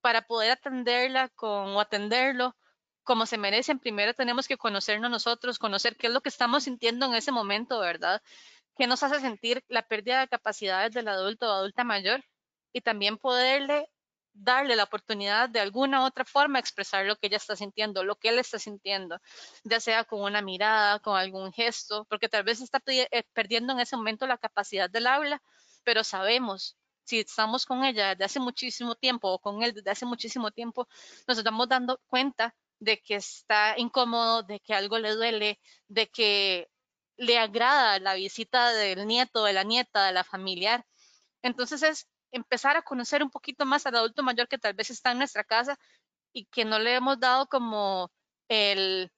para 0.02 0.24
poder 0.24 0.52
atenderla 0.52 1.30
con, 1.30 1.76
o 1.76 1.80
atenderlo 1.80 2.56
como 3.04 3.26
se 3.26 3.38
merecen, 3.38 3.80
primero 3.80 4.14
tenemos 4.14 4.48
que 4.48 4.58
conocernos 4.58 5.10
nosotros, 5.12 5.60
conocer 5.60 5.96
qué 5.98 6.08
es 6.08 6.14
lo 6.14 6.22
que 6.22 6.30
estamos 6.30 6.64
sintiendo 6.66 7.08
en 7.08 7.16
ese 7.16 7.32
momento, 7.32 7.80
¿verdad? 7.80 8.22
que 8.78 8.88
nos 8.88 9.04
hace 9.04 9.20
sentir 9.20 9.64
la 9.68 9.84
pérdida 9.84 10.22
de 10.22 10.28
capacidades 10.28 10.94
del 10.94 11.08
adulto 11.08 11.48
o 11.48 11.52
adulta 11.52 11.84
mayor 11.84 12.24
y 12.74 12.82
también 12.82 13.18
poderle 13.18 13.88
darle 14.34 14.76
la 14.76 14.84
oportunidad 14.84 15.50
de 15.50 15.60
alguna 15.60 16.06
otra 16.06 16.26
forma 16.26 16.60
expresar 16.60 17.06
lo 17.06 17.16
que 17.18 17.28
ella 17.28 17.38
está 17.38 17.56
sintiendo, 17.56 18.04
lo 18.04 18.16
que 18.16 18.30
él 18.30 18.40
está 18.40 18.60
sintiendo, 18.60 19.20
ya 19.64 19.80
sea 19.80 20.04
con 20.06 20.22
una 20.22 20.42
mirada, 20.42 21.00
con 21.00 21.18
algún 21.18 21.52
gesto, 21.52 22.06
porque 22.10 22.30
tal 22.30 22.44
vez 22.44 22.62
está 22.62 22.82
eh, 22.88 23.24
perdiendo 23.34 23.74
en 23.74 23.80
ese 23.80 23.98
momento 23.98 24.28
la 24.28 24.38
capacidad 24.38 24.90
del 24.90 25.08
habla, 25.08 25.42
pero 25.84 26.04
sabemos, 26.04 26.78
si 27.04 27.20
estamos 27.20 27.66
con 27.66 27.84
ella 27.84 28.10
desde 28.10 28.26
hace 28.26 28.40
muchísimo 28.40 28.96
tiempo 28.96 29.30
o 29.30 29.40
con 29.40 29.64
él 29.64 29.74
desde 29.74 29.92
hace 29.92 30.06
muchísimo 30.06 30.52
tiempo, 30.52 30.88
nos 31.28 31.38
estamos 31.38 31.68
dando 31.68 32.00
cuenta 32.08 32.56
de 32.80 33.02
que 33.02 33.16
está 33.16 33.76
incómodo, 33.78 34.44
de 34.44 34.60
que 34.60 34.74
algo 34.74 34.98
le 35.00 35.12
duele, 35.12 35.60
de 35.88 36.08
que 36.10 36.70
le 37.18 37.38
agrada 37.38 38.00
la 38.00 38.16
visita 38.16 38.72
del 38.74 39.06
nieto, 39.08 39.44
de 39.44 39.54
la 39.54 39.64
nieta, 39.64 40.06
de 40.08 40.14
la 40.14 40.24
familiar. 40.24 40.86
Entonces 41.44 41.84
es 41.84 42.08
empezar 42.32 42.78
a 42.78 42.82
conocer 42.84 43.24
un 43.24 43.30
poquito 43.32 43.66
más 43.66 43.86
al 43.86 43.96
adulto 43.96 44.24
mayor 44.24 44.48
que 44.48 44.58
tal 44.58 44.74
vez 44.74 44.90
está 44.90 45.12
en 45.12 45.20
nuestra 45.20 45.44
casa 45.44 45.78
y 46.34 46.46
que 46.48 46.66
no 46.66 46.80
le 46.80 46.96
hemos 46.96 47.20
dado 47.20 47.48
como 47.48 48.12
el, 48.50 49.12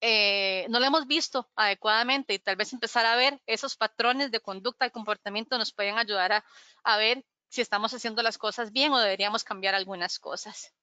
eh, 0.00 0.66
no 0.70 0.80
le 0.80 0.86
hemos 0.86 1.06
visto 1.06 1.50
adecuadamente 1.56 2.34
y 2.34 2.38
tal 2.38 2.56
vez 2.56 2.72
empezar 2.72 3.04
a 3.06 3.16
ver 3.16 3.42
esos 3.46 3.76
patrones 3.76 4.30
de 4.30 4.40
conducta 4.40 4.86
y 4.86 4.90
comportamiento 4.90 5.58
nos 5.58 5.72
pueden 5.72 5.98
ayudar 5.98 6.32
a, 6.32 6.44
a 6.84 6.96
ver 6.96 7.24
si 7.48 7.60
estamos 7.60 7.92
haciendo 7.94 8.22
las 8.22 8.38
cosas 8.38 8.72
bien 8.72 8.92
o 8.92 8.98
deberíamos 8.98 9.44
cambiar 9.44 9.74
algunas 9.74 10.18
cosas. 10.18 10.74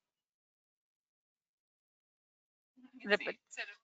Sí, 3.48 3.77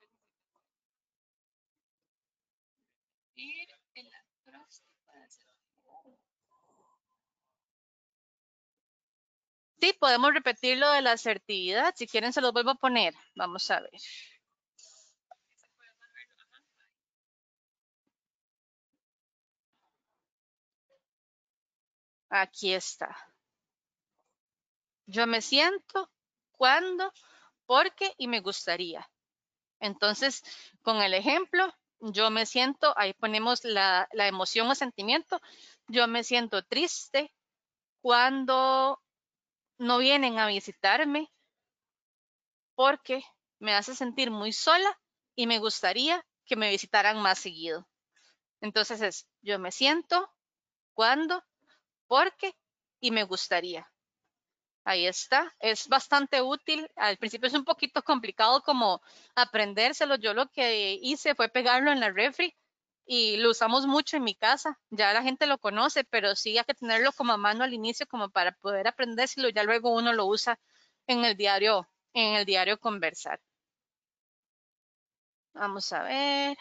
podemos 9.93 10.33
repetir 10.33 10.79
lo 10.79 10.91
de 10.91 11.03
la 11.03 11.13
asertividad. 11.13 11.95
Si 11.97 12.07
quieren, 12.07 12.33
se 12.33 12.41
los 12.41 12.53
vuelvo 12.53 12.71
a 12.71 12.75
poner. 12.77 13.15
Vamos 13.35 13.71
a 13.71 13.81
ver. 13.81 13.91
Aquí 22.31 22.73
está. 22.75 23.17
Yo 25.07 25.27
me 25.27 25.41
siento 25.41 26.11
cuando, 26.53 27.13
porque 27.67 28.13
y 28.19 28.29
me 28.29 28.41
gustaría. 28.41 29.09
Entonces, 29.81 30.43
con 30.83 31.03
el 31.03 31.15
ejemplo, 31.15 31.73
yo 32.01 32.31
me 32.31 32.47
siento, 32.47 32.95
ahí 32.97 33.13
ponemos 33.15 33.65
la, 33.65 34.09
la 34.13 34.29
emoción 34.29 34.69
o 34.69 34.75
sentimiento. 34.75 35.41
Yo 35.89 36.09
me 36.09 36.25
siento 36.25 36.63
triste 36.65 37.33
cuando 38.01 39.01
no 39.79 39.99
vienen 39.99 40.39
a 40.39 40.47
visitarme 40.47 41.31
porque 42.75 43.23
me 43.59 43.75
hace 43.75 43.95
sentir 43.95 44.31
muy 44.31 44.53
sola 44.53 44.99
y 45.35 45.47
me 45.47 45.59
gustaría 45.59 46.25
que 46.45 46.57
me 46.57 46.71
visitaran 46.71 47.21
más 47.21 47.39
seguido. 47.39 47.89
Entonces 48.61 49.01
es, 49.01 49.29
yo 49.43 49.59
me 49.59 49.73
siento, 49.73 50.31
cuando, 50.95 51.43
porque 52.07 52.55
y 53.01 53.11
me 53.11 53.25
gustaría. 53.25 53.91
Ahí 54.85 55.07
está, 55.07 55.55
es 55.61 55.89
bastante 55.89 56.43
útil. 56.43 56.89
Al 56.97 57.17
principio 57.17 57.49
es 57.49 57.55
un 57.55 57.65
poquito 57.65 58.03
complicado 58.03 58.63
como 58.63 59.01
aprendérselo. 59.35 60.17
Yo 60.17 60.35
lo 60.35 60.49
que 60.51 60.99
hice 61.01 61.35
fue 61.35 61.49
pegarlo 61.49 61.91
en 61.91 62.01
la 62.01 62.11
refri 62.11 62.55
y 63.07 63.37
lo 63.39 63.51
usamos 63.51 63.87
mucho 63.87 64.17
en 64.17 64.25
mi 64.25 64.35
casa. 64.35 64.79
Ya 64.91 65.13
la 65.13 65.23
gente 65.23 65.47
lo 65.47 65.59
conoce, 65.59 66.05
pero 66.05 66.37
sí 66.37 66.59
hay 66.59 66.65
que 66.65 66.75
tenerlo 66.75 67.13
como 67.13 67.33
a 67.33 67.37
mano 67.37 67.65
al 67.65 67.75
inicio 67.75 68.07
como 68.07 68.31
para 68.31 68.53
poder 68.53 68.89
aprendérselo. 68.89 69.49
Ya 69.51 69.63
luego 69.65 69.95
uno 69.95 70.13
lo 70.13 70.27
usa 70.27 70.59
en 71.07 71.25
el 71.25 71.37
diario, 71.37 71.89
en 72.15 72.35
el 72.37 72.45
diario 72.47 72.79
conversar. 72.79 73.41
Vamos 75.55 75.93
a 75.93 76.03
ver. 76.03 76.57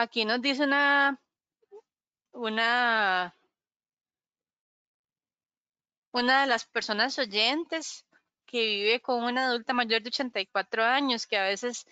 Aquí 0.00 0.24
nos 0.24 0.40
dice 0.40 0.62
una, 0.62 1.20
una, 2.30 3.34
una 6.12 6.40
de 6.42 6.46
las 6.46 6.66
personas 6.66 7.18
oyentes 7.18 8.06
que 8.46 8.64
vive 8.64 9.00
con 9.00 9.24
una 9.24 9.46
adulta 9.46 9.72
mayor 9.72 10.02
de 10.02 10.10
84 10.10 10.84
años, 10.84 11.26
que 11.26 11.36
a 11.36 11.42
veces 11.42 11.84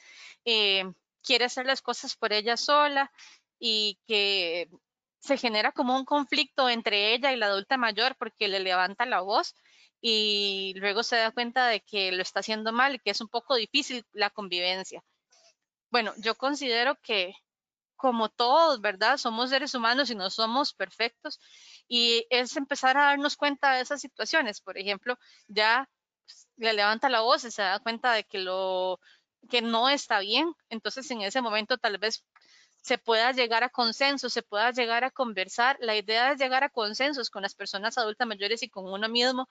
eh, 0.45 0.85
quiere 1.21 1.47
hacer 1.47 1.67
las 1.67 1.83
cosas 1.83 2.15
por 2.15 2.33
ella 2.33 2.57
sola 2.57 3.11
y 3.59 3.99
que 4.07 4.71
se 5.19 5.37
genera 5.37 5.73
como 5.73 5.97
un 5.97 6.05
conflicto 6.05 6.69
entre 6.69 7.13
ella 7.13 7.33
y 7.33 7.37
la 7.37 7.47
adulta 7.47 7.77
mayor 7.77 8.15
porque 8.17 8.47
le 8.47 8.61
levanta 8.61 9.05
la 9.05 9.21
voz 9.21 9.57
y 10.01 10.75
luego 10.77 11.03
se 11.03 11.17
da 11.17 11.33
cuenta 11.33 11.67
de 11.67 11.81
que 11.81 12.13
lo 12.13 12.23
está 12.23 12.39
haciendo 12.39 12.73
mal 12.73 12.95
y 12.95 12.99
que 13.01 13.11
es 13.11 13.21
un 13.21 13.29
poco 13.29 13.57
difícil 13.57 14.07
la 14.13 14.31
convivencia. 14.31 15.03
Bueno, 15.91 16.13
yo 16.19 16.37
considero 16.37 16.95
que 17.03 17.35
como 17.97 18.29
todos, 18.29 18.81
¿verdad? 18.81 19.17
Somos 19.19 19.51
seres 19.51 19.75
humanos 19.75 20.11
y 20.11 20.15
no 20.15 20.31
somos 20.31 20.75
perfectos. 20.75 21.41
Y 21.89 22.27
es 22.31 22.57
empezar 22.57 22.97
a 22.97 23.07
darnos 23.07 23.37
cuenta 23.37 23.75
de 23.75 23.83
esas 23.83 24.01
situaciones. 24.01 24.61
Por 24.61 24.79
ejemplo, 24.79 25.19
ya 25.49 25.89
le 26.57 26.73
levanta 26.73 27.09
la 27.09 27.21
voz 27.21 27.45
y 27.45 27.51
se 27.51 27.63
da 27.63 27.79
cuenta 27.81 28.13
de 28.13 28.25
que 28.25 28.39
lo 28.39 29.01
que 29.51 29.63
no 29.63 29.89
está 29.89 30.21
bien. 30.21 30.53
Entonces, 30.71 31.11
en 31.11 31.23
ese 31.23 31.41
momento 31.41 31.79
tal 31.79 31.99
vez 31.99 32.25
se 32.83 32.99
pueda 32.99 33.33
llegar 33.33 33.65
a 33.65 33.69
consenso, 33.69 34.31
se 34.31 34.43
pueda 34.43 34.71
llegar 34.71 35.05
a 35.05 35.11
conversar. 35.11 35.77
La 35.81 35.97
idea 35.97 36.33
es 36.33 36.39
llegar 36.39 36.63
a 36.65 36.69
consensos 36.69 37.31
con 37.31 37.43
las 37.43 37.55
personas 37.55 37.99
adultas 37.99 38.29
mayores 38.29 38.63
y 38.63 38.69
con 38.69 38.87
uno 38.87 39.09
mismo 39.09 39.49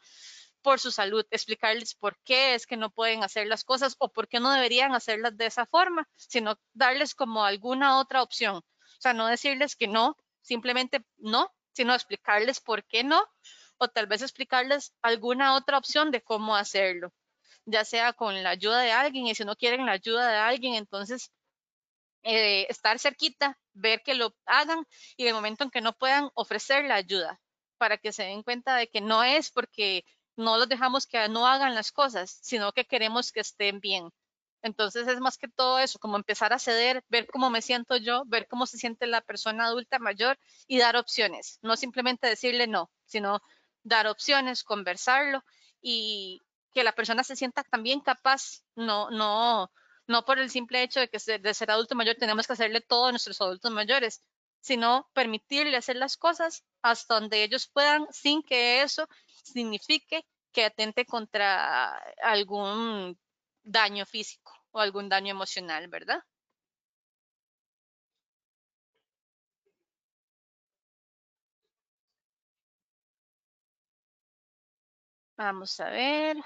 por 0.65 0.79
su 0.79 0.89
salud, 0.89 1.23
explicarles 1.29 1.93
por 1.93 2.17
qué 2.23 2.55
es 2.55 2.65
que 2.65 2.75
no 2.75 2.89
pueden 2.89 3.23
hacer 3.23 3.45
las 3.45 3.63
cosas 3.63 3.95
o 3.99 4.11
por 4.11 4.27
qué 4.27 4.39
no 4.39 4.51
deberían 4.51 4.95
hacerlas 4.95 5.37
de 5.37 5.45
esa 5.45 5.67
forma, 5.67 6.09
sino 6.17 6.59
darles 6.73 7.13
como 7.13 7.45
alguna 7.45 7.99
otra 7.99 8.23
opción. 8.23 8.55
O 8.57 8.99
sea, 8.99 9.13
no 9.13 9.27
decirles 9.27 9.75
que 9.75 9.87
no, 9.87 10.17
simplemente 10.41 11.05
no, 11.17 11.53
sino 11.71 11.93
explicarles 11.93 12.61
por 12.61 12.83
qué 12.83 13.03
no 13.03 13.23
o 13.77 13.87
tal 13.89 14.07
vez 14.07 14.23
explicarles 14.23 14.95
alguna 15.03 15.55
otra 15.55 15.77
opción 15.77 16.09
de 16.09 16.23
cómo 16.23 16.55
hacerlo, 16.55 17.13
ya 17.65 17.85
sea 17.85 18.13
con 18.13 18.41
la 18.41 18.49
ayuda 18.49 18.81
de 18.81 18.91
alguien 18.91 19.27
y 19.27 19.35
si 19.35 19.45
no 19.45 19.55
quieren 19.55 19.85
la 19.85 19.91
ayuda 19.91 20.27
de 20.27 20.37
alguien, 20.37 20.73
entonces 20.73 21.31
eh, 22.23 22.65
estar 22.69 22.97
cerquita, 22.97 23.59
ver 23.73 24.01
que 24.01 24.15
lo 24.15 24.35
hagan 24.47 24.83
y 25.15 25.27
el 25.27 25.35
momento 25.35 25.63
en 25.63 25.69
que 25.69 25.81
no 25.81 25.93
puedan 25.93 26.31
ofrecer 26.33 26.85
la 26.85 26.95
ayuda 26.95 27.39
para 27.77 27.99
que 27.99 28.11
se 28.11 28.23
den 28.23 28.41
cuenta 28.41 28.75
de 28.77 28.87
que 28.87 29.01
no 29.01 29.23
es 29.23 29.51
porque 29.51 30.03
no 30.37 30.57
los 30.57 30.69
dejamos 30.69 31.07
que 31.07 31.27
no 31.29 31.47
hagan 31.47 31.75
las 31.75 31.91
cosas, 31.91 32.39
sino 32.41 32.71
que 32.73 32.85
queremos 32.85 33.31
que 33.31 33.41
estén 33.41 33.79
bien. 33.79 34.09
Entonces 34.61 35.07
es 35.07 35.19
más 35.19 35.37
que 35.37 35.47
todo 35.47 35.79
eso, 35.79 35.99
como 35.99 36.17
empezar 36.17 36.51
a 36.51 36.59
ceder, 36.59 37.03
ver 37.09 37.27
cómo 37.27 37.49
me 37.51 37.61
siento 37.61 37.97
yo, 37.97 38.23
ver 38.25 38.47
cómo 38.47 38.65
se 38.65 38.79
siente 38.79 39.05
la 39.05 39.21
persona 39.21 39.65
adulta 39.65 39.99
mayor 39.99 40.39
y 40.67 40.79
dar 40.79 40.95
opciones, 40.97 41.59
no 41.61 41.77
simplemente 41.77 42.27
decirle 42.27 42.65
no, 42.65 42.91
sino 43.05 43.41
dar 43.83 44.07
opciones, 44.07 44.63
conversarlo 44.63 45.43
y 45.81 46.41
que 46.73 46.83
la 46.83 46.93
persona 46.93 47.23
se 47.23 47.35
sienta 47.35 47.63
también 47.63 47.99
capaz, 48.01 48.63
no, 48.75 49.11
no, 49.11 49.71
no 50.07 50.25
por 50.25 50.39
el 50.39 50.49
simple 50.49 50.81
hecho 50.81 50.99
de 50.99 51.09
que 51.09 51.19
de 51.39 51.53
ser 51.53 51.69
adulto 51.69 51.93
mayor 51.93 52.15
tenemos 52.15 52.47
que 52.47 52.53
hacerle 52.53 52.81
todo 52.81 53.05
a 53.05 53.11
nuestros 53.11 53.39
adultos 53.41 53.71
mayores, 53.71 54.23
sino 54.65 55.07
permitirle 55.13 55.77
hacer 55.77 55.95
las 55.95 56.17
cosas 56.17 56.63
hasta 56.81 57.19
donde 57.19 57.43
ellos 57.43 57.67
puedan 57.71 58.07
sin 58.11 58.41
que 58.41 58.81
eso 58.81 59.07
signifique 59.43 60.25
que 60.51 60.65
atente 60.65 61.05
contra 61.05 61.95
algún 62.23 63.19
daño 63.63 64.05
físico 64.07 64.51
o 64.71 64.79
algún 64.79 65.07
daño 65.07 65.31
emocional, 65.31 65.87
¿verdad? 65.87 66.19
Vamos 75.37 75.79
a 75.79 75.89
ver. 75.89 76.37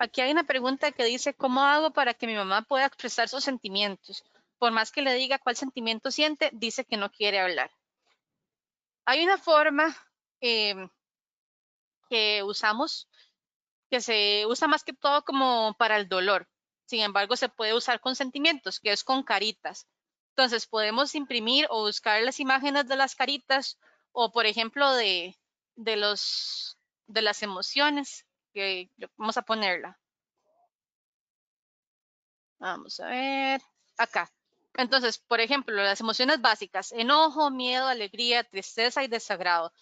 Aquí 0.00 0.20
hay 0.20 0.30
una 0.30 0.44
pregunta 0.44 0.92
que 0.92 1.04
dice, 1.04 1.34
¿cómo 1.34 1.62
hago 1.62 1.92
para 1.92 2.14
que 2.14 2.28
mi 2.28 2.34
mamá 2.34 2.62
pueda 2.62 2.86
expresar 2.86 3.28
sus 3.28 3.42
sentimientos? 3.42 4.24
Por 4.58 4.70
más 4.70 4.92
que 4.92 5.02
le 5.02 5.12
diga 5.14 5.40
cuál 5.40 5.56
sentimiento 5.56 6.12
siente, 6.12 6.50
dice 6.52 6.84
que 6.84 6.96
no 6.96 7.10
quiere 7.10 7.40
hablar. 7.40 7.70
Hay 9.06 9.24
una 9.24 9.38
forma 9.38 9.96
em, 10.40 10.88
que 12.08 12.44
usamos, 12.44 13.08
que 13.90 14.00
se 14.00 14.46
usa 14.46 14.68
más 14.68 14.84
que 14.84 14.92
todo 14.92 15.24
como 15.24 15.74
para 15.78 15.96
el 15.96 16.08
dolor. 16.08 16.48
Sin 16.86 17.00
embargo, 17.00 17.34
se 17.34 17.48
puede 17.48 17.74
usar 17.74 18.00
con 18.00 18.14
sentimientos, 18.14 18.78
que 18.78 18.92
es 18.92 19.02
con 19.02 19.24
caritas. 19.24 19.88
Entonces, 20.30 20.68
podemos 20.68 21.16
imprimir 21.16 21.66
o 21.70 21.82
buscar 21.82 22.22
las 22.22 22.38
imágenes 22.38 22.86
de 22.86 22.96
las 22.96 23.16
caritas 23.16 23.78
o, 24.12 24.30
por 24.30 24.46
ejemplo, 24.46 24.92
de, 24.92 25.36
de, 25.74 25.96
los, 25.96 26.78
de 27.08 27.22
las 27.22 27.42
emociones 27.42 28.27
que 28.52 28.90
vamos 29.16 29.36
a 29.36 29.42
ponerla. 29.42 29.98
Vamos 32.58 32.98
a 33.00 33.06
ver, 33.08 33.60
acá. 33.96 34.30
Entonces, 34.74 35.18
por 35.18 35.40
ejemplo, 35.40 35.74
las 35.76 36.00
emociones 36.00 36.40
básicas, 36.40 36.92
enojo, 36.92 37.50
miedo, 37.50 37.86
alegría, 37.88 38.44
tristeza 38.44 39.02
y 39.02 39.08
desagrado. 39.08 39.72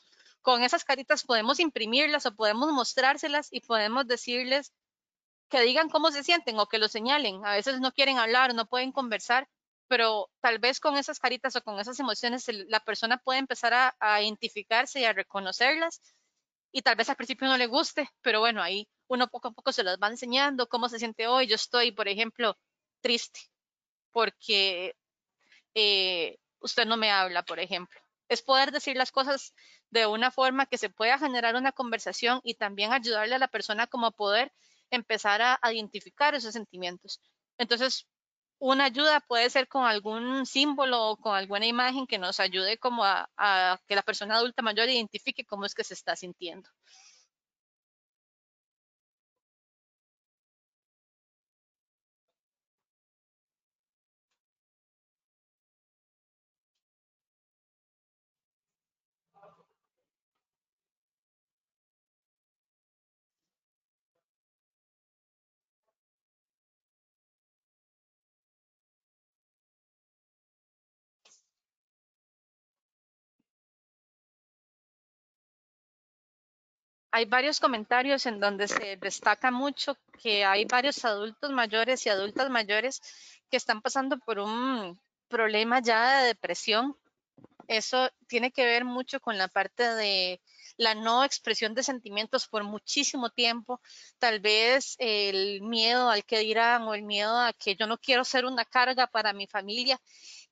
Con 0.42 0.62
esas 0.62 0.84
caritas 0.84 1.24
podemos 1.24 1.60
imprimirlas 1.60 2.26
o 2.26 2.34
podemos 2.34 2.70
mostrárselas 2.72 3.48
y 3.50 3.60
podemos 3.60 4.06
decirles 4.06 4.72
que 5.48 5.60
digan 5.62 5.88
cómo 5.90 6.10
se 6.10 6.24
sienten 6.24 6.58
o 6.58 6.66
que 6.68 6.78
lo 6.78 6.88
señalen. 6.88 7.44
A 7.44 7.52
veces 7.52 7.80
no 7.80 7.92
quieren 7.92 8.18
hablar, 8.18 8.54
no 8.54 8.66
pueden 8.66 8.92
conversar, 8.92 9.48
pero 9.88 10.30
tal 10.40 10.58
vez 10.58 10.80
con 10.80 10.96
esas 10.96 11.18
caritas 11.18 11.56
o 11.56 11.62
con 11.62 11.78
esas 11.80 12.00
emociones 12.00 12.46
la 12.68 12.80
persona 12.80 13.18
puede 13.18 13.38
empezar 13.40 13.74
a, 13.74 13.96
a 14.00 14.22
identificarse 14.22 15.00
y 15.00 15.04
a 15.04 15.12
reconocerlas 15.12 16.00
y 16.72 16.82
tal 16.82 16.96
vez 16.96 17.08
al 17.08 17.16
principio 17.16 17.48
no 17.48 17.56
le 17.56 17.66
guste, 17.66 18.08
pero 18.22 18.40
bueno, 18.40 18.62
ahí 18.62 18.88
uno 19.08 19.28
poco 19.28 19.48
a 19.48 19.52
poco 19.52 19.72
se 19.72 19.82
las 19.84 19.98
va 19.98 20.08
enseñando 20.08 20.68
cómo 20.68 20.88
se 20.88 20.98
siente 20.98 21.26
hoy. 21.26 21.46
Yo 21.46 21.54
estoy, 21.54 21.92
por 21.92 22.08
ejemplo, 22.08 22.58
triste 23.00 23.40
porque 24.12 24.96
eh, 25.74 26.38
usted 26.60 26.86
no 26.86 26.96
me 26.96 27.10
habla, 27.10 27.44
por 27.44 27.60
ejemplo. 27.60 28.00
Es 28.28 28.42
poder 28.42 28.72
decir 28.72 28.96
las 28.96 29.12
cosas 29.12 29.54
de 29.90 30.06
una 30.06 30.30
forma 30.30 30.66
que 30.66 30.78
se 30.78 30.90
pueda 30.90 31.18
generar 31.18 31.54
una 31.56 31.72
conversación 31.72 32.40
y 32.42 32.54
también 32.54 32.92
ayudarle 32.92 33.34
a 33.36 33.38
la 33.38 33.48
persona 33.48 33.86
como 33.86 34.06
a 34.06 34.10
poder 34.12 34.52
empezar 34.90 35.42
a, 35.42 35.58
a 35.62 35.72
identificar 35.72 36.34
esos 36.34 36.54
sentimientos. 36.54 37.20
Entonces, 37.58 38.08
una 38.58 38.84
ayuda 38.86 39.20
puede 39.20 39.50
ser 39.50 39.68
con 39.68 39.84
algún 39.84 40.46
símbolo 40.46 41.10
o 41.10 41.16
con 41.16 41.34
alguna 41.34 41.66
imagen 41.66 42.06
que 42.06 42.18
nos 42.18 42.40
ayude 42.40 42.78
como 42.78 43.04
a, 43.04 43.28
a, 43.36 43.78
que 43.86 43.94
la 43.94 44.02
persona 44.02 44.36
adulta 44.36 44.62
mayor 44.62 44.88
identifique 44.88 45.44
cómo 45.44 45.66
es 45.66 45.74
que 45.74 45.84
se 45.84 45.94
está 45.94 46.16
sintiendo. 46.16 46.70
Hay 77.16 77.24
varios 77.24 77.60
comentarios 77.60 78.26
en 78.26 78.40
donde 78.40 78.68
se 78.68 78.98
destaca 78.98 79.50
mucho 79.50 79.96
que 80.22 80.44
hay 80.44 80.66
varios 80.66 81.02
adultos 81.02 81.50
mayores 81.50 82.04
y 82.04 82.10
adultas 82.10 82.50
mayores 82.50 83.00
que 83.50 83.56
están 83.56 83.80
pasando 83.80 84.18
por 84.18 84.38
un 84.38 85.00
problema 85.26 85.80
ya 85.80 86.20
de 86.20 86.26
depresión. 86.26 86.94
Eso 87.68 88.10
tiene 88.28 88.50
que 88.50 88.66
ver 88.66 88.84
mucho 88.84 89.18
con 89.18 89.38
la 89.38 89.48
parte 89.48 89.82
de 89.94 90.42
la 90.76 90.94
no 90.94 91.24
expresión 91.24 91.72
de 91.72 91.84
sentimientos 91.84 92.48
por 92.48 92.64
muchísimo 92.64 93.30
tiempo, 93.30 93.80
tal 94.18 94.40
vez 94.40 94.94
el 94.98 95.62
miedo 95.62 96.10
al 96.10 96.22
que 96.22 96.40
dirán 96.40 96.82
o 96.82 96.92
el 96.92 97.02
miedo 97.02 97.34
a 97.40 97.54
que 97.54 97.76
yo 97.76 97.86
no 97.86 97.96
quiero 97.96 98.24
ser 98.24 98.44
una 98.44 98.66
carga 98.66 99.06
para 99.06 99.32
mi 99.32 99.46
familia 99.46 99.98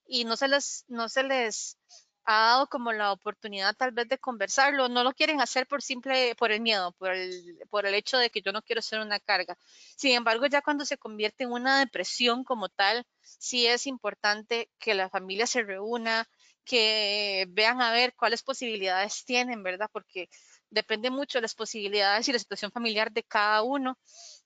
y 0.06 0.24
no 0.24 0.34
se 0.34 0.48
les, 0.48 0.86
no 0.88 1.10
se 1.10 1.24
les 1.24 1.76
ha 2.24 2.40
dado 2.48 2.66
como 2.68 2.92
la 2.92 3.12
oportunidad 3.12 3.74
tal 3.76 3.92
vez 3.92 4.08
de 4.08 4.18
conversarlo, 4.18 4.88
no 4.88 5.04
lo 5.04 5.12
quieren 5.12 5.40
hacer 5.40 5.66
por 5.66 5.82
simple, 5.82 6.34
por 6.36 6.52
el 6.52 6.60
miedo, 6.60 6.92
por 6.92 7.12
el, 7.12 7.58
por 7.70 7.86
el 7.86 7.94
hecho 7.94 8.18
de 8.18 8.30
que 8.30 8.42
yo 8.42 8.52
no 8.52 8.62
quiero 8.62 8.82
ser 8.82 9.00
una 9.00 9.20
carga. 9.20 9.56
Sin 9.96 10.12
embargo, 10.12 10.46
ya 10.46 10.62
cuando 10.62 10.84
se 10.84 10.98
convierte 10.98 11.44
en 11.44 11.52
una 11.52 11.78
depresión 11.80 12.44
como 12.44 12.68
tal, 12.68 13.06
sí 13.22 13.66
es 13.66 13.86
importante 13.86 14.70
que 14.78 14.94
la 14.94 15.10
familia 15.10 15.46
se 15.46 15.62
reúna, 15.62 16.26
que 16.64 17.46
vean 17.50 17.82
a 17.82 17.92
ver 17.92 18.14
cuáles 18.14 18.42
posibilidades 18.42 19.24
tienen, 19.24 19.62
¿verdad? 19.62 19.90
Porque 19.92 20.28
depende 20.70 21.10
mucho 21.10 21.38
de 21.38 21.42
las 21.42 21.54
posibilidades 21.54 22.28
y 22.28 22.32
la 22.32 22.38
situación 22.38 22.72
familiar 22.72 23.12
de 23.12 23.22
cada 23.22 23.62
uno, 23.62 23.98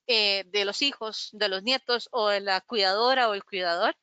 eh, 0.05 0.43
de 0.47 0.65
los 0.65 0.81
hijos, 0.81 1.29
de 1.31 1.49
los 1.49 1.63
nietos 1.63 2.09
o 2.11 2.29
de 2.29 2.41
la 2.41 2.61
cuidadora 2.61 3.29
o 3.29 3.33
el 3.33 3.43
cuidador, 3.43 3.95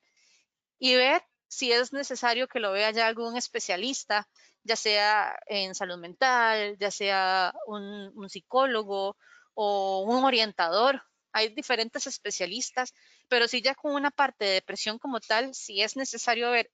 y 0.79 0.95
ver 0.95 1.23
si 1.49 1.73
es 1.73 1.93
necesario 1.93 2.49
que 2.49 2.61
lo 2.61 2.73
vea 2.73 2.91
ya 2.91 3.07
algún 3.07 3.37
especialista, 3.37 4.29
ya 4.65 4.77
sea 4.77 5.39
en 5.47 5.75
salud 5.75 5.99
mental, 5.99 6.77
ya 6.79 6.91
sea 6.91 7.55
un, 7.67 8.29
psicólogo 8.29 9.17
o 9.55 10.05
un 10.07 10.25
orientador. 10.25 11.03
Hay 11.33 11.51
diferentes 11.55 12.07
especialistas, 12.07 12.93
pero 13.29 13.49
si 13.49 13.63
ya 13.63 13.75
con 13.75 13.95
una 13.95 14.11
parte 14.11 14.45
de 14.45 14.53
depresión 14.53 14.99
como 14.99 15.21
tal, 15.21 15.55
si 15.55 15.83
es 15.83 15.97
necesario 15.97 16.51
ver 16.51 16.71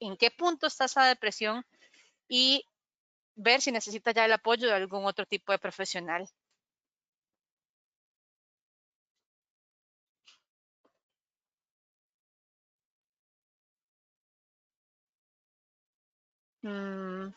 en 0.00 0.16
qué 0.16 0.30
punto 0.30 0.66
está 0.66 0.86
esa 0.86 1.04
depresión 1.06 1.64
y 2.28 2.64
ver 3.36 3.60
si 3.60 3.72
necesita 3.72 4.12
ya 4.12 4.24
el 4.24 4.32
apoyo 4.32 4.66
de 4.66 4.74
algún 4.74 5.04
otro 5.06 5.26
tipo 5.26 5.52
de 5.52 5.58
profesional. 5.58 6.28
Mm, 16.64 17.32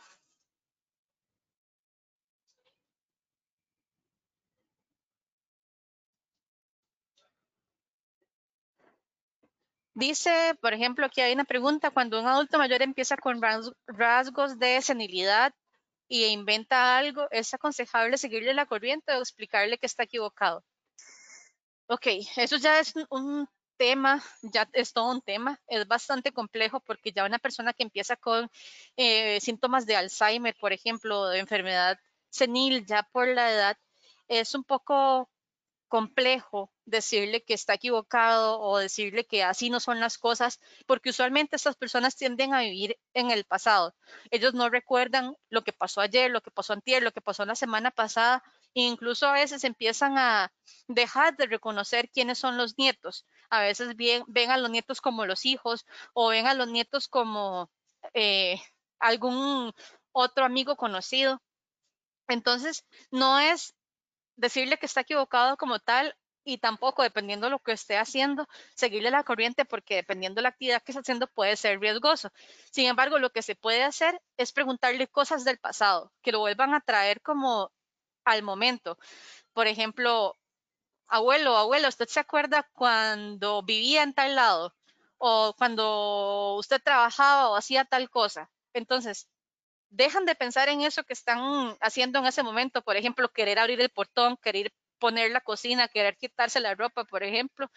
Dice, 9.96 10.54
por 10.62 10.74
ejemplo, 10.74 11.06
aquí 11.08 11.22
hay 11.22 11.34
una 11.34 11.46
pregunta, 11.46 11.90
cuando 11.90 12.20
un 12.20 12.28
adulto 12.28 12.60
mayor 12.60 12.84
empieza 12.84 13.18
con 13.18 13.42
rasgos 13.88 14.60
de 14.60 14.82
senilidad 14.84 15.52
y 16.08 16.26
inventa 16.26 16.98
algo, 16.98 17.28
¿es 17.32 17.54
aconsejable 17.56 18.18
seguirle 18.20 18.54
la 18.54 18.66
corriente 18.68 19.14
o 19.14 19.20
explicarle 19.22 19.78
que 19.80 19.88
está 19.88 20.04
equivocado? 20.04 20.64
Ok, 21.88 22.08
eso 22.38 22.58
ya 22.58 22.80
es 22.80 22.94
un 23.10 23.48
tema, 23.78 24.24
ya 24.42 24.70
es 24.74 24.94
todo 24.94 25.12
un 25.12 25.22
tema, 25.22 25.60
es 25.68 25.88
bastante 25.88 26.32
complejo 26.32 26.80
porque 26.80 27.12
ya 27.12 27.26
una 27.26 27.40
persona 27.40 27.74
que 27.74 27.84
empieza 27.84 28.16
con 28.16 28.50
eh, 28.98 29.40
síntomas 29.42 29.86
de 29.86 29.96
Alzheimer, 29.96 30.56
por 30.60 30.74
ejemplo, 30.74 31.28
de 31.28 31.40
enfermedad 31.40 32.00
senil 32.30 32.86
ya 32.86 33.04
por 33.04 33.28
la 33.28 33.52
edad, 33.52 33.78
es 34.28 34.56
un 34.56 34.64
poco 34.64 35.30
complejo 35.88 36.72
decirle 36.86 37.44
que 37.44 37.54
está 37.54 37.76
equivocado 37.76 38.60
o 38.60 38.80
decirle 38.80 39.26
que 39.26 39.44
así 39.44 39.70
no 39.70 39.80
son 39.80 40.00
las 40.00 40.18
cosas, 40.18 40.60
porque 40.88 41.12
usualmente 41.12 41.56
estas 41.56 41.76
personas 41.76 42.16
tienden 42.16 42.56
a 42.56 42.62
vivir 42.62 42.98
en 43.14 43.30
el 43.30 43.44
pasado. 43.44 43.94
Ellos 44.32 44.56
no 44.56 44.70
recuerdan 44.70 45.38
lo 45.50 45.64
que 45.64 45.72
pasó 45.72 46.02
ayer, 46.02 46.32
lo 46.32 46.42
que 46.42 46.50
pasó 46.50 46.74
antier, 46.74 47.04
lo 47.04 47.12
que 47.12 47.22
pasó 47.22 47.46
la 47.46 47.54
semana 47.54 47.92
pasada, 47.92 48.44
incluso 48.74 49.28
a 49.28 49.34
veces 49.34 49.64
empiezan 49.64 50.18
a 50.18 50.52
dejar 50.88 51.36
de 51.38 51.48
reconocer 51.48 52.10
quiénes 52.10 52.40
son 52.40 52.58
los 52.58 52.78
nietos. 52.78 53.26
A 53.50 53.62
veces 53.62 53.96
ven 53.96 54.52
a 54.52 54.58
los 54.58 54.70
nietos 54.70 55.02
como 55.02 55.26
los 55.26 55.46
hijos 55.46 55.86
o 56.14 56.30
ven 56.30 56.48
a 56.48 56.54
los 56.54 56.68
nietos 56.68 57.08
como 57.08 57.70
eh, 58.14 58.60
algún 59.00 59.74
otro 60.12 60.46
amigo 60.46 60.76
conocido. 60.76 61.42
Entonces, 62.28 62.86
no 63.12 63.40
es 63.40 63.76
decirle 64.36 64.78
que 64.78 64.86
está 64.86 65.02
equivocado 65.02 65.58
como 65.58 65.80
tal 65.80 66.16
y 66.46 66.58
tampoco, 66.58 67.04
dependiendo 67.04 67.48
de 67.48 67.52
lo 67.52 67.60
que 67.60 67.72
esté 67.72 67.98
haciendo, 67.98 68.48
seguirle 68.76 69.12
la 69.12 69.24
corriente 69.24 69.66
porque 69.66 69.96
dependiendo 69.96 70.40
de 70.40 70.44
la 70.44 70.50
actividad 70.50 70.82
que 70.84 70.92
está 70.92 71.02
haciendo 71.02 71.28
puede 71.28 71.56
ser 71.56 71.80
riesgoso. 71.80 72.30
Sin 72.72 72.88
embargo, 72.88 73.20
lo 73.20 73.30
que 73.30 73.42
se 73.42 73.56
puede 73.56 73.84
hacer 73.84 74.22
es 74.38 74.52
preguntarle 74.52 75.08
cosas 75.08 75.46
del 75.46 75.60
pasado 75.60 76.12
que 76.22 76.32
lo 76.32 76.40
vuelvan 76.40 76.74
a 76.74 76.82
traer 76.82 77.22
como 77.22 77.72
al 78.26 78.44
momento. 78.44 78.98
Por 79.54 79.68
ejemplo, 79.68 80.36
abuelo, 81.08 81.58
abuelo, 81.58 81.90
¿usted 81.90 82.08
se 82.08 82.20
acuerda 82.20 82.70
cuando 82.74 83.64
vivía 83.64 84.04
en 84.04 84.14
tal 84.14 84.36
lado? 84.36 84.74
O 85.18 85.54
cuando 85.58 86.56
usted 86.58 86.82
trabajaba 86.84 87.50
o 87.50 87.56
hacía 87.56 87.86
tal 87.86 88.10
cosa. 88.10 88.50
Entonces, 88.74 89.30
dejan 89.90 90.26
de 90.26 90.36
pensar 90.36 90.70
en 90.70 90.82
eso 90.82 91.04
que 91.04 91.14
están 91.14 91.78
haciendo 91.82 92.20
en 92.20 92.26
ese 92.26 92.44
momento, 92.44 92.82
por 92.82 92.98
ejemplo, 92.98 93.30
querer 93.30 93.60
abrir 93.60 93.80
el 93.80 93.90
portón, 93.90 94.38
querer 94.38 94.74
poner 95.00 95.32
la 95.32 95.42
cocina, 95.42 95.88
querer 95.88 96.18
quitarse 96.18 96.60
la 96.60 96.76
ropa, 96.76 97.04
por 97.06 97.24
ejemplo. 97.24 97.70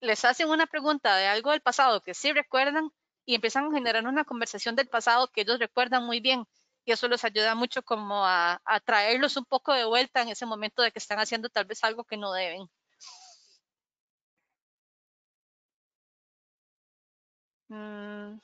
Les 0.00 0.24
hacen 0.24 0.48
una 0.50 0.66
pregunta 0.66 1.16
de 1.16 1.26
algo 1.26 1.52
del 1.52 1.60
pasado 1.60 2.00
que 2.00 2.14
sí 2.14 2.32
recuerdan 2.32 2.90
y 3.24 3.36
empiezan 3.36 3.66
a 3.66 3.72
generar 3.72 4.04
una 4.06 4.24
conversación 4.24 4.74
del 4.74 4.88
pasado 4.88 5.28
que 5.28 5.42
ellos 5.42 5.58
recuerdan 5.60 6.04
muy 6.04 6.20
bien 6.20 6.44
y 6.84 6.92
eso 6.92 7.08
les 7.08 7.24
ayuda 7.24 7.54
mucho 7.54 7.82
como 7.82 8.24
a, 8.26 8.60
traerlos 8.84 9.36
un 9.36 9.44
poco 9.44 9.72
de 9.72 9.84
vuelta 9.84 10.22
en 10.22 10.28
ese 10.28 10.46
momento 10.46 10.82
de 10.82 10.90
que 10.92 10.98
están 10.98 11.18
haciendo 11.20 11.48
tal 11.48 11.64
vez 11.66 11.82
algo 11.84 12.04
que 12.04 12.16
no 12.16 12.32
deben. 12.32 12.68
Mm. 17.68 18.38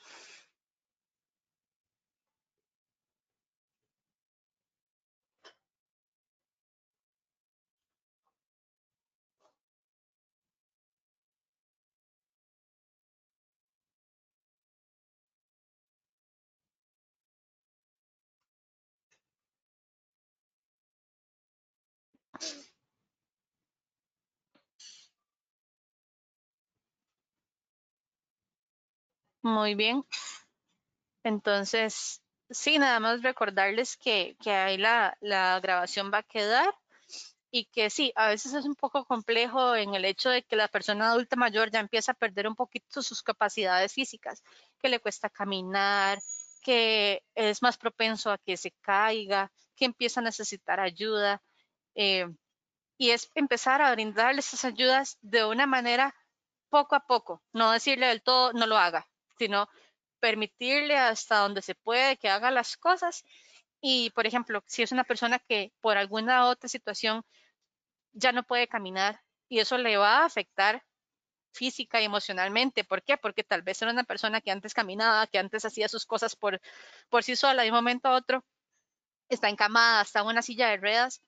Muy 29.43 29.75
bien. 29.75 30.05
Entonces, 31.25 32.23
sí, 32.51 32.79
nada 32.79 33.01
más 33.01 33.23
recordarles 33.23 33.97
que, 33.97 34.37
que 34.43 34.53
ahí 34.53 34.79
la, 34.79 35.17
la 35.21 35.61
grabación 35.61 36.11
va 36.13 36.19
a 36.19 36.23
quedar 36.23 36.75
y 37.51 37.67
que 37.67 37.91
sí, 37.91 38.13
a 38.17 38.29
veces 38.29 38.55
es 38.55 38.67
un 38.67 38.77
poco 38.77 39.05
complejo 39.07 39.77
en 39.77 39.95
el 39.95 40.05
hecho 40.05 40.31
de 40.31 40.43
que 40.45 40.57
la 40.57 40.69
persona 40.69 41.11
adulta 41.11 41.37
mayor 41.37 41.71
ya 41.71 41.81
empieza 41.81 42.13
a 42.13 42.17
perder 42.17 42.49
un 42.49 42.57
poquito 42.57 43.03
sus 43.03 43.23
capacidades 43.23 43.93
físicas, 43.95 44.43
que 44.81 44.89
le 44.91 45.01
cuesta 45.01 45.31
caminar, 45.31 46.21
que 46.63 47.25
es 47.35 47.63
más 47.63 47.79
propenso 47.79 48.31
a 48.33 48.39
que 48.39 48.57
se 48.57 48.73
caiga, 48.83 49.53
que 49.77 49.87
empieza 49.87 50.21
a 50.21 50.25
necesitar 50.25 50.81
ayuda. 50.81 51.43
Eh, 51.97 52.27
y 52.99 53.11
es 53.11 53.31
empezar 53.35 53.83
a 53.83 53.93
brindarle 53.93 54.41
esas 54.41 54.65
ayudas 54.65 55.19
de 55.23 55.45
una 55.45 55.67
manera 55.67 56.15
poco 56.71 56.97
a 56.97 57.07
poco, 57.07 57.43
no 57.53 57.73
decirle 57.73 58.07
del 58.09 58.23
todo 58.23 58.53
no 58.53 58.67
lo 58.67 58.77
haga, 58.79 59.07
sino 59.39 59.69
permitirle 60.21 60.97
hasta 60.97 61.39
donde 61.39 61.63
se 61.63 61.75
puede 61.75 62.17
que 62.17 62.29
haga 62.29 62.51
las 62.51 62.77
cosas. 62.77 63.25
Y, 63.81 64.11
por 64.11 64.27
ejemplo, 64.27 64.63
si 64.67 64.83
es 64.83 64.93
una 64.93 65.05
persona 65.05 65.39
que 65.39 65.73
por 65.81 65.97
alguna 65.97 66.47
otra 66.47 66.69
situación 66.69 67.25
ya 68.13 68.33
no 68.33 68.43
puede 68.43 68.69
caminar 68.69 69.23
y 69.49 69.61
eso 69.61 69.79
le 69.79 69.97
va 69.97 70.19
a 70.21 70.25
afectar 70.27 70.85
física 71.53 72.01
y 72.01 72.05
emocionalmente. 72.05 72.85
¿Por 72.85 73.03
qué? 73.03 73.17
Porque 73.17 73.45
tal 73.45 73.63
vez 73.63 73.81
era 73.83 73.91
una 73.93 74.05
persona 74.05 74.41
que 74.41 74.51
antes 74.51 74.75
caminaba, 74.75 75.27
que 75.27 75.39
antes 75.39 75.65
hacía 75.65 75.89
sus 75.89 76.07
cosas 76.07 76.37
por, 76.37 76.61
por 77.09 77.25
sí 77.25 77.37
sola, 77.37 77.63
de 77.63 77.71
un 77.71 77.77
momento 77.77 78.09
a 78.09 78.17
otro 78.17 78.45
está 79.29 79.49
encamada, 79.49 80.03
está 80.03 80.21
en 80.21 80.27
una 80.27 80.43
silla 80.43 80.69
de 80.69 80.79
ruedas. 80.79 81.23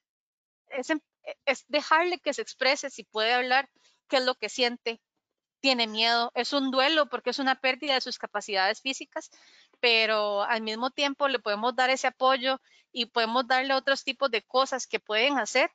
Es, 0.68 0.90
em, 0.90 1.00
es 1.44 1.64
dejarle 1.68 2.18
que 2.18 2.32
se 2.32 2.42
exprese, 2.42 2.90
si 2.90 3.04
puede 3.04 3.32
hablar, 3.32 3.68
qué 4.08 4.18
es 4.18 4.24
lo 4.24 4.34
que 4.34 4.48
siente, 4.48 5.00
tiene 5.60 5.86
miedo, 5.86 6.32
es 6.34 6.52
un 6.52 6.70
duelo 6.70 7.06
porque 7.06 7.30
es 7.30 7.38
una 7.38 7.60
pérdida 7.60 7.94
de 7.94 8.00
sus 8.00 8.18
capacidades 8.18 8.80
físicas, 8.80 9.30
pero 9.78 10.42
al 10.42 10.62
mismo 10.62 10.90
tiempo 10.90 11.28
le 11.28 11.38
podemos 11.38 11.74
dar 11.76 11.90
ese 11.90 12.08
apoyo 12.08 12.60
y 12.92 13.06
podemos 13.06 13.46
darle 13.46 13.74
otros 13.74 14.04
tipos 14.04 14.30
de 14.30 14.42
cosas 14.42 14.86
que 14.86 15.00
pueden 15.00 15.38
hacer 15.38 15.70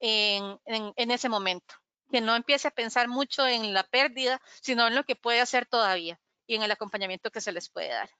en, 0.00 0.58
en, 0.66 1.10
ese 1.10 1.28
momento. 1.28 1.74
Que 2.10 2.20
no 2.20 2.36
empiece 2.36 2.68
a 2.68 2.70
pensar 2.70 3.08
mucho 3.08 3.46
en 3.46 3.72
la 3.72 3.82
pérdida, 3.82 4.40
sino 4.60 4.86
en 4.86 4.94
lo 4.94 5.04
que 5.04 5.16
puede 5.16 5.40
hacer 5.40 5.66
todavía 5.66 6.20
y 6.46 6.54
en 6.54 6.62
el 6.62 6.70
acompañamiento 6.70 7.30
que 7.30 7.40
se 7.40 7.52
les 7.52 7.68
puede 7.68 7.88
dar. 7.88 8.10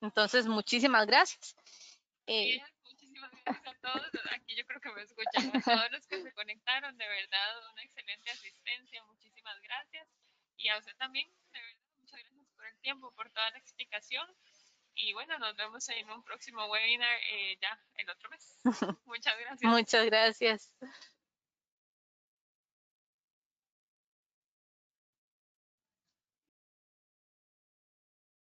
Entonces, 0.00 0.46
muchísimas 0.46 1.06
gracias. 1.06 1.54
Eh, 2.26 2.58
muchísimas 2.58 2.60
gracias 2.60 2.77
a 3.48 3.74
todos. 3.80 4.10
Aquí 4.32 4.56
yo 4.56 4.66
creo 4.66 4.80
que 4.80 4.92
me 4.92 5.02
escuchan 5.02 5.56
a 5.56 5.60
todos 5.60 5.90
los 5.92 6.06
que 6.06 6.22
se 6.22 6.32
conectaron. 6.32 6.96
De 6.96 7.08
verdad, 7.08 7.70
una 7.72 7.82
excelente 7.82 8.30
asistencia. 8.30 9.02
Muchísimas 9.04 9.60
gracias. 9.62 10.08
Y 10.56 10.68
a 10.68 10.78
usted 10.78 10.96
también, 10.96 11.28
de 11.52 11.60
verdad, 11.60 11.86
muchas 11.98 12.20
gracias 12.20 12.48
por 12.56 12.66
el 12.66 12.78
tiempo, 12.80 13.12
por 13.14 13.30
toda 13.30 13.50
la 13.50 13.58
explicación. 13.58 14.26
Y 14.94 15.12
bueno, 15.12 15.38
nos 15.38 15.54
vemos 15.56 15.88
en 15.90 16.10
un 16.10 16.24
próximo 16.24 16.66
webinar 16.66 17.18
eh, 17.30 17.56
ya 17.60 17.80
el 17.96 18.10
otro 18.10 18.28
mes. 18.30 18.60
Muchas 19.06 19.38
gracias. 19.38 19.70
Muchas 19.70 20.06
gracias. 20.06 20.74